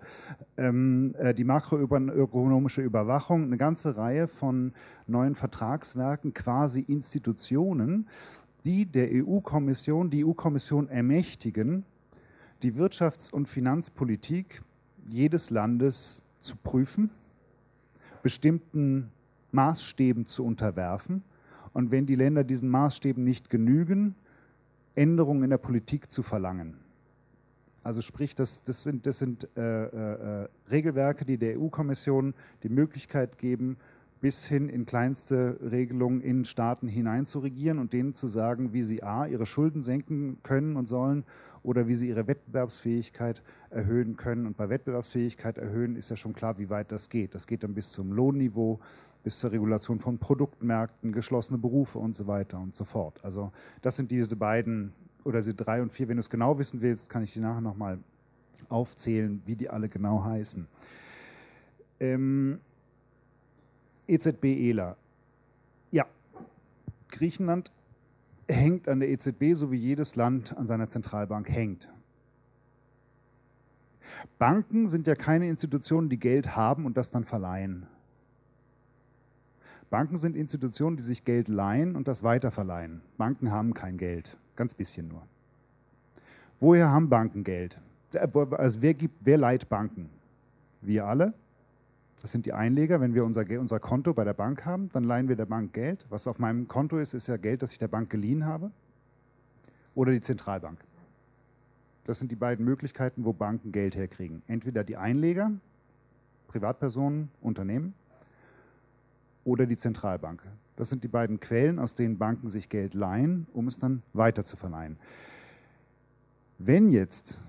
ähm, 0.56 1.14
äh, 1.18 1.34
die 1.34 1.44
makroökonomische 1.44 2.82
Überwachung, 2.82 3.44
eine 3.44 3.58
ganze 3.58 3.98
Reihe 3.98 4.30
von 4.30 4.72
neuen 5.08 5.36
Vertragswerken, 5.36 6.34
quasi 6.34 6.80
Institutionen, 6.80 8.08
die 8.64 8.86
der 8.86 9.10
EU-Kommission, 9.12 10.10
die 10.10 10.24
EU-Kommission 10.24 10.88
ermächtigen, 10.88 11.84
die 12.64 12.76
Wirtschafts- 12.76 13.30
und 13.30 13.50
Finanzpolitik 13.50 14.64
jedes 15.10 15.50
Landes 15.50 16.24
zu 16.40 16.56
prüfen, 16.56 17.10
bestimmten 18.24 19.12
Maßstäben 19.56 20.28
zu 20.28 20.46
unterwerfen 20.46 21.24
und 21.74 21.92
wenn 21.92 22.06
die 22.06 22.16
Länder 22.16 22.44
diesen 22.44 22.70
Maßstäben 22.70 23.24
nicht 23.24 23.50
genügen, 23.50 24.16
Änderungen 24.94 25.44
in 25.44 25.50
der 25.50 25.58
Politik 25.58 26.12
zu 26.12 26.22
verlangen. 26.22 26.78
Also 27.84 28.02
sprich, 28.02 28.34
das, 28.34 28.64
das 28.64 28.84
sind, 28.84 29.06
das 29.06 29.20
sind 29.20 29.48
äh, 29.56 29.62
äh, 29.62 30.48
Regelwerke, 30.72 31.26
die 31.26 31.38
der 31.38 31.60
EU-Kommission 31.60 32.34
die 32.64 32.70
Möglichkeit 32.70 33.38
geben, 33.38 33.78
bis 34.22 34.46
hin 34.46 34.70
in 34.70 34.86
kleinste 34.86 35.60
Regelungen 35.62 36.22
in 36.22 36.46
Staaten 36.46 36.88
hinein 36.88 37.26
zu 37.26 37.40
regieren 37.40 37.80
und 37.80 37.94
denen 37.94 38.14
zu 38.14 38.28
sagen, 38.28 38.74
wie 38.74 38.82
sie 38.82 39.04
a. 39.04 39.26
ihre 39.28 39.46
Schulden 39.46 39.82
senken 39.82 40.38
können 40.44 40.76
und 40.76 40.88
sollen 40.88 41.26
oder 41.64 41.88
wie 41.88 41.96
sie 41.96 42.10
ihre 42.10 42.28
Wettbewerbsfähigkeit 42.28 43.42
erhöhen 43.70 44.16
können. 44.16 44.46
Und 44.46 44.56
bei 44.56 44.70
Wettbewerbsfähigkeit 44.70 45.58
erhöhen 45.58 45.96
ist 45.96 46.10
ja 46.10 46.16
schon 46.16 46.34
klar, 46.34 46.60
wie 46.60 46.70
weit 46.70 46.92
das 46.92 47.10
geht. 47.10 47.34
Das 47.36 47.48
geht 47.48 47.64
dann 47.64 47.74
bis 47.74 47.92
zum 47.92 48.12
Lohnniveau, 48.12 48.80
bis 49.24 49.40
zur 49.40 49.52
Regulation 49.52 50.00
von 50.00 50.20
Produktmärkten, 50.20 51.12
geschlossene 51.12 51.58
Berufe 51.58 51.98
und 51.98 52.16
so 52.16 52.28
weiter 52.28 52.60
und 52.60 52.76
so 52.76 52.84
fort. 52.84 53.20
Also 53.24 53.52
das 53.82 53.96
sind 53.96 54.12
diese 54.12 54.36
beiden 54.36 54.94
oder 55.24 55.40
diese 55.40 55.56
drei 55.56 55.82
und 55.82 55.92
vier. 55.92 56.08
Wenn 56.08 56.18
du 56.18 56.22
es 56.22 56.30
genau 56.30 56.60
wissen 56.60 56.82
willst, 56.82 57.10
kann 57.10 57.24
ich 57.24 57.34
die 57.34 57.40
nachher 57.40 57.62
nochmal 57.62 58.00
aufzählen, 58.70 59.42
wie 59.46 59.56
die 59.56 59.70
alle 59.70 59.90
genau 59.90 60.24
heißen. 60.24 60.68
Ähm, 62.00 62.60
EZB-ELA. 64.08 64.96
Ja, 65.92 66.06
Griechenland 67.10 67.72
hängt 68.48 68.88
an 68.88 69.00
der 69.00 69.10
EZB, 69.10 69.54
so 69.54 69.72
wie 69.72 69.78
jedes 69.78 70.16
Land 70.16 70.56
an 70.58 70.68
seiner 70.68 70.88
Zentralbank 70.88 71.50
hängt. 71.50 71.92
Banken 74.38 74.88
sind 74.88 75.08
ja 75.08 75.16
keine 75.16 75.48
Institutionen, 75.48 76.10
die 76.10 76.20
Geld 76.20 76.56
haben 76.56 76.86
und 76.86 76.98
das 76.98 77.12
dann 77.12 77.26
verleihen. 77.26 77.88
Banken 79.90 80.18
sind 80.18 80.36
Institutionen, 80.36 80.98
die 80.98 81.04
sich 81.04 81.26
Geld 81.26 81.48
leihen 81.48 81.96
und 81.96 82.08
das 82.08 82.24
weiterverleihen. 82.24 83.02
Banken 83.18 83.52
haben 83.52 83.74
kein 83.74 83.98
Geld, 83.98 84.38
ganz 84.56 84.74
bisschen 84.74 85.08
nur. 85.08 85.24
Woher 86.60 86.90
haben 86.90 87.10
Banken 87.10 87.44
Geld? 87.44 87.80
Also 88.14 88.82
wer, 88.82 88.94
gibt, 88.94 89.16
wer 89.22 89.38
leiht 89.38 89.70
Banken? 89.70 90.10
Wir 90.82 91.06
alle. 91.06 91.34
Das 92.26 92.32
sind 92.32 92.48
die 92.48 92.54
Einleger. 92.54 93.00
Wenn 93.02 93.14
wir 93.14 93.24
unser, 93.24 93.46
unser 93.60 93.80
Konto 93.80 94.12
bei 94.16 94.24
der 94.24 94.34
Bank 94.34 94.66
haben, 94.66 94.90
dann 94.94 95.04
leihen 95.04 95.30
wir 95.30 95.36
der 95.36 95.46
Bank 95.46 95.74
Geld. 95.74 96.08
Was 96.10 96.26
auf 96.26 96.40
meinem 96.40 96.68
Konto 96.68 96.98
ist, 96.98 97.14
ist 97.14 97.28
ja 97.28 97.38
Geld, 97.38 97.62
das 97.62 97.72
ich 97.72 97.78
der 97.78 97.88
Bank 97.88 98.10
geliehen 98.10 98.48
habe. 98.48 98.72
Oder 99.94 100.12
die 100.12 100.22
Zentralbank. 100.22 100.80
Das 102.04 102.18
sind 102.18 102.32
die 102.32 102.36
beiden 102.36 102.66
Möglichkeiten, 102.66 103.26
wo 103.26 103.34
Banken 103.34 103.72
Geld 103.72 103.96
herkriegen. 103.96 104.42
Entweder 104.48 104.84
die 104.84 104.98
Einleger, 104.98 105.52
Privatpersonen, 106.48 107.30
Unternehmen, 107.42 107.94
oder 109.44 109.68
die 109.68 109.78
Zentralbank. 109.78 110.42
Das 110.78 110.90
sind 110.90 111.04
die 111.04 111.08
beiden 111.08 111.40
Quellen, 111.40 111.78
aus 111.78 111.94
denen 111.94 112.18
Banken 112.18 112.50
sich 112.50 112.70
Geld 112.70 112.96
leihen, 112.96 113.46
um 113.54 113.68
es 113.68 113.78
dann 113.78 114.02
weiter 114.14 114.42
zu 114.42 114.58
verleihen. 114.58 114.98
Wenn 116.58 116.90
jetzt 116.90 117.40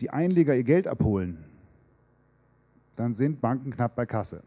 die 0.00 0.10
Einleger 0.10 0.54
ihr 0.54 0.62
Geld 0.62 0.86
abholen, 0.86 1.49
dann 3.00 3.14
sind 3.14 3.40
Banken 3.40 3.70
knapp 3.70 3.96
bei 3.96 4.04
Kasse. 4.04 4.42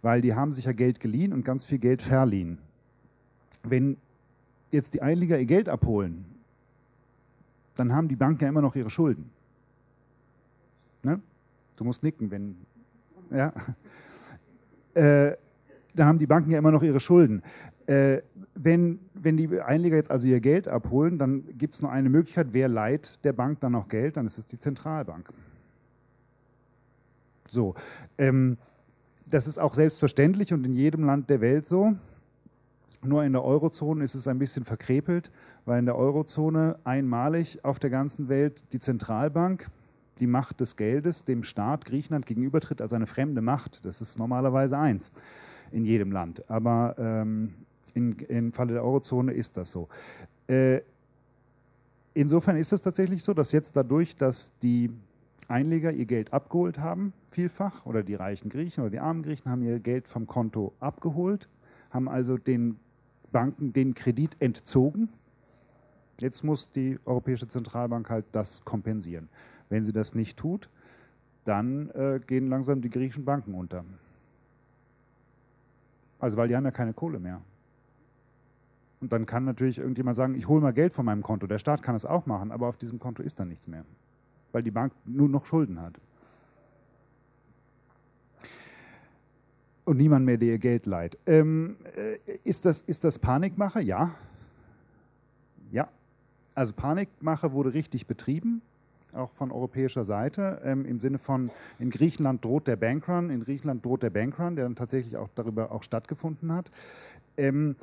Weil 0.00 0.22
die 0.22 0.34
haben 0.34 0.52
sich 0.52 0.64
ja 0.64 0.72
Geld 0.72 1.00
geliehen 1.00 1.34
und 1.34 1.44
ganz 1.44 1.66
viel 1.66 1.78
Geld 1.78 2.00
verliehen. 2.00 2.58
Wenn 3.62 3.98
jetzt 4.70 4.94
die 4.94 5.02
Einleger 5.02 5.38
ihr 5.38 5.44
Geld 5.44 5.68
abholen, 5.68 6.24
dann 7.74 7.92
haben 7.92 8.08
die 8.08 8.16
Banken 8.16 8.44
ja 8.44 8.48
immer 8.48 8.62
noch 8.62 8.74
ihre 8.74 8.88
Schulden. 8.88 9.30
Ne? 11.02 11.20
Du 11.76 11.84
musst 11.84 12.02
nicken, 12.02 12.30
wenn. 12.30 12.56
Ja. 13.30 13.52
Äh, 14.92 15.36
dann 15.94 16.08
haben 16.08 16.18
die 16.18 16.26
Banken 16.26 16.50
ja 16.50 16.58
immer 16.58 16.72
noch 16.72 16.82
ihre 16.82 16.98
Schulden. 16.98 17.44
Äh, 17.86 18.22
wenn, 18.56 18.98
wenn 19.14 19.36
die 19.36 19.60
Einleger 19.60 19.94
jetzt 19.94 20.10
also 20.10 20.26
ihr 20.26 20.40
Geld 20.40 20.66
abholen, 20.66 21.16
dann 21.16 21.56
gibt 21.56 21.74
es 21.74 21.80
nur 21.80 21.92
eine 21.92 22.10
Möglichkeit. 22.10 22.48
Wer 22.50 22.66
leiht 22.66 23.20
der 23.22 23.32
Bank 23.32 23.60
dann 23.60 23.70
noch 23.70 23.86
Geld? 23.86 24.16
Dann 24.16 24.26
ist 24.26 24.36
es 24.36 24.46
die 24.46 24.58
Zentralbank. 24.58 25.32
So, 27.50 27.74
ähm, 28.16 28.58
das 29.28 29.48
ist 29.48 29.58
auch 29.58 29.74
selbstverständlich 29.74 30.52
und 30.52 30.64
in 30.64 30.72
jedem 30.72 31.04
Land 31.04 31.30
der 31.30 31.40
Welt 31.40 31.66
so. 31.66 31.94
Nur 33.02 33.24
in 33.24 33.32
der 33.32 33.44
Eurozone 33.44 34.04
ist 34.04 34.14
es 34.14 34.28
ein 34.28 34.38
bisschen 34.38 34.64
verkrepelt, 34.64 35.32
weil 35.64 35.80
in 35.80 35.86
der 35.86 35.96
Eurozone 35.96 36.78
einmalig 36.84 37.64
auf 37.64 37.78
der 37.78 37.90
ganzen 37.90 38.28
Welt 38.28 38.72
die 38.72 38.78
Zentralbank 38.78 39.66
die 40.18 40.26
Macht 40.26 40.60
des 40.60 40.76
Geldes 40.76 41.24
dem 41.24 41.42
Staat 41.42 41.86
Griechenland 41.86 42.26
gegenübertritt 42.26 42.80
als 42.80 42.92
eine 42.92 43.06
fremde 43.06 43.40
Macht. 43.40 43.84
Das 43.84 44.00
ist 44.00 44.18
normalerweise 44.18 44.78
eins 44.78 45.10
in 45.72 45.84
jedem 45.84 46.12
Land. 46.12 46.48
Aber 46.48 46.94
ähm, 46.98 47.54
in, 47.94 48.18
im 48.28 48.52
Falle 48.52 48.74
der 48.74 48.84
Eurozone 48.84 49.32
ist 49.32 49.56
das 49.56 49.72
so. 49.72 49.88
Äh, 50.46 50.82
insofern 52.14 52.56
ist 52.56 52.72
es 52.72 52.82
tatsächlich 52.82 53.24
so, 53.24 53.34
dass 53.34 53.50
jetzt 53.50 53.74
dadurch, 53.74 54.14
dass 54.14 54.52
die 54.58 54.90
Einleger 55.48 55.90
ihr 55.90 56.06
Geld 56.06 56.32
abgeholt 56.32 56.78
haben, 56.78 57.12
vielfach, 57.30 57.86
oder 57.86 58.02
die 58.02 58.14
reichen 58.14 58.48
Griechen 58.48 58.82
oder 58.82 58.90
die 58.90 59.00
armen 59.00 59.22
Griechen 59.22 59.50
haben 59.50 59.62
ihr 59.62 59.80
Geld 59.80 60.08
vom 60.08 60.26
Konto 60.26 60.74
abgeholt, 60.80 61.48
haben 61.90 62.08
also 62.08 62.36
den 62.36 62.78
Banken 63.32 63.72
den 63.72 63.94
Kredit 63.94 64.40
entzogen. 64.40 65.08
Jetzt 66.18 66.44
muss 66.44 66.70
die 66.70 66.98
Europäische 67.04 67.48
Zentralbank 67.48 68.10
halt 68.10 68.26
das 68.32 68.64
kompensieren. 68.64 69.28
Wenn 69.68 69.84
sie 69.84 69.92
das 69.92 70.14
nicht 70.14 70.38
tut, 70.38 70.68
dann 71.44 71.90
äh, 71.90 72.20
gehen 72.26 72.48
langsam 72.48 72.82
die 72.82 72.90
griechischen 72.90 73.24
Banken 73.24 73.54
unter. 73.54 73.84
Also 76.18 76.36
weil 76.36 76.48
die 76.48 76.56
haben 76.56 76.64
ja 76.64 76.70
keine 76.70 76.92
Kohle 76.92 77.18
mehr. 77.18 77.40
Und 79.00 79.12
dann 79.12 79.24
kann 79.24 79.44
natürlich 79.44 79.78
irgendjemand 79.78 80.16
sagen, 80.16 80.34
ich 80.34 80.46
hole 80.46 80.60
mal 80.60 80.74
Geld 80.74 80.92
von 80.92 81.06
meinem 81.06 81.22
Konto. 81.22 81.46
Der 81.46 81.58
Staat 81.58 81.82
kann 81.82 81.94
es 81.94 82.04
auch 82.04 82.26
machen, 82.26 82.52
aber 82.52 82.68
auf 82.68 82.76
diesem 82.76 82.98
Konto 82.98 83.22
ist 83.22 83.40
dann 83.40 83.48
nichts 83.48 83.66
mehr, 83.66 83.84
weil 84.52 84.62
die 84.62 84.70
Bank 84.70 84.92
nur 85.06 85.28
noch 85.28 85.46
Schulden 85.46 85.80
hat. 85.80 85.98
Und 89.90 89.96
niemand 89.96 90.24
mehr, 90.24 90.36
der 90.36 90.50
ihr 90.50 90.58
Geld 90.60 90.86
leiht. 90.86 91.18
Ähm, 91.26 91.76
äh, 91.96 92.38
ist, 92.44 92.64
das, 92.64 92.80
ist 92.80 93.02
das 93.02 93.18
Panikmache? 93.18 93.82
Ja. 93.82 94.14
Ja. 95.72 95.88
Also 96.54 96.74
Panikmache 96.74 97.50
wurde 97.50 97.74
richtig 97.74 98.06
betrieben 98.06 98.62
auch 99.14 99.32
von 99.32 99.50
europäischer 99.50 100.04
Seite, 100.04 100.60
ähm, 100.62 100.84
im 100.84 101.00
Sinne 101.00 101.18
von, 101.18 101.50
in 101.80 101.90
Griechenland 101.90 102.44
droht 102.44 102.68
der 102.68 102.76
Bankrun, 102.76 103.30
in 103.30 103.42
Griechenland 103.42 103.84
droht 103.84 104.04
der 104.04 104.10
Bankrun, 104.10 104.54
der 104.54 104.66
dann 104.66 104.76
tatsächlich 104.76 105.16
auch 105.16 105.28
darüber 105.34 105.72
auch 105.72 105.82
stattgefunden 105.82 106.52
hat. 106.52 106.70
Ähm, 107.36 107.74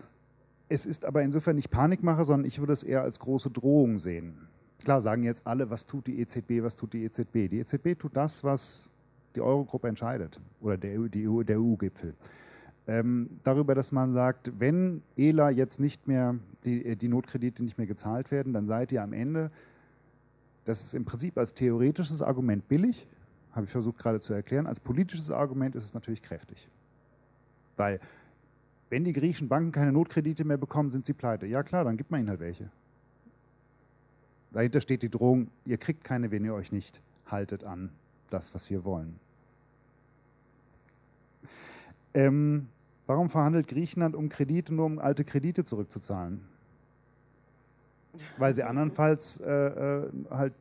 es 0.70 0.86
ist 0.86 1.04
aber 1.04 1.24
insofern 1.24 1.58
nicht 1.58 1.72
Panikmache, 1.72 2.24
sondern 2.24 2.48
ich 2.48 2.60
würde 2.60 2.72
es 2.72 2.84
eher 2.84 3.02
als 3.02 3.20
große 3.20 3.50
Drohung 3.50 4.00
sehen. 4.00 4.48
Klar 4.82 5.02
sagen 5.02 5.24
jetzt 5.24 5.46
alle, 5.46 5.70
was 5.70 5.86
tut 5.86 6.08
die 6.08 6.22
EZB, 6.22 6.64
was 6.64 6.78
tut 6.78 6.94
die 6.94 7.04
EZB? 7.04 7.50
Die 7.50 7.60
EZB 7.60 8.00
tut 8.00 8.16
das, 8.16 8.46
was 8.46 8.92
die 9.38 9.42
Eurogruppe 9.42 9.88
entscheidet 9.88 10.40
oder 10.62 10.78
der, 10.78 11.00
EU, 11.00 11.44
der 11.44 11.60
EU-Gipfel. 11.60 12.14
Ähm, 12.88 13.30
darüber, 13.44 13.76
dass 13.76 13.92
man 13.92 14.12
sagt, 14.12 14.52
wenn 14.60 15.02
ELA 15.18 15.50
jetzt 15.50 15.80
nicht 15.80 16.08
mehr, 16.08 16.36
die, 16.66 16.96
die 16.96 17.08
Notkredite 17.08 17.64
nicht 17.64 17.78
mehr 17.78 17.88
gezahlt 17.88 18.32
werden, 18.32 18.54
dann 18.54 18.66
seid 18.66 18.92
ihr 18.92 19.04
am 19.04 19.14
Ende 19.14 19.52
das 20.68 20.84
ist 20.84 20.96
im 20.96 21.06
Prinzip 21.06 21.38
als 21.38 21.54
theoretisches 21.54 22.22
Argument 22.22 22.68
billig, 22.68 23.08
habe 23.54 23.66
ich 23.66 23.72
versucht 23.72 24.00
gerade 24.00 24.20
zu 24.20 24.34
erklären. 24.34 24.68
Als 24.68 24.82
politisches 24.82 25.32
Argument 25.32 25.76
ist 25.76 25.86
es 25.86 25.94
natürlich 25.94 26.22
kräftig. 26.22 26.68
Weil, 27.78 28.02
wenn 28.90 29.06
die 29.06 29.14
griechischen 29.14 29.48
Banken 29.48 29.72
keine 29.72 29.94
Notkredite 29.94 30.44
mehr 30.44 30.58
bekommen, 30.58 30.90
sind 30.90 31.06
sie 31.06 31.14
pleite. 31.14 31.46
Ja 31.46 31.64
klar, 31.64 31.86
dann 31.86 31.96
gibt 31.96 32.12
man 32.12 32.20
ihnen 32.20 32.30
halt 32.30 32.42
welche. 32.42 32.70
Dahinter 34.52 34.82
steht 34.82 35.04
die 35.04 35.10
Drohung, 35.10 35.50
ihr 35.64 35.78
kriegt 35.78 36.04
keine, 36.04 36.32
wenn 36.32 36.44
ihr 36.44 36.54
euch 36.54 36.74
nicht 36.74 37.02
haltet 37.28 37.64
an 37.64 37.90
das, 38.30 38.54
was 38.54 38.70
wir 38.70 38.84
wollen. 38.84 39.18
Ähm, 42.18 42.68
warum 43.06 43.30
verhandelt 43.30 43.68
Griechenland 43.68 44.16
um 44.16 44.30
Kredite, 44.30 44.74
nur 44.74 44.86
um 44.86 45.00
alte 45.00 45.24
Kredite 45.24 45.64
zurückzuzahlen? 45.64 46.42
weil 48.38 48.54
sie 48.54 48.64
andernfalls 48.64 49.40
äh, 49.40 49.52
äh, 49.52 50.12
halt 50.30 50.54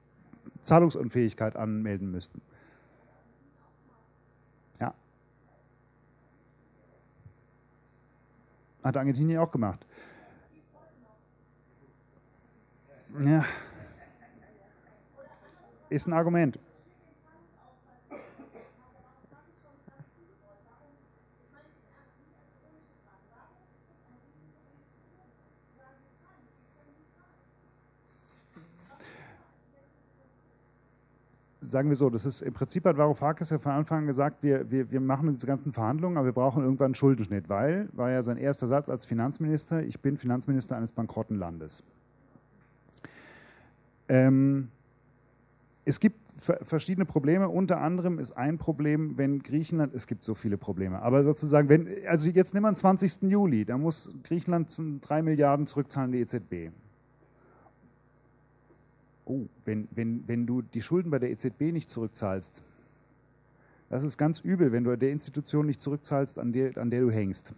Zahlungsunfähigkeit 0.61 1.57
anmelden 1.57 2.11
müssten. 2.11 2.41
Ja. 4.81 4.95
Hat 8.83 8.97
Argentinien 8.97 9.41
auch 9.41 9.51
gemacht. 9.51 9.85
Ja. 13.21 13.45
Ist 15.89 16.07
ein 16.07 16.13
Argument. 16.13 16.59
Sagen 31.71 31.89
wir 31.89 31.97
so, 31.97 32.11
das 32.11 32.27
ist 32.27 32.43
im 32.43 32.53
Prinzip 32.53 32.85
hat 32.85 32.97
Varoufakis 32.97 33.51
ja 33.51 33.59
von 33.59 33.73
Anfang 33.73 34.01
an 34.01 34.07
gesagt, 34.07 34.43
wir, 34.43 34.71
wir, 34.71 34.91
wir 34.91 35.01
machen 35.01 35.33
diese 35.33 35.47
ganzen 35.47 35.73
Verhandlungen, 35.73 36.17
aber 36.17 36.27
wir 36.27 36.33
brauchen 36.33 36.63
irgendwann 36.63 36.87
einen 36.87 36.95
Schuldenschnitt, 36.95 37.49
weil, 37.49 37.89
war 37.93 38.11
ja 38.11 38.23
sein 38.23 38.37
erster 38.37 38.67
Satz 38.67 38.89
als 38.89 39.05
Finanzminister, 39.05 39.83
ich 39.83 40.01
bin 40.01 40.17
Finanzminister 40.17 40.77
eines 40.77 40.93
bankrotten 40.93 41.37
Landes. 41.37 41.83
Ähm, 44.09 44.69
es 45.85 46.01
gibt 46.01 46.21
verschiedene 46.39 47.07
Probleme. 47.07 47.49
Unter 47.49 47.81
anderem 47.81 48.19
ist 48.19 48.37
ein 48.37 48.59
Problem, 48.59 49.17
wenn 49.17 49.43
Griechenland, 49.43 49.95
es 49.95 50.07
gibt 50.07 50.23
so 50.23 50.35
viele 50.35 50.59
Probleme, 50.59 51.01
aber 51.01 51.25
sozusagen, 51.25 51.69
wenn, 51.69 51.89
also 52.07 52.29
jetzt 52.29 52.55
nehmen 52.55 52.65
wir 52.65 52.73
den 52.73 52.77
20. 52.77 53.23
Juli, 53.23 53.65
da 53.65 53.79
muss 53.79 54.11
Griechenland 54.23 54.77
drei 55.01 55.23
Milliarden 55.23 55.67
zurückzahlen 55.67 56.13
die 56.13 56.21
EZB 56.21 56.71
oh, 59.27 59.47
wenn, 59.65 59.89
wenn, 59.91 60.27
wenn 60.27 60.47
du 60.47 60.63
die 60.63 60.81
Schulden 60.81 61.11
bei 61.11 61.19
der 61.19 61.31
EZB 61.31 61.73
nicht 61.73 61.91
zurückzahlst, 61.91 62.63
das 63.89 64.03
ist 64.03 64.17
ganz 64.17 64.41
übel, 64.41 64.73
wenn 64.73 64.85
du 64.85 64.97
der 64.97 65.11
Institution 65.11 65.67
nicht 65.67 65.81
zurückzahlst, 65.81 66.39
an 66.39 66.53
der, 66.53 66.77
an 66.79 66.91
der 66.91 67.03
du 67.03 67.11
hängst. 67.11 67.55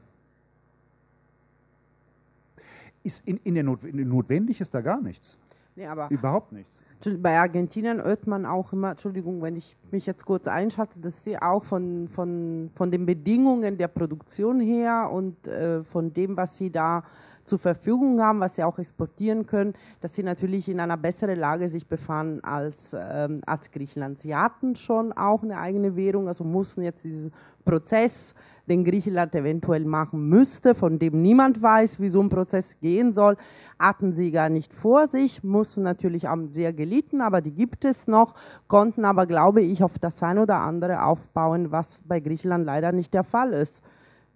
Ist 3.03 3.27
in, 3.27 3.39
in 3.45 3.55
der 3.55 3.65
Not, 3.65 3.83
notwendig 3.83 4.61
ist 4.61 4.75
da 4.75 4.81
gar 4.81 5.01
nichts. 5.01 5.39
Nee, 5.77 5.87
aber 5.87 6.11
Überhaupt 6.11 6.53
nichts. 6.53 6.83
Bei 7.19 7.39
Argentinien 7.39 8.03
hört 8.03 8.27
man 8.27 8.45
auch 8.45 8.73
immer, 8.73 8.91
Entschuldigung, 8.91 9.41
wenn 9.41 9.55
ich 9.55 9.77
mich 9.93 10.05
jetzt 10.05 10.27
kurz 10.27 10.49
einschalte, 10.49 10.99
dass 10.99 11.23
sie 11.23 11.41
auch 11.41 11.63
von, 11.63 12.09
von, 12.09 12.71
von 12.75 12.91
den 12.91 13.07
Bedingungen 13.07 13.79
der 13.79 13.87
Produktion 13.87 14.59
her 14.59 15.09
und 15.13 15.47
äh, 15.47 15.85
von 15.85 16.13
dem, 16.13 16.37
was 16.37 16.59
sie 16.59 16.71
da 16.71 17.05
zur 17.49 17.59
Verfügung 17.59 18.21
haben, 18.21 18.41
was 18.41 18.57
sie 18.57 18.63
auch 18.63 18.79
exportieren 18.79 19.47
können, 19.47 19.73
dass 20.01 20.15
sie 20.15 20.23
natürlich 20.23 20.69
in 20.69 20.81
einer 20.81 20.97
besseren 20.97 21.39
Lage 21.39 21.69
sich 21.69 21.87
befanden 21.87 22.45
als, 22.45 22.95
ähm, 22.99 23.41
als 23.47 23.71
Griechenland. 23.71 24.19
Sie 24.19 24.37
hatten 24.37 24.77
schon 24.77 25.13
auch 25.13 25.43
eine 25.43 25.59
eigene 25.59 25.97
Währung, 25.97 26.29
also 26.29 26.45
mussten 26.45 26.83
jetzt 26.83 27.05
diesen 27.05 27.33
Prozess, 27.65 28.35
den 28.69 28.85
Griechenland 28.85 29.35
eventuell 29.35 29.85
machen 29.85 30.29
müsste, 30.29 30.75
von 30.75 30.99
dem 30.99 31.23
niemand 31.23 31.61
weiß, 31.61 32.01
wie 32.01 32.11
so 32.11 32.21
ein 32.23 32.29
Prozess 32.29 32.79
gehen 32.81 33.13
soll, 33.13 33.37
hatten 33.79 34.13
sie 34.13 34.31
gar 34.31 34.51
nicht 34.51 34.73
vor 34.73 35.09
sich, 35.09 35.43
mussten 35.43 35.83
natürlich 35.83 36.27
haben 36.27 36.51
sehr 36.51 36.73
gelitten, 36.73 37.21
aber 37.21 37.41
die 37.41 37.53
gibt 37.53 37.85
es 37.85 38.07
noch, 38.07 38.35
konnten 38.67 39.05
aber, 39.05 39.27
glaube 39.27 39.63
ich, 39.63 39.83
auf 39.83 39.99
das 39.99 40.23
ein 40.23 40.39
oder 40.39 40.61
andere 40.61 41.03
aufbauen, 41.03 41.73
was 41.73 42.03
bei 42.07 42.21
Griechenland 42.21 42.65
leider 42.65 42.93
nicht 42.93 43.15
der 43.15 43.25
Fall 43.25 43.53
ist. 43.53 43.83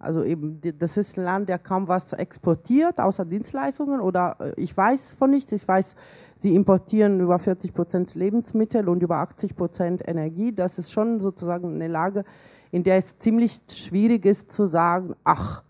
Also 0.03 0.23
eben, 0.23 0.59
das 0.77 0.97
ist 0.97 1.17
ein 1.17 1.23
Land, 1.23 1.49
der 1.49 1.59
kaum 1.59 1.87
was 1.87 2.13
exportiert, 2.13 2.99
außer 2.99 3.25
Dienstleistungen 3.25 4.01
oder 4.01 4.35
äh, 4.39 4.53
ich 4.57 4.75
weiß 4.75 5.13
von 5.13 5.31
nichts. 5.31 5.51
Ich 5.53 5.67
weiß, 5.67 5.95
sie 6.37 6.53
importieren 6.53 7.19
über 7.21 7.39
40 7.39 7.73
Prozent 7.73 8.15
Lebensmittel 8.15 8.89
und 8.89 9.01
über 9.01 9.17
80 9.17 9.55
Prozent 9.55 10.07
Energie. 10.07 10.53
Das 10.53 10.77
ist 10.77 10.91
schon 10.91 11.21
sozusagen 11.21 11.75
eine 11.75 11.87
Lage, 11.87 12.25
in 12.71 12.83
der 12.83 12.97
es 12.97 13.17
ziemlich 13.17 13.61
schwierig 13.71 14.25
ist 14.25 14.51
zu 14.51 14.67
sagen, 14.67 15.15
ach, 15.23 15.63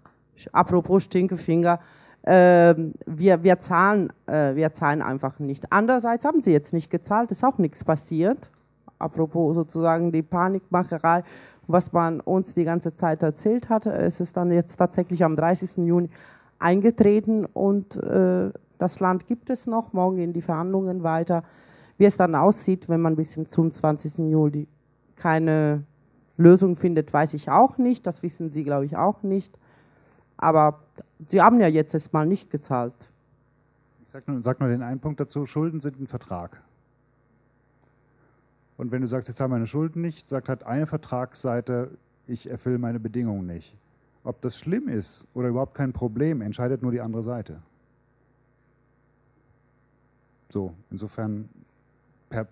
apropos 0.52 1.04
Stinkefinger, 1.04 1.80
äh, 2.24 2.74
wir, 3.06 3.44
wir, 3.44 3.60
zahlen, 3.60 4.12
äh, 4.26 4.56
wir 4.56 4.74
zahlen 4.74 5.02
einfach 5.02 5.40
nicht. 5.40 5.72
Andererseits 5.72 6.26
haben 6.26 6.42
sie 6.42 6.52
jetzt 6.52 6.74
nicht 6.74 6.90
gezahlt, 6.90 7.32
ist 7.32 7.44
auch 7.44 7.58
nichts 7.58 7.84
passiert. 7.84 8.50
Apropos 8.98 9.56
sozusagen 9.56 10.12
die 10.12 10.22
Panikmacherei 10.22 11.24
was 11.68 11.94
man 11.94 12.20
uns 12.20 12.54
die 12.54 12.64
ganze 12.64 12.94
Zeit 12.94 13.24
erzählt 13.24 13.70
hatte. 13.70 13.92
Es 13.92 14.20
ist 14.20 14.38
dann 14.38 14.52
jetzt 14.52 14.76
tatsächlich 14.78 15.24
am 15.24 15.36
30. 15.36 15.78
Juni 15.86 16.10
eingetreten 16.60 17.46
und 17.46 17.96
äh, 17.98 18.52
das 18.78 19.00
Land 19.00 19.28
gibt 19.28 19.50
es 19.50 19.68
noch. 19.68 19.94
Morgen 19.94 20.18
gehen 20.18 20.34
die 20.34 20.42
Verhandlungen 20.42 21.04
weiter. 21.04 21.44
Wie 21.98 22.06
es 22.06 22.18
dann 22.18 22.36
aussieht, 22.36 22.90
wenn 22.90 23.02
man 23.02 23.16
bis 23.16 23.38
zum 23.48 23.72
20. 23.72 24.30
Juli 24.30 24.68
keine 25.16 25.84
Lösung 26.38 26.76
findet, 26.76 27.14
weiß 27.14 27.34
ich 27.36 27.50
auch 27.50 27.78
nicht. 27.78 28.08
Das 28.08 28.24
wissen 28.24 28.50
Sie, 28.50 28.64
glaube 28.64 28.86
ich, 28.86 28.98
auch 28.98 29.24
nicht. 29.24 29.58
Aber 30.38 30.80
Sie 31.28 31.42
haben 31.42 31.60
ja 31.60 31.68
jetzt 31.68 31.94
erstmal 31.94 32.26
nicht 32.26 32.50
gezahlt. 32.50 32.94
Ich 34.04 34.10
sage 34.10 34.32
nur, 34.32 34.44
sag 34.44 34.60
nur 34.60 34.70
den 34.70 34.82
einen 34.82 35.00
Punkt 35.00 35.20
dazu. 35.20 35.46
Schulden 35.46 35.80
sind 35.80 36.00
ein 36.00 36.08
Vertrag. 36.08 36.62
Und 38.78 38.92
wenn 38.92 39.02
du 39.02 39.08
sagst, 39.08 39.30
haben 39.40 39.52
wir 39.52 39.56
meine 39.56 39.68
Schulden 39.68 40.02
nicht, 40.02 40.30
sagt 40.30 40.50
halt 40.50 40.64
eine 40.64 40.88
Vertragsseite, 40.88 41.92
ich 42.28 42.50
erfülle 42.50 42.78
meine 42.78 43.00
Bedingungen 43.00 43.46
nicht. 43.46 43.76
Ob 44.24 44.42
das 44.42 44.58
schlimm 44.58 44.88
ist 44.88 45.28
oder 45.34 45.50
überhaupt 45.50 45.76
kein 45.76 45.94
Problem, 45.94 46.42
entscheidet 46.42 46.82
nur 46.82 46.92
die 46.92 47.02
andere 47.02 47.24
Seite. 47.24 47.62
So, 50.50 50.74
insofern 50.92 51.50
per 52.30 52.48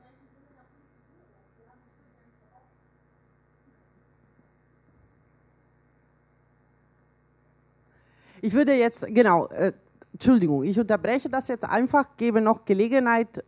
Ich 8.44 8.54
würde 8.54 8.74
jetzt, 8.74 9.06
genau, 9.08 9.48
äh, 9.50 9.72
Entschuldigung, 10.14 10.64
ich 10.64 10.80
unterbreche 10.80 11.30
das 11.30 11.48
jetzt 11.48 11.64
einfach, 11.64 12.18
gebe 12.18 12.42
noch 12.42 12.66
Gelegenheit 12.66 13.44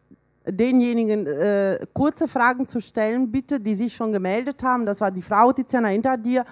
denjenigen 0.45 1.25
äh, 1.25 1.79
kurze 1.93 2.27
Fragen 2.27 2.67
zu 2.67 2.81
stellen, 2.81 3.31
bitte, 3.31 3.59
die 3.59 3.75
sich 3.75 3.95
schon 3.95 4.11
gemeldet 4.11 4.63
haben. 4.63 4.85
Das 4.85 5.01
war 5.01 5.11
die 5.11 5.21
Frau 5.21 5.51
Tiziana 5.53 5.89
hinter 5.89 6.17
dir, 6.17 6.45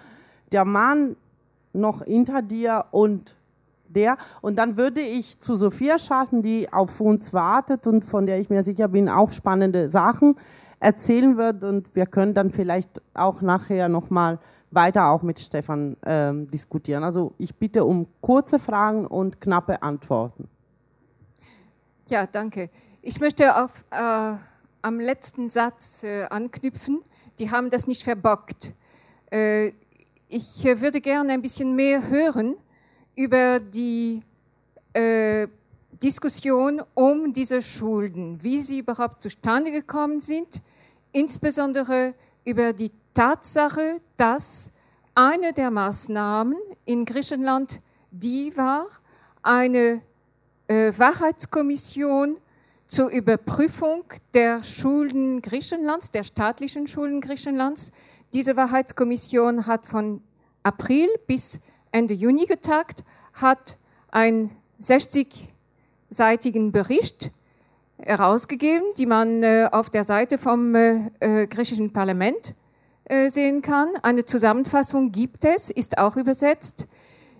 der 0.52 0.66
Mann 0.66 1.16
noch 1.74 2.04
hinter 2.04 2.42
dir 2.42 2.86
und 2.92 3.36
der. 3.88 4.18
Und 4.42 4.58
dann 4.58 4.78
würde 4.78 5.02
ich 5.02 5.40
zu 5.40 5.56
Sophia 5.56 6.00
schalten, 6.00 6.42
die 6.42 6.72
auf 6.72 7.00
uns 7.02 7.34
wartet 7.34 7.88
und 7.88 8.06
von 8.06 8.26
der 8.26 8.40
ich 8.40 8.50
mir 8.50 8.64
sicher 8.64 8.88
bin, 8.88 9.10
auch 9.10 9.32
spannende 9.32 9.90
Sachen 9.90 10.36
erzählen 10.80 11.38
wird. 11.38 11.64
Und 11.64 11.94
wir 11.96 12.06
können 12.06 12.34
dann 12.34 12.52
vielleicht 12.52 13.02
auch 13.14 13.42
nachher 13.42 13.90
nochmal 13.90 14.40
weiter 14.72 15.10
auch 15.10 15.22
mit 15.22 15.40
Stefan 15.40 15.98
ähm, 16.06 16.48
diskutieren. 16.48 17.04
Also 17.04 17.34
ich 17.38 17.56
bitte 17.56 17.84
um 17.84 18.08
kurze 18.22 18.58
Fragen 18.58 19.06
und 19.06 19.42
knappe 19.42 19.84
Antworten. 19.84 20.48
Ja, 22.08 22.26
danke. 22.26 22.70
Ich 23.04 23.20
möchte 23.20 23.56
auf, 23.56 23.84
äh, 23.90 24.36
am 24.84 25.00
letzten 25.00 25.50
Satz 25.50 26.04
äh, 26.04 26.26
anknüpfen. 26.26 27.02
Die 27.40 27.50
haben 27.50 27.72
das 27.72 27.88
nicht 27.88 28.04
verbockt. 28.04 28.76
Äh, 29.32 29.70
ich 30.28 30.64
würde 30.64 31.02
gerne 31.02 31.34
ein 31.34 31.42
bisschen 31.42 31.76
mehr 31.76 32.08
hören 32.10 32.58
über 33.16 33.60
die 33.60 34.22
äh, 34.94 35.48
Diskussion 36.04 36.84
um 36.94 37.34
diese 37.34 37.64
Schulden, 37.64 38.44
wie 38.44 38.60
sie 38.60 38.80
überhaupt 38.80 39.24
zustande 39.24 39.72
gekommen 39.72 40.22
sind, 40.22 40.62
insbesondere 41.12 42.14
über 42.46 42.72
die 42.72 42.92
Tatsache, 43.16 44.00
dass 44.16 44.72
eine 45.16 45.54
der 45.54 45.72
Maßnahmen 45.72 46.56
in 46.86 47.06
Griechenland 47.06 47.82
die 48.12 48.56
war, 48.56 48.86
eine 49.42 50.04
äh, 50.68 50.94
Wahrheitskommission 50.96 52.38
zur 52.92 53.10
Überprüfung 53.10 54.04
der 54.34 54.66
Schulden 54.66 55.42
Griechenlands, 55.42 56.12
der 56.12 56.26
staatlichen 56.26 56.88
Schulden 56.88 57.22
Griechenlands. 57.22 57.94
Diese 58.34 58.58
Wahrheitskommission 58.58 59.66
hat 59.66 59.86
von 59.86 60.22
April 60.62 61.08
bis 61.26 61.62
Ende 61.94 62.14
Juni 62.14 62.46
getagt, 62.48 63.06
hat 63.32 63.78
einen 64.10 64.52
60-seitigen 64.82 66.74
Bericht 66.74 67.32
herausgegeben, 67.98 68.86
die 68.98 69.06
man 69.06 69.42
äh, 69.42 69.70
auf 69.72 69.90
der 69.90 70.04
Seite 70.04 70.38
vom 70.38 70.76
äh, 70.76 71.12
äh, 71.22 71.48
griechischen 71.48 71.92
Parlament 71.94 72.56
sehen 73.28 73.62
kann. 73.62 73.90
Eine 74.04 74.24
Zusammenfassung 74.24 75.12
gibt 75.12 75.44
es, 75.44 75.70
ist 75.70 75.98
auch 75.98 76.16
übersetzt. 76.16 76.88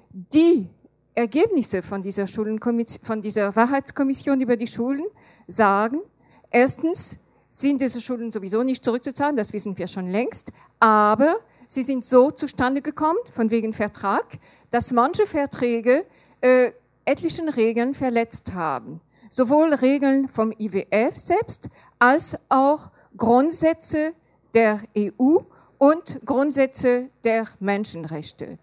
Die 0.10 0.68
Ergebnisse 1.16 1.82
von 1.82 2.04
dieser, 2.04 2.28
von 2.28 3.22
dieser 3.22 3.56
Wahrheitskommission 3.56 4.42
über 4.42 4.58
die 4.58 4.68
Schulen 4.68 5.06
sagen, 5.48 6.02
erstens 6.50 7.20
sind 7.50 7.82
diese 7.82 8.02
Schulden 8.02 8.32
sowieso 8.32 8.64
nicht 8.64 8.84
zurückzuzahlen, 8.84 9.36
das 9.36 9.54
wissen 9.54 9.78
wir 9.78 9.88
schon 9.88 10.08
längst, 10.08 10.52
aber 10.80 11.36
sie 11.68 11.84
sind 11.84 12.06
so 12.06 12.32
zustande 12.32 12.82
gekommen, 12.82 13.20
von 13.34 13.52
wegen 13.52 13.74
Vertrag, 13.74 14.40
dass 14.70 14.92
manche 14.92 15.28
Verträge 15.28 16.06
äh, 16.40 16.72
etlichen 17.06 17.50
Regeln 17.50 17.94
verletzt 17.94 18.54
haben. 18.54 19.02
Sowohl 19.30 19.74
Regeln 19.74 20.28
vom 20.28 20.54
IWF 20.58 21.18
selbst 21.18 21.70
als 22.00 22.38
auch 22.50 22.90
Grundsätze 23.18 24.14
der 24.54 24.82
EU 24.98 25.38
und 25.78 26.22
Grundsätze 26.26 27.10
der 27.24 27.48
Menschenrechte. 27.60 28.60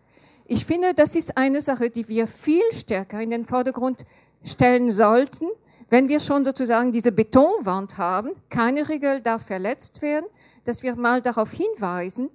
Ich 0.46 0.64
finde, 0.64 0.94
das 0.94 1.14
ist 1.14 1.36
eine 1.36 1.60
Sache, 1.60 1.90
die 1.90 2.08
wir 2.08 2.26
viel 2.26 2.62
stärker 2.72 3.20
in 3.20 3.30
den 3.30 3.44
Vordergrund 3.44 4.04
stellen 4.44 4.90
sollten, 4.90 5.46
wenn 5.91 6.09
wir 6.09 6.20
schon 6.20 6.45
sozusagen 6.45 6.93
diese 6.93 7.12
Betonwand 7.12 7.99
haben, 7.99 8.32
keine 8.51 8.89
Regel 8.89 9.20
darf 9.20 9.47
verletzt 9.47 10.03
werden, 10.03 10.26
dass 10.64 10.82
wir 10.82 10.97
mal 10.97 11.22
darauf 11.22 11.51
hinweisen, 11.53 12.30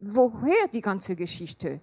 woher 0.00 0.68
die 0.72 0.80
ganze 0.80 1.14
Geschichte 1.14 1.80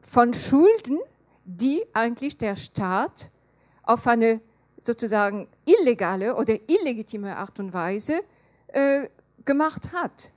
von 0.00 0.32
Schulden, 0.32 0.98
die 1.44 1.84
eigentlich 1.92 2.38
der 2.38 2.56
Staat 2.56 3.30
auf 3.82 4.06
eine 4.06 4.40
sozusagen 4.80 5.48
illegale 5.64 6.34
oder 6.34 6.54
illegitime 6.66 7.36
Art 7.36 7.58
und 7.58 7.72
Weise 7.72 8.20
äh, 8.68 9.08
gemacht 9.44 9.92
hat. 9.92 10.32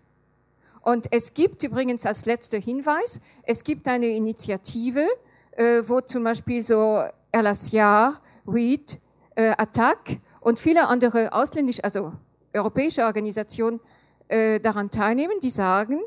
Und 0.82 1.08
es 1.12 1.34
gibt 1.34 1.64
übrigens 1.64 2.06
als 2.06 2.26
letzter 2.26 2.60
Hinweis, 2.60 3.20
es 3.44 3.64
gibt 3.64 3.88
eine 3.88 4.08
Initiative, 4.08 5.06
äh, 5.52 5.82
wo 5.86 6.02
zum 6.02 6.24
Beispiel 6.24 6.64
so 6.64 7.04
Elasiar, 7.32 8.22
Reed, 8.48 9.00
äh, 9.38 9.54
Attac 9.58 10.20
und 10.42 10.60
viele 10.60 10.88
andere 10.88 11.32
ausländische, 11.32 11.84
also 11.84 12.12
europäische 12.54 13.06
Organisationen 13.06 13.80
äh, 14.28 14.60
daran 14.60 14.90
teilnehmen, 14.90 15.40
die 15.42 15.52
sagen, 15.52 16.00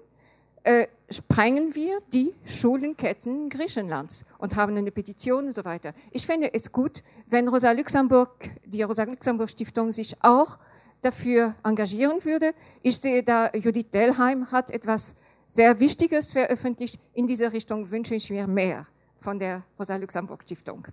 äh, 0.64 0.88
sprengen 1.08 1.74
wir 1.74 2.00
die 2.12 2.34
Schulenketten 2.44 3.48
Griechenlands 3.48 4.24
und 4.38 4.56
haben 4.56 4.76
eine 4.76 4.90
Petition 4.90 5.46
und 5.46 5.54
so 5.54 5.64
weiter. 5.64 5.92
Ich 6.10 6.26
fände 6.26 6.52
es 6.52 6.70
gut, 6.72 7.02
wenn 7.28 7.48
Rosa 7.48 7.70
Luxemburg, 7.72 8.50
die 8.64 8.82
Rosa 8.82 9.04
Luxemburg 9.04 9.48
Stiftung 9.48 9.92
sich 9.92 10.16
auch 10.22 10.58
dafür 11.00 11.54
engagieren 11.64 12.24
würde. 12.24 12.52
Ich 12.82 12.98
sehe 12.98 13.22
da, 13.22 13.50
Judith 13.54 13.90
Delheim 13.94 14.50
hat 14.50 14.70
etwas 14.70 15.14
sehr 15.46 15.80
Wichtiges 15.80 16.32
veröffentlicht. 16.32 17.00
In 17.14 17.26
dieser 17.26 17.52
Richtung 17.52 17.90
wünsche 17.90 18.14
ich 18.14 18.28
mir 18.30 18.46
mehr 18.46 18.86
von 19.16 19.38
der 19.38 19.62
Rosa 19.78 19.96
Luxemburg 19.96 20.42
Stiftung. 20.42 20.86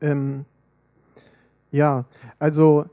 Ähm, 0.00 0.44
ja, 1.70 2.04
also 2.38 2.86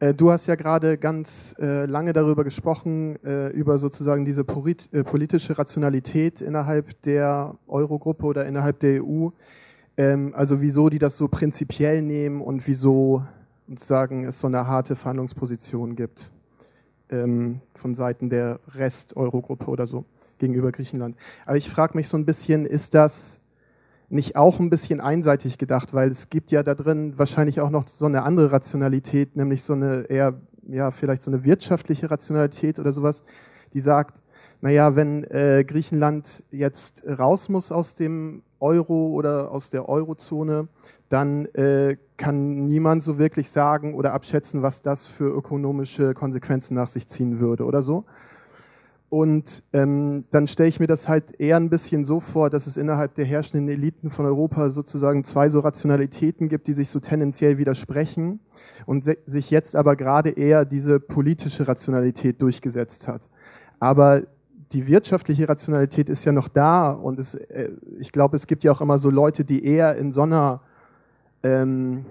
äh, 0.00 0.12
du 0.12 0.30
hast 0.30 0.46
ja 0.46 0.54
gerade 0.54 0.98
ganz 0.98 1.54
äh, 1.58 1.86
lange 1.86 2.12
darüber 2.12 2.44
gesprochen, 2.44 3.16
äh, 3.24 3.48
über 3.48 3.78
sozusagen 3.78 4.24
diese 4.24 4.44
polit 4.44 4.88
äh, 4.92 5.04
politische 5.04 5.56
Rationalität 5.58 6.40
innerhalb 6.40 7.00
der 7.02 7.54
Eurogruppe 7.66 8.26
oder 8.26 8.46
innerhalb 8.46 8.80
der 8.80 9.02
EU. 9.02 9.30
Ähm, 9.96 10.34
also 10.36 10.60
wieso 10.60 10.88
die 10.88 10.98
das 10.98 11.16
so 11.16 11.28
prinzipiell 11.28 12.02
nehmen 12.02 12.40
und 12.40 12.66
wieso 12.66 13.24
sozusagen 13.68 14.24
es 14.24 14.40
so 14.40 14.48
eine 14.48 14.66
harte 14.66 14.96
Verhandlungsposition 14.96 15.96
gibt 15.96 16.30
ähm, 17.08 17.60
von 17.74 17.94
Seiten 17.94 18.28
der 18.28 18.60
Rest-Eurogruppe 18.74 19.66
oder 19.66 19.86
so 19.86 20.04
gegenüber 20.38 20.72
Griechenland. 20.72 21.16
Aber 21.46 21.56
ich 21.56 21.70
frage 21.70 21.96
mich 21.96 22.08
so 22.08 22.16
ein 22.16 22.26
bisschen, 22.26 22.66
ist 22.66 22.94
das 22.94 23.40
nicht 24.14 24.36
auch 24.36 24.60
ein 24.60 24.70
bisschen 24.70 25.00
einseitig 25.00 25.58
gedacht, 25.58 25.92
weil 25.92 26.08
es 26.08 26.30
gibt 26.30 26.52
ja 26.52 26.62
da 26.62 26.74
drin 26.74 27.14
wahrscheinlich 27.16 27.60
auch 27.60 27.70
noch 27.70 27.88
so 27.88 28.06
eine 28.06 28.22
andere 28.22 28.52
Rationalität, 28.52 29.36
nämlich 29.36 29.62
so 29.62 29.72
eine 29.72 30.02
eher, 30.02 30.34
ja, 30.68 30.92
vielleicht 30.92 31.22
so 31.22 31.30
eine 31.30 31.44
wirtschaftliche 31.44 32.10
Rationalität 32.10 32.78
oder 32.78 32.92
sowas, 32.92 33.24
die 33.72 33.80
sagt, 33.80 34.22
naja, 34.60 34.94
wenn 34.94 35.24
äh, 35.24 35.64
Griechenland 35.66 36.44
jetzt 36.52 37.04
raus 37.06 37.48
muss 37.48 37.72
aus 37.72 37.96
dem 37.96 38.42
Euro 38.60 39.08
oder 39.08 39.50
aus 39.50 39.68
der 39.70 39.88
Eurozone, 39.88 40.68
dann 41.08 41.46
äh, 41.46 41.96
kann 42.16 42.66
niemand 42.66 43.02
so 43.02 43.18
wirklich 43.18 43.50
sagen 43.50 43.94
oder 43.94 44.14
abschätzen, 44.14 44.62
was 44.62 44.80
das 44.80 45.06
für 45.06 45.28
ökonomische 45.28 46.14
Konsequenzen 46.14 46.74
nach 46.74 46.88
sich 46.88 47.08
ziehen 47.08 47.40
würde 47.40 47.64
oder 47.64 47.82
so. 47.82 48.04
Und 49.14 49.62
ähm, 49.72 50.24
dann 50.32 50.48
stelle 50.48 50.68
ich 50.68 50.80
mir 50.80 50.88
das 50.88 51.08
halt 51.08 51.38
eher 51.38 51.54
ein 51.54 51.70
bisschen 51.70 52.04
so 52.04 52.18
vor, 52.18 52.50
dass 52.50 52.66
es 52.66 52.76
innerhalb 52.76 53.14
der 53.14 53.24
herrschenden 53.24 53.68
Eliten 53.68 54.10
von 54.10 54.26
Europa 54.26 54.70
sozusagen 54.70 55.22
zwei 55.22 55.48
so 55.50 55.60
Rationalitäten 55.60 56.48
gibt, 56.48 56.66
die 56.66 56.72
sich 56.72 56.88
so 56.88 56.98
tendenziell 56.98 57.56
widersprechen 57.56 58.40
und 58.86 59.04
sich 59.04 59.50
jetzt 59.52 59.76
aber 59.76 59.94
gerade 59.94 60.30
eher 60.30 60.64
diese 60.64 60.98
politische 60.98 61.68
Rationalität 61.68 62.42
durchgesetzt 62.42 63.06
hat. 63.06 63.30
Aber 63.78 64.22
die 64.72 64.88
wirtschaftliche 64.88 65.48
Rationalität 65.48 66.08
ist 66.08 66.24
ja 66.24 66.32
noch 66.32 66.48
da 66.48 66.90
und 66.90 67.20
es, 67.20 67.34
äh, 67.34 67.70
ich 68.00 68.10
glaube, 68.10 68.34
es 68.34 68.48
gibt 68.48 68.64
ja 68.64 68.72
auch 68.72 68.80
immer 68.80 68.98
so 68.98 69.10
Leute, 69.10 69.44
die 69.44 69.64
eher 69.64 69.94
in 69.94 70.10
so 70.10 70.22
einer 70.22 70.60
ähm, 71.44 72.04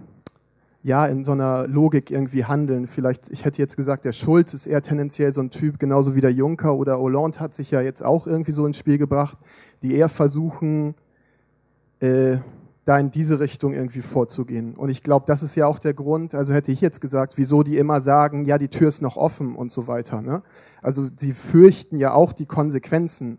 ja, 0.83 1.05
in 1.05 1.23
so 1.23 1.31
einer 1.31 1.65
Logik 1.67 2.11
irgendwie 2.11 2.43
handeln. 2.43 2.87
Vielleicht, 2.87 3.29
ich 3.29 3.45
hätte 3.45 3.61
jetzt 3.61 3.77
gesagt, 3.77 4.03
der 4.03 4.11
Schulz 4.11 4.53
ist 4.53 4.67
eher 4.67 4.81
tendenziell 4.81 5.33
so 5.33 5.41
ein 5.41 5.49
Typ, 5.49 5.79
genauso 5.79 6.13
wie 6.13 6.21
der 6.21 6.31
Juncker 6.31 6.75
oder 6.75 6.99
Hollande 6.99 7.39
hat 7.39 7.55
sich 7.55 7.71
ja 7.71 7.79
jetzt 7.79 8.03
auch 8.03 8.27
irgendwie 8.27 8.51
so 8.51 8.65
ins 8.65 8.77
Spiel 8.77 8.97
gebracht, 8.97 9.37
die 9.81 9.95
eher 9.95 10.09
versuchen, 10.09 10.95
äh, 12.01 12.37
da 12.83 12.99
in 12.99 13.11
diese 13.11 13.39
Richtung 13.39 13.73
irgendwie 13.73 14.01
vorzugehen. 14.01 14.75
Und 14.75 14.89
ich 14.89 15.01
glaube, 15.01 15.25
das 15.25 15.41
ist 15.41 15.55
ja 15.55 15.67
auch 15.67 15.79
der 15.79 15.93
Grund, 15.93 16.35
also 16.35 16.53
hätte 16.53 16.73
ich 16.73 16.81
jetzt 16.81 16.99
gesagt, 16.99 17.37
wieso 17.37 17.63
die 17.63 17.77
immer 17.77 18.01
sagen, 18.01 18.43
ja, 18.43 18.57
die 18.57 18.67
Tür 18.67 18.89
ist 18.89 19.01
noch 19.01 19.15
offen 19.15 19.55
und 19.55 19.71
so 19.71 19.87
weiter. 19.87 20.21
Ne? 20.21 20.43
Also 20.81 21.07
sie 21.15 21.31
fürchten 21.31 21.95
ja 21.95 22.13
auch 22.13 22.33
die 22.33 22.45
Konsequenzen 22.45 23.37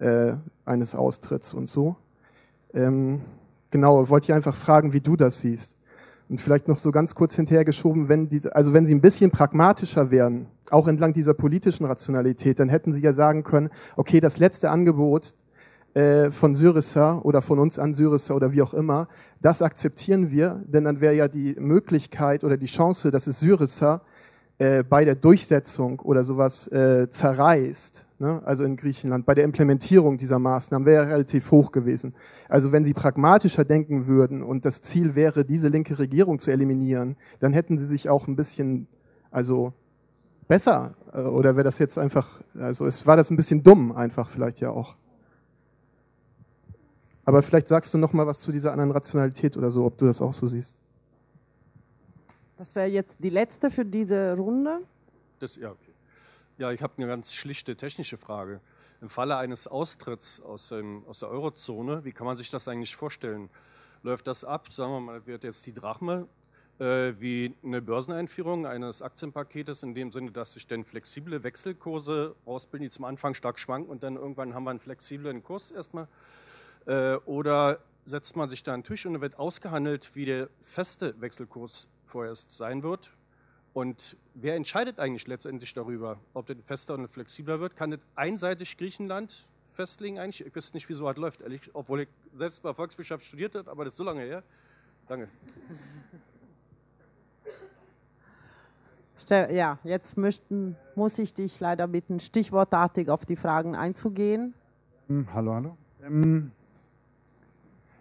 äh, 0.00 0.32
eines 0.64 0.96
Austritts 0.96 1.54
und 1.54 1.68
so. 1.68 1.94
Ähm, 2.72 3.20
genau, 3.70 4.08
wollte 4.08 4.24
ich 4.24 4.34
einfach 4.34 4.56
fragen, 4.56 4.92
wie 4.92 5.00
du 5.00 5.14
das 5.14 5.38
siehst. 5.38 5.76
Und 6.34 6.40
vielleicht 6.40 6.66
noch 6.66 6.80
so 6.80 6.90
ganz 6.90 7.14
kurz 7.14 7.36
hinterhergeschoben, 7.36 8.08
wenn 8.08 8.28
diese, 8.28 8.56
also 8.56 8.72
wenn 8.72 8.86
sie 8.86 8.92
ein 8.92 9.00
bisschen 9.00 9.30
pragmatischer 9.30 10.10
wären, 10.10 10.48
auch 10.68 10.88
entlang 10.88 11.12
dieser 11.12 11.32
politischen 11.32 11.86
Rationalität, 11.86 12.58
dann 12.58 12.68
hätten 12.68 12.92
sie 12.92 13.02
ja 13.02 13.12
sagen 13.12 13.44
können, 13.44 13.70
okay, 13.94 14.18
das 14.18 14.40
letzte 14.40 14.70
Angebot 14.72 15.36
äh, 15.94 16.32
von 16.32 16.56
Syriza 16.56 17.20
oder 17.20 17.40
von 17.40 17.60
uns 17.60 17.78
an 17.78 17.94
Syriza 17.94 18.34
oder 18.34 18.52
wie 18.52 18.62
auch 18.62 18.74
immer, 18.74 19.06
das 19.42 19.62
akzeptieren 19.62 20.32
wir, 20.32 20.60
denn 20.66 20.82
dann 20.82 21.00
wäre 21.00 21.14
ja 21.14 21.28
die 21.28 21.54
Möglichkeit 21.56 22.42
oder 22.42 22.56
die 22.56 22.66
Chance, 22.66 23.12
dass 23.12 23.28
es 23.28 23.38
Syriza 23.38 24.02
äh, 24.58 24.82
bei 24.82 25.04
der 25.04 25.14
Durchsetzung 25.14 26.00
oder 26.00 26.24
sowas 26.24 26.66
äh, 26.66 27.08
zerreißt, 27.10 28.03
ne? 28.18 28.42
also 28.44 28.64
in 28.64 28.76
Griechenland, 28.76 29.26
bei 29.26 29.34
der 29.34 29.44
Implementierung 29.44 30.18
dieser 30.18 30.38
Maßnahmen 30.38 30.86
wäre 30.86 31.08
relativ 31.08 31.50
hoch 31.50 31.72
gewesen. 31.72 32.14
Also 32.48 32.72
wenn 32.72 32.84
sie 32.84 32.94
pragmatischer 32.94 33.64
denken 33.64 34.06
würden 34.06 34.42
und 34.42 34.64
das 34.64 34.80
Ziel 34.82 35.14
wäre, 35.14 35.44
diese 35.44 35.68
linke 35.68 35.98
Regierung 35.98 36.38
zu 36.38 36.50
eliminieren, 36.50 37.16
dann 37.40 37.52
hätten 37.52 37.78
sie 37.78 37.86
sich 37.86 38.08
auch 38.08 38.26
ein 38.28 38.36
bisschen, 38.36 38.86
also 39.30 39.72
besser, 40.48 40.94
äh, 41.12 41.22
oder 41.22 41.56
wäre 41.56 41.64
das 41.64 41.78
jetzt 41.78 41.98
einfach, 41.98 42.40
also 42.58 42.86
es 42.86 43.06
war 43.06 43.16
das 43.16 43.30
ein 43.30 43.36
bisschen 43.36 43.62
dumm 43.62 43.92
einfach 43.92 44.28
vielleicht 44.28 44.60
ja 44.60 44.70
auch. 44.70 44.96
Aber 47.24 47.42
vielleicht 47.42 47.68
sagst 47.68 47.92
du 47.94 47.98
noch 47.98 48.12
mal 48.12 48.26
was 48.26 48.40
zu 48.40 48.52
dieser 48.52 48.72
anderen 48.72 48.90
Rationalität 48.90 49.56
oder 49.56 49.70
so, 49.70 49.84
ob 49.84 49.96
du 49.96 50.04
das 50.04 50.20
auch 50.20 50.34
so 50.34 50.46
siehst. 50.46 50.78
Das 52.58 52.74
wäre 52.74 52.88
jetzt 52.88 53.16
die 53.18 53.30
letzte 53.30 53.70
für 53.70 53.84
diese 53.84 54.36
Runde. 54.36 54.80
Das, 55.38 55.56
ja, 55.56 55.70
okay. 55.70 55.93
Ja, 56.58 56.70
ich 56.70 56.82
habe 56.82 56.94
eine 56.96 57.06
ganz 57.06 57.34
schlichte 57.34 57.76
technische 57.76 58.16
Frage. 58.16 58.60
Im 59.00 59.10
Falle 59.10 59.36
eines 59.36 59.66
Austritts 59.66 60.40
aus, 60.40 60.68
dem, 60.68 61.04
aus 61.06 61.18
der 61.18 61.28
Eurozone, 61.28 62.04
wie 62.04 62.12
kann 62.12 62.26
man 62.26 62.36
sich 62.36 62.50
das 62.50 62.68
eigentlich 62.68 62.94
vorstellen? 62.94 63.50
Läuft 64.02 64.26
das 64.26 64.44
ab, 64.44 64.68
sagen 64.68 64.92
wir 64.92 65.00
mal, 65.00 65.26
wird 65.26 65.44
jetzt 65.44 65.66
die 65.66 65.72
Drachme 65.72 66.28
äh, 66.78 67.12
wie 67.18 67.54
eine 67.62 67.82
Börseneinführung 67.82 68.66
eines 68.66 69.02
Aktienpaketes 69.02 69.82
in 69.82 69.94
dem 69.94 70.12
Sinne, 70.12 70.30
dass 70.30 70.52
sich 70.52 70.66
dann 70.66 70.84
flexible 70.84 71.42
Wechselkurse 71.42 72.36
ausbilden, 72.44 72.84
die 72.88 72.90
zum 72.90 73.04
Anfang 73.04 73.34
stark 73.34 73.58
schwanken 73.58 73.90
und 73.90 74.02
dann 74.02 74.16
irgendwann 74.16 74.54
haben 74.54 74.64
wir 74.64 74.70
einen 74.70 74.80
flexiblen 74.80 75.42
Kurs 75.42 75.70
erstmal? 75.70 76.08
Äh, 76.86 77.16
oder 77.24 77.80
setzt 78.04 78.36
man 78.36 78.48
sich 78.48 78.62
da 78.62 78.74
an 78.74 78.80
den 78.80 78.84
Tisch 78.84 79.06
und 79.06 79.14
dann 79.14 79.22
wird 79.22 79.38
ausgehandelt, 79.38 80.14
wie 80.14 80.26
der 80.26 80.48
feste 80.60 81.20
Wechselkurs 81.20 81.88
vorerst 82.04 82.52
sein 82.52 82.82
wird. 82.82 83.12
Und 83.74 84.16
wer 84.34 84.54
entscheidet 84.54 85.00
eigentlich 85.00 85.26
letztendlich 85.26 85.74
darüber, 85.74 86.18
ob 86.32 86.46
das 86.46 86.56
fester 86.64 86.94
oder 86.94 87.08
flexibler 87.08 87.58
wird? 87.58 87.74
Kann 87.74 87.90
das 87.90 88.00
einseitig 88.14 88.78
Griechenland 88.78 89.48
festlegen 89.72 90.20
eigentlich? 90.20 90.46
Ich 90.46 90.54
weiß 90.54 90.74
nicht, 90.74 90.88
wieso 90.88 91.06
das 91.06 91.16
läuft, 91.16 91.42
ehrlich, 91.42 91.70
obwohl 91.74 92.02
ich 92.02 92.08
selbst 92.32 92.62
bei 92.62 92.72
Volkswirtschaft 92.72 93.24
studiert 93.24 93.56
habe, 93.56 93.68
aber 93.68 93.84
das 93.84 93.94
ist 93.94 93.98
so 93.98 94.04
lange 94.04 94.22
her. 94.22 94.44
Danke. 95.08 95.28
Ja, 99.28 99.78
jetzt 99.84 100.18
möchten, 100.18 100.76
muss 100.94 101.18
ich 101.18 101.34
dich 101.34 101.58
leider 101.58 101.88
bitten, 101.88 102.20
stichwortartig 102.20 103.08
auf 103.10 103.24
die 103.24 103.36
Fragen 103.36 103.74
einzugehen. 103.74 104.54
Hm, 105.08 105.26
hallo, 105.32 105.54
hallo. 105.54 105.76
Ähm, 106.02 106.52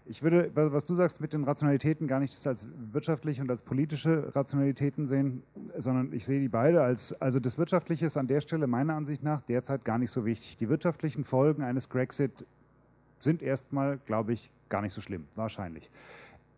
ich 0.06 0.22
würde, 0.22 0.52
was 0.54 0.86
du 0.86 0.96
sagst 0.96 1.22
mit 1.22 1.34
den 1.34 1.44
Rationalitäten, 1.44 2.08
gar 2.08 2.20
nicht 2.20 2.46
als 2.46 2.68
wirtschaftliche 2.92 3.42
und 3.42 3.50
als 3.50 3.62
politische 3.62 4.36
Rationalitäten 4.36 5.06
sehen, 5.06 5.44
sondern 5.78 6.12
ich 6.12 6.26
sehe 6.26 6.42
die 6.42 6.50
beide 6.50 6.82
als, 6.82 7.14
also 7.22 7.40
das 7.40 7.58
Wirtschaftliche 7.58 8.06
ist 8.06 8.18
an 8.18 8.28
der 8.28 8.42
Stelle 8.42 8.68
meiner 8.68 8.96
Ansicht 8.96 9.24
nach 9.24 9.42
derzeit 9.42 9.86
gar 9.86 9.98
nicht 9.98 10.12
so 10.12 10.26
wichtig. 10.26 10.58
Die 10.58 10.68
wirtschaftlichen 10.68 11.24
Folgen 11.24 11.64
eines 11.64 11.88
Grexit 11.88 12.46
sind 13.20 13.42
erstmal, 13.42 13.98
glaube 14.00 14.34
ich, 14.34 14.52
gar 14.68 14.82
nicht 14.82 14.94
so 14.94 15.00
schlimm, 15.00 15.26
wahrscheinlich. 15.36 15.90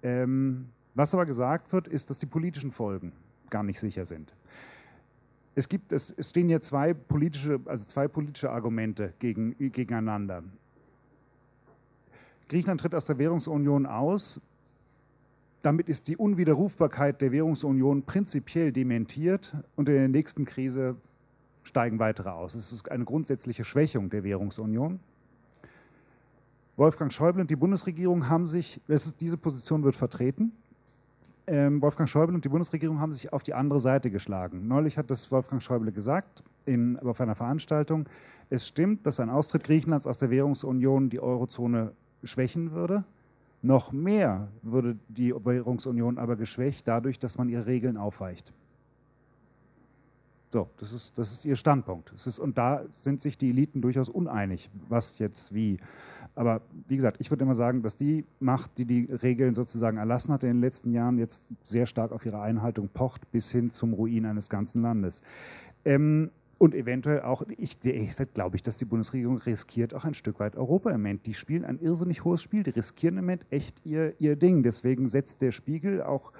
Ähm, 0.02 0.70
was 0.96 1.14
aber 1.14 1.26
gesagt 1.26 1.72
wird, 1.72 1.88
ist, 1.88 2.10
dass 2.10 2.18
die 2.18 2.26
politischen 2.26 2.72
Folgen 2.72 3.12
gar 3.50 3.64
nicht 3.64 3.80
sicher 3.80 4.06
sind. 4.06 4.34
Es, 5.54 5.70
gibt, 5.70 5.91
es, 5.91 6.16
stehen 6.20 6.48
hier 6.48 6.62
zwei 6.62 6.93
politische, 6.93 7.60
also 7.66 7.86
zwei 7.86 8.08
politische 8.08 8.50
Argumente 8.50 9.14
gegen, 9.20 9.56
gegeneinander. 9.72 10.43
Griechenland 12.48 12.82
tritt 12.82 12.96
aus 12.96 13.06
der 13.06 13.18
Währungsunion 13.18 13.86
aus. 13.86 14.39
Damit 15.62 15.89
ist 15.89 16.08
die 16.08 16.18
Unwiderrufbarkeit 16.18 17.22
der 17.22 17.32
Währungsunion 17.32 18.04
prinzipiell 18.04 18.72
dementiert 18.72 19.56
und 19.76 19.89
in 19.89 19.96
der 19.96 20.08
nächsten 20.08 20.46
Krise 20.46 20.96
steigen 21.64 21.98
weitere 21.98 22.30
aus. 22.30 22.54
Es 22.54 22.72
ist 22.72 22.91
eine 22.91 23.06
grundsätzliche 23.06 23.66
Schwächung 23.66 24.12
der 24.12 24.24
Währungsunion. 24.24 25.00
Wolfgang 26.78 27.12
Schäuble 27.12 27.41
und 27.41 27.50
die 27.50 27.56
Bundesregierung 27.56 28.30
haben 28.30 28.46
sich, 28.46 28.80
ist, 28.88 29.20
diese 29.22 29.38
Position 29.38 29.84
wird 29.84 29.96
vertreten. 29.96 30.52
Ähm, 31.48 31.82
Wolfgang 31.82 32.10
Schäuble 32.10 32.36
und 32.36 32.43
die 32.43 32.50
Bundesregierung 32.50 33.00
haben 33.00 33.14
sich 33.14 33.32
auf 33.32 33.43
die 33.43 33.54
andere 33.54 33.80
Seite 33.80 34.12
geschlagen. 34.12 34.68
Neulich 34.68 34.98
hat 34.98 35.10
das 35.10 35.32
Wolfgang 35.32 35.62
Schäuble 35.62 35.91
gesagt 35.91 36.43
in, 36.66 37.00
auf 37.00 37.22
einer 37.22 37.36
Veranstaltung. 37.36 38.08
Es 38.50 38.68
stimmt, 38.68 39.06
dass 39.06 39.20
ein 39.20 39.30
Austritt 39.30 39.64
Griechenlands 39.64 40.06
aus 40.06 40.18
der 40.18 40.30
Währungsunion 40.30 41.10
die 41.10 41.20
Eurozone 41.20 41.93
schwächen 42.26 42.71
würde. 42.71 43.03
Noch 43.61 43.91
mehr 43.91 44.47
würde 44.61 44.97
die 45.07 45.34
Währungsunion 45.34 46.17
aber 46.17 46.36
geschwächt 46.36 46.88
dadurch, 46.88 47.19
dass 47.19 47.38
man 47.38 47.49
ihre 47.49 47.65
Regeln 47.65 47.97
aufweicht. 47.97 48.53
So, 50.51 50.69
das 50.78 50.93
ist, 50.93 51.17
das 51.17 51.34
ist 51.34 51.45
ihr 51.45 51.55
Standpunkt. 51.55 52.13
Ist, 52.13 52.39
und 52.39 52.57
da 52.57 52.84
sind 52.93 53.19
sich 53.19 53.38
die 53.38 53.49
Eliten 53.49 53.82
durchaus 53.82 54.07
uneinig, 54.07 54.69
was 54.88 55.19
jetzt 55.19 55.53
wie. 55.53 55.80
Aber 56.36 56.61
wie 56.88 56.95
gesagt, 56.95 57.17
ich 57.19 57.30
würde 57.32 57.43
immer 57.43 57.55
sagen, 57.55 57.82
dass 57.82 57.97
die 57.97 58.23
Macht, 58.39 58.78
die 58.78 58.86
die 58.86 59.05
Regeln 59.11 59.55
sozusagen 59.55 59.97
erlassen 59.97 60.32
hat 60.32 60.43
in 60.43 60.49
den 60.49 60.61
letzten 60.61 60.91
Jahren, 60.91 61.17
jetzt 61.17 61.41
sehr 61.63 61.86
stark 61.86 62.11
auf 62.11 62.26
ihre 62.26 62.41
Einhaltung 62.41 62.88
pocht, 62.88 63.32
bis 63.32 63.51
hin 63.51 63.71
zum 63.71 63.93
Ruin 63.93 64.26
eines 64.26 64.49
ganzen 64.49 64.80
Landes. 64.80 65.23
Ähm, 65.84 66.30
und 66.58 66.74
eventuell 66.74 67.22
auch, 67.22 67.43
ich, 67.58 67.78
ich 67.84 68.34
glaube 68.34 68.56
ich, 68.56 68.64
dass 68.64 68.78
die 68.78 68.86
Bundesregierung 68.86 69.38
riskiert 69.38 69.93
auch 69.93 70.06
ein 70.06 70.14
Stück 70.14 70.39
weit 70.39 70.56
Europa 70.56 70.89
im 70.91 71.01
Moment. 71.01 71.26
Die 71.26 71.34
spielen 71.34 71.66
ein 71.66 71.80
irrsinnig 71.80 72.24
hohes 72.24 72.41
Spiel, 72.41 72.64
die 72.64 72.70
riskieren 72.70 73.18
im 73.18 73.26
Moment 73.26 73.45
echt 73.49 73.86
ihr, 73.86 74.14
ihr 74.20 74.36
Ding. 74.36 74.64
Deswegen 74.64 75.08
setzt 75.08 75.41
der 75.41 75.51
Spiegel 75.51 76.01
auch 76.01 76.32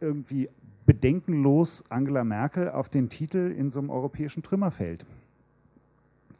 irgendwie 0.00 0.48
bedenkenlos 0.86 1.84
Angela 1.88 2.24
Merkel 2.24 2.70
auf 2.70 2.88
den 2.88 3.08
Titel 3.08 3.54
in 3.56 3.70
so 3.70 3.78
einem 3.78 3.90
europäischen 3.90 4.42
Trümmerfeld. 4.42 5.06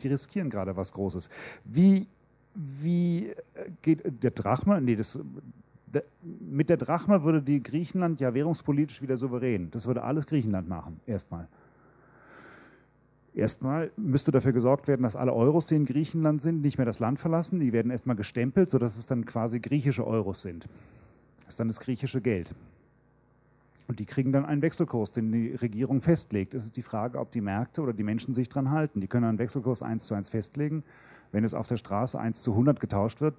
Die 0.01 0.09
riskieren 0.09 0.51
gerade 0.51 0.76
was 0.76 0.93
Großes. 0.93 1.28
Wie, 1.64 2.09
wie 2.55 3.33
geht 3.83 4.03
der 4.22 4.33
Drachma? 4.33 4.80
Nee, 4.80 4.97
das, 4.97 5.20
mit 6.20 6.68
der 6.68 6.76
Drachma 6.76 7.22
würde 7.22 7.43
die 7.43 7.62
Griechenland 7.62 8.20
ja 8.20 8.35
währungspolitisch 8.35 9.03
wieder 9.03 9.16
souverän. 9.16 9.70
Das 9.70 9.87
würde 9.87 10.03
alles 10.03 10.26
Griechenland 10.26 10.68
machen, 10.68 11.01
erstmal. 11.07 11.49
Erstmal 13.35 13.91
müsste 13.97 14.30
dafür 14.30 14.53
gesorgt 14.53 14.89
werden, 14.89 15.03
dass 15.03 15.16
alle 15.16 15.33
Euros, 15.33 15.66
die 15.66 15.76
in 15.76 15.87
Griechenland 15.87 16.43
sind, 16.43 16.61
nicht 16.61 16.76
mehr 16.76 16.85
das 16.85 17.01
Land 17.01 17.18
verlassen. 17.18 17.61
Die 17.61 17.72
werden 17.72 17.91
erstmal 17.91 18.16
gestempelt, 18.16 18.68
sodass 18.68 18.99
es 18.99 19.07
dann 19.07 19.24
quasi 19.24 19.59
griechische 19.61 20.07
Euros 20.07 20.43
sind. 20.43 20.68
Das 21.39 21.55
ist 21.55 21.61
dann 21.61 21.68
das 21.68 21.80
griechische 21.80 22.20
Geld. 22.20 22.55
Und 23.89 24.01
die 24.01 24.07
kriegen 24.07 24.33
dann 24.33 24.45
einen 24.45 24.62
Wechselkurs, 24.62 25.12
den 25.12 25.33
die 25.33 25.55
Regierung 25.55 26.01
festlegt. 26.01 26.55
Es 26.55 26.64
ist 26.64 26.76
die 26.76 26.83
Frage, 26.83 27.18
ob 27.18 27.33
die 27.33 27.41
Märkte 27.41 27.83
oder 27.83 27.93
die 27.93 28.05
Menschen 28.05 28.35
sich 28.35 28.49
daran 28.49 28.70
halten. 28.70 29.01
Die 29.01 29.09
können 29.09 29.24
einen 29.24 29.39
Wechselkurs 29.39 29.83
1 29.83 30.07
zu 30.07 30.14
1 30.14 30.28
festlegen. 30.28 30.85
Wenn 31.33 31.45
es 31.45 31.55
auf 31.55 31.66
der 31.66 31.78
Straße 31.78 32.20
1 32.20 32.43
zu 32.43 32.53
100 32.53 32.80
getauscht 32.80 33.20
wird, 33.22 33.35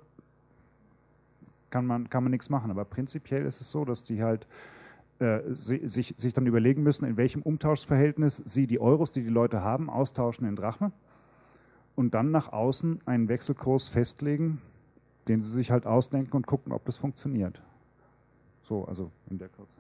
kann 1.70 1.86
man, 1.86 2.10
kann 2.10 2.24
man 2.24 2.32
nichts 2.32 2.50
machen. 2.50 2.72
Aber 2.72 2.86
prinzipiell 2.86 3.46
ist 3.46 3.62
es 3.62 3.72
so, 3.72 3.86
dass 3.86 4.04
die 4.04 4.24
halt 4.24 4.48
äh, 5.24 5.54
sich, 5.54 6.14
sich 6.18 6.34
dann 6.34 6.46
überlegen 6.46 6.84
müssen, 6.84 7.06
in 7.06 7.18
welchem 7.18 7.42
Umtauschverhältnis 7.42 8.38
sie 8.46 8.68
die 8.68 8.80
Euros, 8.80 9.12
die 9.12 9.24
die 9.24 9.30
Leute 9.30 9.62
haben, 9.62 9.90
austauschen 9.90 10.48
in 10.48 10.56
Drachme 10.56 10.92
und 11.96 12.14
dann 12.14 12.32
nach 12.32 12.52
außen 12.52 13.02
einen 13.06 13.30
Wechselkurs 13.30 13.88
festlegen, 13.88 14.62
den 15.28 15.42
sie 15.42 15.52
sich 15.52 15.72
halt 15.72 15.86
ausdenken 15.86 16.36
und 16.36 16.48
gucken, 16.48 16.72
ob 16.74 16.86
das 16.86 16.98
funktioniert. 16.98 17.62
So, 18.62 18.86
also 18.86 19.12
in 19.30 19.38
der 19.38 19.50
Kürze. 19.50 19.78